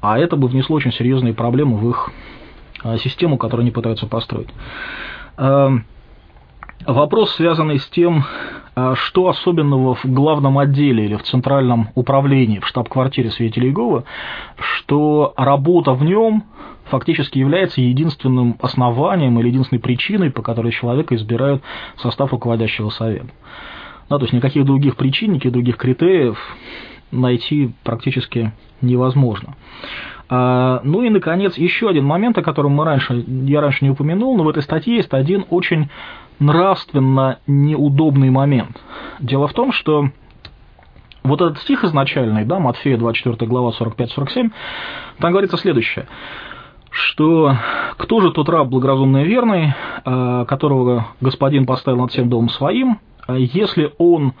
А 0.00 0.18
это 0.18 0.36
бы 0.36 0.48
внесло 0.48 0.76
очень 0.76 0.92
серьезные 0.92 1.34
проблемы 1.34 1.76
в 1.76 1.88
их 1.88 2.10
э, 2.84 2.98
систему, 2.98 3.38
которую 3.38 3.62
они 3.62 3.70
пытаются 3.70 4.06
построить. 4.06 4.48
Эм, 5.36 5.84
вопрос, 6.86 7.32
связанный 7.34 7.78
с 7.78 7.86
тем, 7.86 8.24
что 8.94 9.28
особенного 9.28 9.94
в 9.94 10.04
главном 10.06 10.58
отделе 10.58 11.04
или 11.04 11.16
в 11.16 11.22
центральном 11.22 11.90
управлении, 11.94 12.58
в 12.58 12.66
штаб-квартире 12.66 13.30
свидетелей 13.30 13.68
Иеговы, 13.68 14.04
что 14.56 15.34
работа 15.36 15.92
в 15.92 16.02
нем 16.02 16.44
фактически 16.84 17.38
является 17.38 17.80
единственным 17.80 18.56
основанием 18.60 19.38
или 19.38 19.48
единственной 19.48 19.78
причиной, 19.78 20.30
по 20.30 20.42
которой 20.42 20.72
человека 20.72 21.14
избирают 21.14 21.62
в 21.96 22.00
состав 22.00 22.32
руководящего 22.32 22.90
совета. 22.90 23.28
Да, 24.08 24.18
то 24.18 24.24
есть 24.24 24.32
никаких 24.32 24.64
других 24.64 24.96
причин, 24.96 25.32
никаких 25.32 25.52
других 25.52 25.76
критериев 25.76 26.38
найти 27.10 27.72
практически 27.84 28.52
невозможно. 28.80 29.54
А, 30.28 30.80
ну 30.84 31.02
и, 31.02 31.10
наконец, 31.10 31.56
еще 31.56 31.88
один 31.88 32.04
момент, 32.04 32.36
о 32.38 32.42
котором 32.42 32.72
мы 32.72 32.84
раньше, 32.84 33.24
я 33.26 33.60
раньше 33.60 33.84
не 33.84 33.90
упомянул, 33.90 34.36
но 34.36 34.44
в 34.44 34.48
этой 34.48 34.62
статье 34.62 34.96
есть 34.96 35.12
один 35.12 35.44
очень 35.50 35.88
нравственно 36.42 37.38
неудобный 37.46 38.30
момент. 38.30 38.80
Дело 39.20 39.48
в 39.48 39.52
том, 39.52 39.72
что 39.72 40.10
вот 41.22 41.40
этот 41.40 41.58
стих 41.58 41.84
изначальный, 41.84 42.44
да, 42.44 42.58
Матфея 42.58 42.98
24 42.98 43.48
глава 43.48 43.72
45-47, 43.78 44.50
там 45.18 45.30
говорится 45.30 45.56
следующее, 45.56 46.06
что 46.90 47.56
кто 47.96 48.20
же 48.20 48.32
тот 48.32 48.48
раб 48.48 48.68
благоразумный 48.68 49.22
и 49.22 49.26
верный, 49.26 49.72
э, 50.04 50.44
которого 50.46 51.08
господин 51.20 51.64
поставил 51.64 52.00
над 52.00 52.10
всем 52.10 52.28
домом 52.28 52.48
своим, 52.48 52.98
э, 53.28 53.36
если 53.38 53.92
он 53.98 54.34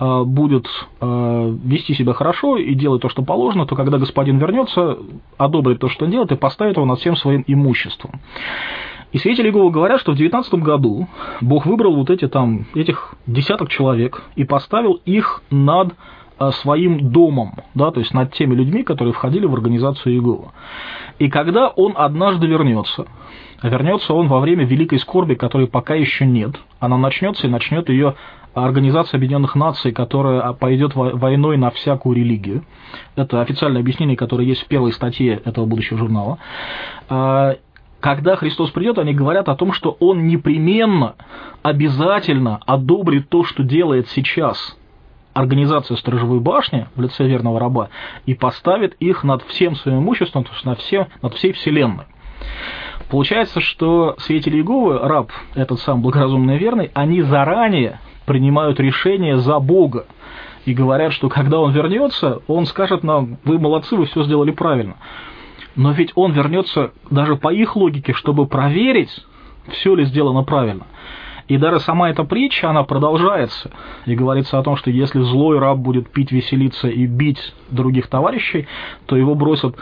э, 0.00 0.22
будет 0.24 0.66
вести 1.00 1.92
себя 1.94 2.12
хорошо 2.12 2.56
и 2.56 2.72
делать 2.74 3.02
то, 3.02 3.08
что 3.08 3.22
положено, 3.22 3.66
то 3.66 3.74
когда 3.74 3.98
господин 3.98 4.38
вернется, 4.38 4.96
одобрит 5.36 5.80
то, 5.80 5.88
что 5.88 6.04
он 6.04 6.12
делает, 6.12 6.30
и 6.30 6.36
поставит 6.36 6.76
его 6.76 6.86
над 6.86 7.00
всем 7.00 7.16
своим 7.16 7.42
имуществом. 7.48 8.20
И 9.12 9.18
свидетели 9.18 9.48
Иеговы 9.48 9.70
говорят, 9.70 10.00
что 10.00 10.12
в 10.12 10.16
19 10.16 10.54
году 10.54 11.08
Бог 11.40 11.66
выбрал 11.66 11.96
вот 11.96 12.10
эти 12.10 12.28
там, 12.28 12.66
этих 12.74 13.14
десяток 13.26 13.70
человек 13.70 14.22
и 14.36 14.44
поставил 14.44 15.00
их 15.04 15.42
над 15.50 15.94
а, 16.38 16.52
своим 16.52 17.10
домом, 17.10 17.54
да, 17.74 17.90
то 17.90 18.00
есть 18.00 18.14
над 18.14 18.32
теми 18.34 18.54
людьми, 18.54 18.84
которые 18.84 19.12
входили 19.12 19.46
в 19.46 19.54
организацию 19.54 20.14
Иегова. 20.14 20.52
И 21.18 21.28
когда 21.28 21.68
он 21.68 21.94
однажды 21.96 22.46
вернется, 22.46 23.06
вернется 23.62 24.14
он 24.14 24.28
во 24.28 24.38
время 24.38 24.64
великой 24.64 25.00
скорби, 25.00 25.34
которой 25.34 25.66
пока 25.66 25.94
еще 25.94 26.26
нет, 26.26 26.54
она 26.78 26.96
начнется 26.96 27.46
и 27.46 27.50
начнет 27.50 27.88
ее 27.88 28.14
Организация 28.54 29.18
Объединенных 29.18 29.54
Наций, 29.54 29.92
которая 29.92 30.40
а, 30.40 30.52
пойдет 30.52 30.92
войной 30.94 31.56
на 31.56 31.70
всякую 31.70 32.16
религию. 32.16 32.64
Это 33.14 33.40
официальное 33.40 33.80
объяснение, 33.80 34.16
которое 34.16 34.46
есть 34.46 34.62
в 34.62 34.68
первой 34.68 34.92
статье 34.92 35.40
этого 35.44 35.66
будущего 35.66 35.98
журнала. 35.98 36.38
Когда 38.00 38.36
Христос 38.36 38.70
придет, 38.70 38.98
они 38.98 39.12
говорят 39.12 39.48
о 39.48 39.56
том, 39.56 39.72
что 39.72 39.96
Он 39.98 40.26
непременно, 40.26 41.16
обязательно 41.62 42.60
одобрит 42.64 43.28
то, 43.28 43.44
что 43.44 43.62
делает 43.64 44.08
сейчас 44.08 44.76
организация 45.34 45.96
Сторожевой 45.96 46.40
башни 46.40 46.86
в 46.96 47.00
лице 47.00 47.26
верного 47.26 47.60
раба 47.60 47.90
и 48.26 48.34
поставит 48.34 48.94
их 48.94 49.24
над 49.24 49.42
всем 49.44 49.76
своим 49.76 49.98
имуществом, 50.00 50.44
то 50.44 50.50
есть 50.52 50.64
над, 50.64 50.80
всем, 50.80 51.06
над 51.22 51.34
всей 51.34 51.52
вселенной. 51.52 52.04
Получается, 53.08 53.60
что 53.60 54.16
свидетели 54.18 54.56
Иеговы, 54.56 54.98
раб, 54.98 55.30
этот 55.54 55.80
сам 55.80 56.02
благоразумный 56.02 56.56
и 56.56 56.58
верный, 56.58 56.90
они 56.94 57.22
заранее 57.22 58.00
принимают 58.26 58.80
решение 58.80 59.38
за 59.38 59.58
Бога 59.60 60.06
и 60.66 60.74
говорят, 60.74 61.12
что 61.12 61.28
когда 61.28 61.60
он 61.60 61.72
вернется, 61.72 62.42
он 62.46 62.66
скажет 62.66 63.02
нам, 63.02 63.38
вы 63.44 63.58
молодцы, 63.58 63.96
вы 63.96 64.06
все 64.06 64.24
сделали 64.24 64.50
правильно. 64.50 64.96
Но 65.76 65.92
ведь 65.92 66.12
он 66.14 66.32
вернется 66.32 66.92
даже 67.10 67.36
по 67.36 67.52
их 67.52 67.76
логике, 67.76 68.12
чтобы 68.12 68.46
проверить, 68.46 69.24
все 69.70 69.94
ли 69.94 70.04
сделано 70.04 70.42
правильно. 70.42 70.86
И 71.46 71.56
даже 71.56 71.80
сама 71.80 72.10
эта 72.10 72.24
притча, 72.24 72.68
она 72.68 72.82
продолжается. 72.82 73.70
И 74.04 74.14
говорится 74.14 74.58
о 74.58 74.62
том, 74.62 74.76
что 74.76 74.90
если 74.90 75.20
злой 75.20 75.58
раб 75.58 75.78
будет 75.78 76.10
пить, 76.10 76.30
веселиться 76.30 76.88
и 76.88 77.06
бить 77.06 77.54
других 77.70 78.08
товарищей, 78.08 78.66
то 79.06 79.16
его 79.16 79.34
бросят 79.34 79.76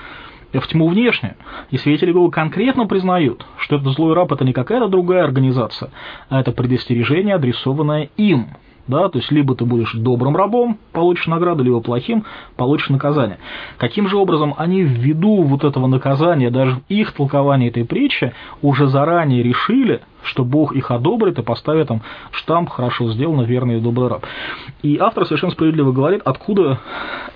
в 0.52 0.66
тьму 0.68 0.88
внешне. 0.88 1.36
И 1.70 1.76
свидетели 1.76 2.10
Иеговы 2.10 2.30
конкретно 2.30 2.86
признают, 2.86 3.44
что 3.58 3.76
этот 3.76 3.92
злой 3.94 4.14
раб– 4.14 4.32
это 4.32 4.44
не 4.44 4.52
какая-то 4.52 4.86
другая 4.88 5.24
организация, 5.24 5.90
а 6.28 6.40
это 6.40 6.52
предостережение, 6.52 7.34
адресованное 7.34 8.10
им– 8.16 8.48
да, 8.88 9.08
то 9.08 9.18
есть 9.18 9.30
либо 9.30 9.54
ты 9.54 9.64
будешь 9.64 9.92
добрым 9.92 10.36
рабом, 10.36 10.78
получишь 10.92 11.26
награду, 11.26 11.64
либо 11.64 11.80
плохим, 11.80 12.24
получишь 12.56 12.88
наказание. 12.88 13.38
Каким 13.78 14.08
же 14.08 14.16
образом 14.16 14.54
они 14.56 14.82
ввиду 14.82 15.42
вот 15.42 15.64
этого 15.64 15.86
наказания, 15.86 16.50
даже 16.50 16.80
их 16.88 17.12
толкования 17.12 17.68
этой 17.68 17.84
притчи, 17.84 18.32
уже 18.62 18.86
заранее 18.88 19.42
решили, 19.42 20.02
что 20.22 20.44
Бог 20.44 20.74
их 20.74 20.90
одобрит 20.90 21.38
и 21.38 21.42
поставит 21.42 21.88
там 21.88 22.02
штамп 22.32 22.70
«хорошо 22.70 23.12
сделано, 23.12 23.42
верный 23.42 23.78
и 23.78 23.80
добрый 23.80 24.08
раб». 24.08 24.24
И 24.82 24.98
автор 24.98 25.24
совершенно 25.26 25.52
справедливо 25.52 25.92
говорит, 25.92 26.22
откуда 26.24 26.80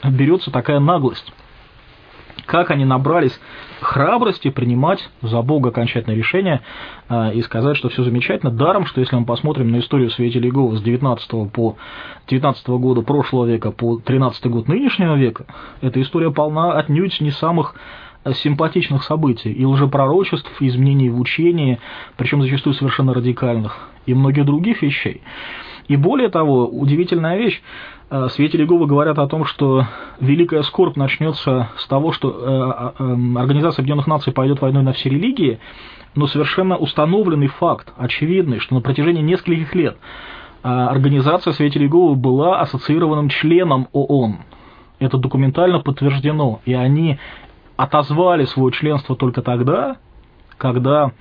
берется 0.04 0.50
такая 0.50 0.80
наглость. 0.80 1.32
как 2.46 2.70
они 2.70 2.84
набрались 2.84 3.38
храбрости 3.80 4.50
принимать 4.50 5.08
за 5.22 5.42
Бога 5.42 5.70
окончательное 5.70 6.16
решение 6.16 6.60
э, 7.08 7.34
и 7.34 7.42
сказать, 7.42 7.76
что 7.76 7.88
все 7.88 8.04
замечательно. 8.04 8.50
Даром, 8.50 8.86
что 8.86 9.00
если 9.00 9.16
мы 9.16 9.24
посмотрим 9.24 9.70
на 9.70 9.80
историю 9.80 10.10
свидетелей 10.10 10.48
Иеговы 10.48 10.76
с 10.76 10.82
19 10.82 11.52
по 11.52 11.76
19 12.28 12.68
года 12.68 13.02
прошлого 13.02 13.46
века 13.46 13.70
по 13.70 13.98
13 13.98 14.46
год 14.46 14.68
нынешнего 14.68 15.16
века, 15.16 15.46
эта 15.80 16.00
история 16.00 16.30
полна 16.30 16.72
отнюдь 16.72 17.20
не 17.20 17.30
самых 17.30 17.74
симпатичных 18.34 19.02
событий, 19.04 19.50
и 19.50 19.64
лжепророчеств, 19.64 20.50
и 20.60 20.68
изменений 20.68 21.08
в 21.08 21.18
учении, 21.18 21.78
причем 22.16 22.42
зачастую 22.42 22.74
совершенно 22.74 23.14
радикальных, 23.14 23.78
и 24.06 24.14
многих 24.14 24.44
других 24.44 24.82
вещей. 24.82 25.22
И 25.88 25.96
более 25.96 26.28
того, 26.28 26.68
удивительная 26.68 27.36
вещь, 27.36 27.62
э, 28.10 28.28
свидетели 28.30 28.62
Иеговы 28.62 28.86
говорят 28.86 29.18
о 29.18 29.26
том, 29.26 29.44
что 29.44 29.86
великая 30.20 30.62
скорбь 30.62 30.96
начнется 30.96 31.70
с 31.76 31.86
того, 31.86 32.12
что 32.12 32.94
э, 32.98 33.02
э, 33.02 33.38
Организация 33.38 33.82
Объединенных 33.82 34.06
Наций 34.06 34.32
пойдет 34.32 34.60
войной 34.60 34.82
на 34.82 34.92
все 34.92 35.08
религии, 35.08 35.58
но 36.14 36.26
совершенно 36.26 36.76
установленный 36.76 37.48
факт, 37.48 37.92
очевидный, 37.96 38.58
что 38.58 38.74
на 38.74 38.80
протяжении 38.80 39.22
нескольких 39.22 39.74
лет 39.74 39.96
Организация 40.62 41.54
Свидетелей 41.54 41.86
Иеговы 41.86 42.16
была 42.16 42.60
ассоциированным 42.60 43.30
членом 43.30 43.88
ООН. 43.92 44.40
Это 44.98 45.16
документально 45.16 45.80
подтверждено, 45.80 46.60
и 46.66 46.74
они 46.74 47.18
отозвали 47.76 48.44
свое 48.44 48.70
членство 48.72 49.16
только 49.16 49.40
тогда, 49.40 49.96
когда 50.58 51.12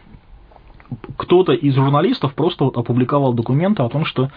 кто-то 1.17 1.53
из 1.53 1.75
журналистов 1.75 2.33
просто 2.33 2.65
вот 2.65 2.77
опубликовал 2.77 3.33
документы 3.33 3.83
о 3.83 3.89
том, 3.89 4.05
что 4.05 4.29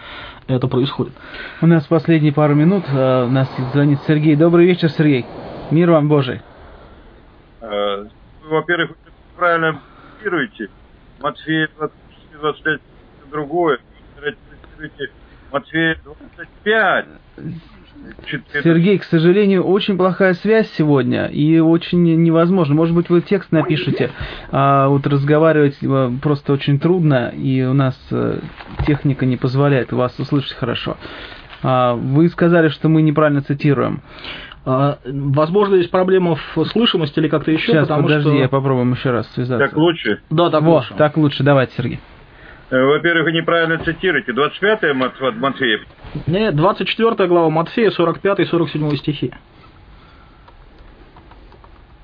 это 0.47 0.67
происходит. 0.67 1.13
У 1.61 1.67
нас 1.67 1.85
последние 1.87 2.33
пару 2.33 2.55
минут. 2.55 2.83
Э, 2.89 3.25
у 3.25 3.29
нас 3.29 3.49
звонит 3.73 3.99
Сергей. 4.07 4.35
Добрый 4.35 4.65
вечер, 4.65 4.89
Сергей. 4.89 5.25
Мир 5.71 5.91
вам 5.91 6.07
Божий. 6.07 6.41
Э, 7.61 8.05
во-первых, 8.43 8.89
вы 8.89 9.11
правильно 9.37 9.79
цитируете. 10.17 10.69
Матфея 11.21 11.69
25 12.41 12.81
другое. 13.31 13.79
Матфея 15.51 15.97
25. 16.03 17.05
Сергей, 18.63 18.97
к 18.97 19.03
сожалению, 19.03 19.63
очень 19.63 19.97
плохая 19.97 20.33
связь 20.33 20.71
сегодня 20.77 21.25
и 21.27 21.59
очень 21.59 22.03
невозможно. 22.23 22.75
Может 22.75 22.95
быть, 22.95 23.09
вы 23.09 23.21
текст 23.21 23.51
напишите, 23.51 24.11
а 24.51 24.87
вот 24.87 25.05
разговаривать 25.07 25.77
э, 25.81 26.11
просто 26.21 26.53
очень 26.53 26.79
трудно, 26.79 27.29
и 27.29 27.63
у 27.63 27.73
нас 27.73 27.99
э, 28.11 28.39
техника 28.85 29.25
не 29.25 29.37
позволяет 29.37 29.91
вас 29.91 30.17
услышать 30.19 30.53
хорошо. 30.53 30.97
А, 31.63 31.93
вы 31.95 32.29
сказали, 32.29 32.69
что 32.69 32.89
мы 32.89 33.01
неправильно 33.01 33.41
цитируем. 33.41 34.01
А, 34.65 34.99
возможно, 35.05 35.75
есть 35.75 35.91
проблема 35.91 36.35
в 36.35 36.65
слышимости 36.65 37.19
или 37.19 37.27
как-то 37.27 37.51
еще. 37.51 37.71
Сейчас, 37.71 37.87
подожди, 37.87 38.29
что... 38.29 38.37
я 38.37 38.49
попробуем 38.49 38.93
еще 38.93 39.11
раз 39.11 39.27
связаться. 39.33 39.67
Так 39.67 39.77
лучше? 39.77 40.21
Да, 40.29 40.49
так 40.49 40.63
Во, 40.63 40.75
лучше. 40.75 40.93
Так 40.95 41.17
лучше, 41.17 41.43
давайте, 41.43 41.73
Сергей. 41.75 41.99
Э, 42.73 42.83
во-первых, 42.85 43.25
вы 43.25 43.33
неправильно 43.33 43.77
цитируете. 43.85 44.31
25-е 44.31 44.93
Матфея? 44.93 45.81
Нет, 46.25 46.55
24 46.55 47.27
глава 47.27 47.51
Матфея, 47.51 47.91
45-47 47.91 48.97
стихи. 48.97 49.31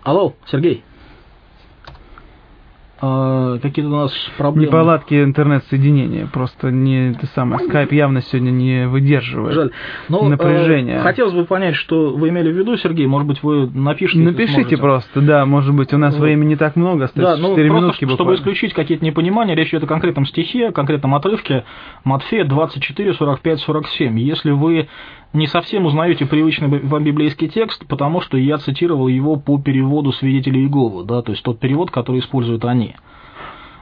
Алло, 0.04 0.36
Сергей. 0.46 0.84
А, 3.02 3.58
какие-то 3.60 3.90
у 3.90 3.96
нас 3.96 4.12
проблемы. 4.38 4.68
Неполадки 4.68 5.24
интернет-соединения. 5.24 6.28
Просто 6.28 6.70
не 6.70 7.12
это 7.12 7.28
самое. 7.28 7.66
Скайп 7.68 7.94
явно 7.94 8.22
сегодня 8.22 8.52
не 8.52 8.88
выдерживает 8.88 9.56
Жаль. 9.56 9.72
Но, 10.10 10.24
напряжения. 10.24 10.98
Э, 10.98 11.02
хотелось 11.02 11.34
бы 11.34 11.46
понять, 11.46 11.76
что 11.76 12.12
вы 12.12 12.30
имели 12.30 12.52
в 12.52 12.58
виду, 12.58 12.76
Сергей. 12.78 13.08
Может 13.08 13.28
быть, 13.28 13.42
вы 13.42 13.70
напишите. 13.70 14.20
Напишите 14.20 14.78
просто, 14.78 15.22
да. 15.22 15.46
Может 15.46 15.74
быть, 15.74 15.94
у 15.94 15.98
нас 15.98 16.14
вот. 16.16 16.24
времени 16.24 16.50
не 16.50 16.56
так 16.58 16.76
много, 16.76 17.06
остается 17.06 17.42
да, 17.42 17.50
4 17.50 17.70
ну, 17.70 17.76
минутки 17.76 18.06
буквально. 18.06 18.16
Чтобы 18.16 18.36
исключить 18.36 18.74
какие-то 18.74 19.06
непонимания, 19.06 19.56
речь 19.56 19.70
идет 19.70 19.84
о 19.84 19.88
конкретном 19.88 20.26
стихе, 20.26 20.68
о 20.68 20.72
конкретном 20.72 21.16
отрывке. 21.16 21.64
Матфея 22.04 22.44
24, 22.44 23.14
45, 23.14 23.60
47. 23.62 24.20
Если 24.20 24.52
вы 24.52 24.90
не 25.34 25.48
совсем 25.48 25.86
узнаете 25.86 26.26
привычный 26.26 26.68
вам 26.68 27.04
библейский 27.04 27.50
текст, 27.50 27.86
потому 27.88 28.22
что 28.22 28.38
я 28.38 28.58
цитировал 28.58 29.08
его 29.08 29.36
по 29.36 29.60
переводу 29.60 30.12
свидетелей 30.12 30.62
Иеговы, 30.62 31.04
да, 31.04 31.22
то 31.22 31.32
есть 31.32 31.44
тот 31.44 31.60
перевод, 31.60 31.92
который 31.92 32.20
используют 32.20 32.66
они. 32.66 32.96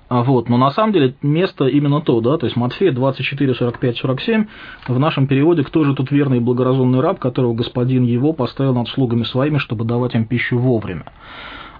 А 0.10 0.24
вот, 0.24 0.48
но 0.48 0.58
на 0.58 0.72
самом 0.72 0.93
деле 0.93 1.16
место 1.22 1.68
именно 1.68 2.00
то, 2.02 2.22
да, 2.22 2.38
то 2.38 2.45
есть 2.45 2.56
Матфея 2.56 2.93
24, 2.93 3.56
45, 3.56 3.98
47, 3.98 4.45
в 4.88 5.00
нашем 5.00 5.28
переводе 5.28 5.64
«Кто 5.64 5.84
же 5.84 5.95
тут 5.95 6.12
верный 6.12 6.38
и 6.38 6.41
благоразумный 6.41 7.02
раб, 7.02 7.20
которого 7.20 7.54
господин 7.54 8.04
его 8.04 8.32
поставил 8.32 8.74
над 8.74 8.88
слугами 8.88 9.24
своими, 9.24 9.58
чтобы 9.58 9.84
давать 9.84 10.16
им 10.16 10.26
пищу 10.26 10.58
вовремя?» 10.58 11.06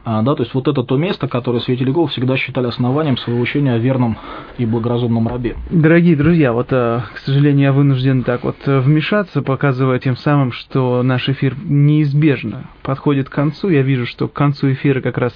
А, 0.10 0.22
да, 0.22 0.36
то 0.36 0.44
есть 0.44 0.54
вот 0.54 0.70
это 0.70 0.84
то 0.84 0.96
место, 0.96 1.28
которое 1.28 1.60
святители 1.60 1.92
Гол 1.92 2.08
всегда 2.08 2.38
считали 2.38 2.68
основанием 2.68 3.18
своего 3.18 3.42
учения 3.42 3.74
о 3.74 3.78
верном 3.78 4.18
и 4.58 4.66
благоразумном 4.66 5.28
рабе. 5.28 5.58
Дорогие 5.70 6.16
друзья, 6.16 6.54
вот, 6.54 6.68
э, 6.72 7.02
к 7.14 7.18
сожалению, 7.18 7.64
я 7.64 7.74
вынужден 7.74 8.24
так 8.24 8.46
вот 8.46 8.56
э, 8.68 8.80
вмешаться, 8.80 9.42
показывая 9.42 10.00
тем 10.00 10.16
самым, 10.16 10.54
что 10.54 11.04
наш 11.04 11.28
эфир 11.28 11.58
неизбежно 11.62 12.70
подходит 12.84 13.28
к 13.28 13.34
концу. 13.34 13.68
Я 13.68 13.82
вижу, 13.82 14.06
что 14.06 14.30
к 14.30 14.34
концу 14.34 14.72
эфира 14.72 15.02
как 15.02 15.18
раз 15.18 15.36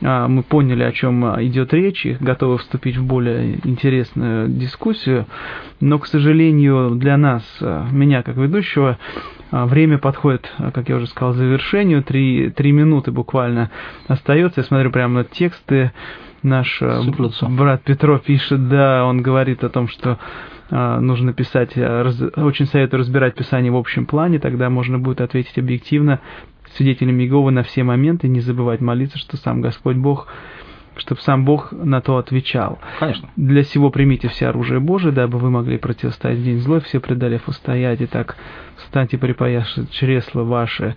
мы 0.00 0.42
поняли, 0.42 0.82
о 0.82 0.92
чем 0.92 1.24
идет 1.44 1.74
речь, 1.74 2.06
и 2.06 2.16
готовы 2.18 2.58
вступить 2.58 2.96
в 2.96 3.04
более 3.04 3.58
интересную 3.66 4.48
дискуссию. 4.48 5.26
Но, 5.80 5.98
к 5.98 6.06
сожалению, 6.06 6.90
для 6.94 7.16
нас, 7.16 7.44
э, 7.60 7.86
меня 7.92 8.22
как 8.22 8.36
ведущего, 8.36 8.98
а, 9.50 9.66
время 9.66 9.98
подходит, 9.98 10.50
а, 10.58 10.70
как 10.70 10.88
я 10.88 10.96
уже 10.96 11.06
сказал, 11.06 11.32
к 11.32 11.36
завершению. 11.36 12.02
Три, 12.02 12.50
три 12.50 12.72
минуты 12.72 13.10
буквально 13.10 13.70
остается. 14.06 14.60
Я 14.60 14.64
смотрю 14.64 14.90
прямо 14.90 15.14
на 15.14 15.24
тексты. 15.24 15.92
Наш 16.42 16.80
а, 16.80 17.02
Сыплются. 17.02 17.46
брат 17.46 17.82
Петро 17.82 18.18
пишет, 18.18 18.68
да, 18.68 19.04
он 19.04 19.22
говорит 19.22 19.62
о 19.64 19.68
том, 19.68 19.88
что 19.88 20.18
нужно 20.70 21.32
писать, 21.32 21.76
очень 21.76 22.66
советую 22.66 23.00
разбирать 23.00 23.34
Писание 23.34 23.72
в 23.72 23.76
общем 23.76 24.06
плане, 24.06 24.38
тогда 24.38 24.70
можно 24.70 25.00
будет 25.00 25.20
ответить 25.20 25.58
объективно 25.58 26.20
свидетелем 26.76 27.18
Иеговы 27.20 27.50
на 27.50 27.62
все 27.62 27.82
моменты, 27.82 28.28
не 28.28 28.40
забывать 28.40 28.80
молиться, 28.80 29.18
что 29.18 29.36
сам 29.36 29.60
Господь 29.60 29.96
Бог 29.96 30.28
чтобы 30.96 31.20
сам 31.22 31.44
Бог 31.44 31.72
на 31.72 32.00
то 32.00 32.18
отвечал. 32.18 32.78
Конечно. 32.98 33.30
Для 33.36 33.62
сего 33.62 33.90
примите 33.90 34.28
все 34.28 34.48
оружие 34.48 34.80
Божие, 34.80 35.12
дабы 35.12 35.38
вы 35.38 35.50
могли 35.50 35.78
противостоять 35.78 36.42
день 36.42 36.58
злой, 36.58 36.80
все 36.80 37.00
преодолев 37.00 37.48
устоять, 37.48 38.00
и 38.02 38.06
так 38.06 38.36
встаньте, 38.84 39.18
припаяши 39.18 39.86
чресла 39.90 40.42
ваши, 40.42 40.96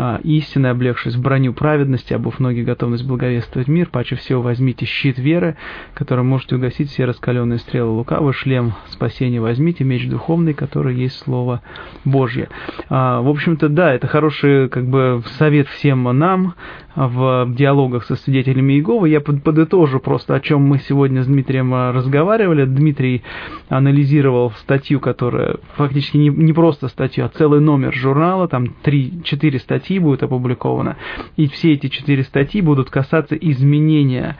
а, 0.00 0.20
истинно 0.22 0.70
облегшись 0.70 1.16
в 1.16 1.20
броню 1.20 1.52
праведности, 1.52 2.14
обув 2.14 2.38
ноги 2.38 2.60
готовность 2.60 3.04
благовествовать 3.04 3.66
мир, 3.66 3.88
паче 3.90 4.14
всего 4.14 4.40
возьмите 4.40 4.86
щит 4.86 5.18
веры, 5.18 5.56
которым 5.94 6.28
можете 6.28 6.54
угасить 6.54 6.90
все 6.90 7.04
раскаленные 7.04 7.58
стрелы 7.58 7.90
лукавы, 7.90 8.32
шлем 8.32 8.74
спасения 8.90 9.40
возьмите, 9.40 9.82
меч 9.82 10.08
духовный, 10.08 10.54
который 10.54 10.94
есть 10.94 11.18
Слово 11.18 11.62
Божье. 12.04 12.48
А, 12.88 13.20
в 13.20 13.28
общем-то, 13.28 13.68
да, 13.68 13.92
это 13.92 14.06
хороший 14.06 14.68
как 14.68 14.86
бы 14.86 15.22
совет 15.38 15.66
всем 15.66 16.04
нам 16.04 16.54
в 16.94 17.46
диалогах 17.54 18.04
со 18.04 18.16
свидетелями 18.16 18.74
Иеговы. 18.74 19.08
Я 19.08 19.20
подытожу 19.20 20.00
просто, 20.00 20.34
о 20.34 20.40
чем 20.40 20.62
мы 20.62 20.78
сегодня 20.78 21.22
с 21.22 21.26
Дмитрием 21.26 21.72
разговаривали. 21.92 22.64
Дмитрий 22.64 23.22
анализировал 23.68 24.52
статью, 24.52 24.98
которая 24.98 25.58
фактически 25.76 26.16
не, 26.16 26.28
не 26.28 26.52
просто 26.52 26.88
статью, 26.88 27.17
а 27.20 27.28
целый 27.28 27.60
номер 27.60 27.94
журнала, 27.94 28.48
там 28.48 28.74
3-4 28.84 29.58
статьи 29.58 29.98
будет 29.98 30.22
опубликовано, 30.22 30.96
и 31.36 31.48
все 31.48 31.72
эти 31.72 31.88
4 31.88 32.24
статьи 32.24 32.60
будут 32.60 32.90
касаться 32.90 33.34
изменения 33.34 34.36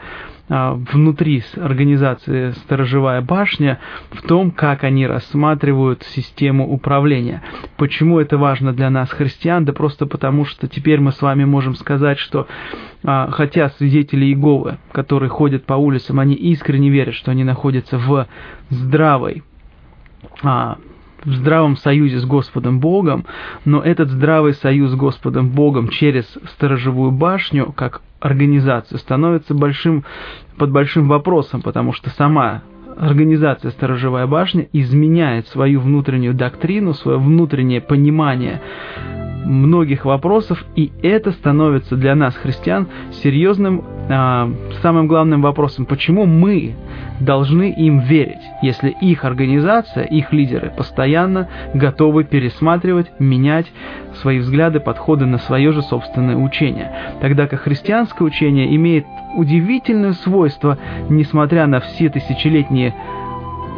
а, 0.51 0.73
внутри 0.73 1.43
организации 1.57 2.51
«Сторожевая 2.51 3.21
башня» 3.21 3.79
в 4.09 4.23
том, 4.23 4.49
как 4.49 4.83
они 4.83 5.05
рассматривают 5.05 6.01
систему 6.03 6.67
управления. 6.67 7.43
Почему 7.77 8.19
это 8.19 8.37
важно 8.39 8.73
для 8.73 8.89
нас, 8.89 9.11
христиан? 9.11 9.63
Да 9.65 9.73
просто 9.73 10.07
потому, 10.07 10.45
что 10.45 10.67
теперь 10.67 10.99
мы 10.99 11.11
с 11.11 11.21
вами 11.21 11.45
можем 11.45 11.75
сказать, 11.75 12.17
что 12.17 12.47
а, 13.03 13.29
хотя 13.29 13.69
свидетели 13.69 14.25
Иеговы, 14.25 14.79
которые 14.91 15.29
ходят 15.29 15.65
по 15.65 15.73
улицам, 15.73 16.19
они 16.19 16.33
искренне 16.33 16.89
верят, 16.89 17.13
что 17.13 17.29
они 17.29 17.43
находятся 17.43 17.99
в 17.99 18.27
здравой 18.71 19.43
а, 20.41 20.79
в 21.23 21.33
здравом 21.33 21.77
союзе 21.77 22.19
с 22.19 22.25
Господом 22.25 22.79
Богом, 22.79 23.25
но 23.65 23.81
этот 23.81 24.09
здравый 24.09 24.53
союз 24.53 24.91
с 24.91 24.95
Господом 24.95 25.49
Богом 25.49 25.89
через 25.89 26.25
сторожевую 26.53 27.11
башню, 27.11 27.71
как 27.71 28.01
организацию, 28.19 28.97
становится 28.99 29.53
большим, 29.53 30.03
под 30.57 30.71
большим 30.71 31.07
вопросом, 31.07 31.61
потому 31.61 31.93
что 31.93 32.09
сама 32.09 32.63
организация 32.97 33.71
«Сторожевая 33.71 34.27
башня» 34.27 34.67
изменяет 34.73 35.47
свою 35.47 35.79
внутреннюю 35.79 36.33
доктрину, 36.33 36.93
свое 36.93 37.17
внутреннее 37.17 37.79
понимание 37.79 38.61
многих 39.45 40.05
вопросов, 40.05 40.63
и 40.75 40.91
это 41.01 41.31
становится 41.31 41.95
для 41.95 42.15
нас, 42.15 42.35
христиан, 42.35 42.87
серьезным, 43.23 43.83
а, 44.09 44.51
самым 44.81 45.07
главным 45.07 45.41
вопросом, 45.41 45.85
почему 45.85 46.25
мы 46.25 46.75
должны 47.19 47.71
им 47.71 47.99
верить, 47.99 48.41
если 48.61 48.89
их 48.89 49.25
организация, 49.25 50.03
их 50.03 50.31
лидеры 50.31 50.71
постоянно 50.75 51.49
готовы 51.73 52.23
пересматривать, 52.23 53.11
менять 53.19 53.67
свои 54.21 54.39
взгляды, 54.39 54.79
подходы 54.79 55.25
на 55.25 55.37
свое 55.37 55.71
же 55.71 55.81
собственное 55.81 56.35
учение. 56.35 56.91
Тогда 57.21 57.47
как 57.47 57.61
христианское 57.61 58.23
учение 58.23 58.75
имеет 58.75 59.05
удивительное 59.35 60.13
свойство, 60.13 60.77
несмотря 61.09 61.67
на 61.67 61.79
все 61.79 62.09
тысячелетние 62.09 62.93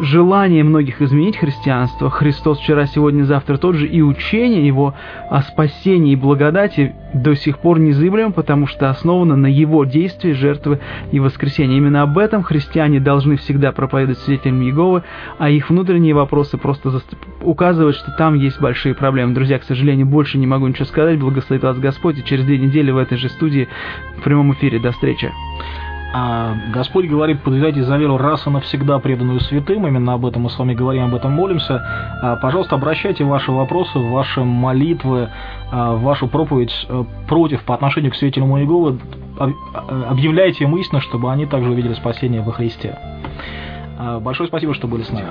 желание 0.02 0.64
многих 0.64 1.02
изменить 1.02 1.38
христианство, 1.38 2.10
Христос 2.10 2.60
вчера, 2.60 2.86
сегодня, 2.88 3.24
завтра 3.24 3.58
тот 3.58 3.76
же, 3.76 3.88
и 3.88 4.02
учение 4.02 4.66
его 4.66 4.96
о 5.30 5.42
спасении 5.44 6.14
и 6.14 6.16
благодати 6.16 6.96
до 7.14 7.36
сих 7.36 7.60
пор 7.60 7.80
незыблемо, 7.80 8.32
потому 8.32 8.68
что 8.68 8.90
основано 8.90 9.36
на 9.36 9.48
его 9.48 9.86
действии, 9.86 10.32
жертвы 10.32 10.80
и 11.12 11.20
воскресения. 11.20 11.78
Именно 11.78 12.02
об 12.02 12.18
этом 12.18 12.42
христиане 12.44 13.00
должны 13.00 13.38
всегда 13.38 13.72
проповедовать 13.72 14.20
свидетелям 14.20 14.62
Иеговы, 14.62 15.04
а 15.38 15.50
их 15.50 15.70
внутренние 15.70 16.14
вопросы 16.14 16.58
просто 16.58 16.90
заступ... 16.90 17.20
указывают, 17.44 17.96
что 17.96 18.12
там 18.18 18.34
есть 18.36 18.60
большие 18.60 18.96
проблемы. 18.96 19.34
Друзья, 19.34 19.60
к 19.60 19.64
сожалению, 19.64 20.08
больше 20.08 20.38
не 20.38 20.48
могу 20.48 20.68
ничего 20.68 20.86
сказать. 20.86 21.20
Благословит 21.20 21.64
вас 21.64 21.78
Господь, 21.78 22.18
и 22.18 22.24
через 22.24 22.46
две 22.46 22.58
недели 22.58 22.92
в 22.92 22.98
этой 22.98 23.18
же 23.18 23.30
студии 23.30 23.68
в 24.18 24.24
прямом 24.24 24.54
эфире. 24.54 24.80
До 24.80 24.92
встречи. 24.92 25.32
А 26.14 26.56
Господь 26.74 27.08
говорит, 27.08 27.42
подвигайте 27.42 27.84
за 27.84 27.98
веру 27.98 28.18
раз 28.18 28.46
и 28.46 28.50
навсегда 28.50 29.00
преданную 29.00 29.40
святым, 29.40 29.88
именно 29.88 30.14
об 30.14 30.26
этом 30.26 30.44
мы 30.44 30.50
с 30.50 30.60
вами 30.60 30.74
говорим, 30.74 31.06
об 31.06 31.16
этом 31.16 31.32
молимся. 31.32 31.82
А, 32.22 32.36
пожалуйста, 32.36 32.76
обращайте 32.76 33.24
ваши 33.24 33.52
вопросы, 33.52 33.98
ваши 33.98 34.44
молитвы, 34.44 35.30
а, 35.72 35.96
вашу 35.96 36.28
проповедь 36.28 36.74
э, 36.90 37.04
против 37.30 37.64
по 37.64 37.74
отношению 37.74 38.12
к 38.12 38.16
свидетелям 38.16 38.58
Иеговы, 38.58 39.00
объявляйте 40.10 40.66
им 40.66 40.76
истину, 40.78 41.00
чтобы 41.00 41.32
они 41.32 41.46
также 41.46 41.70
увидели 41.70 41.94
спасение 41.94 42.42
во 42.42 42.52
Христе. 42.52 42.98
А, 43.98 44.20
большое 44.20 44.50
спасибо, 44.50 44.74
что 44.74 44.88
были 44.88 45.04
с 45.04 45.12
нами. 45.12 45.30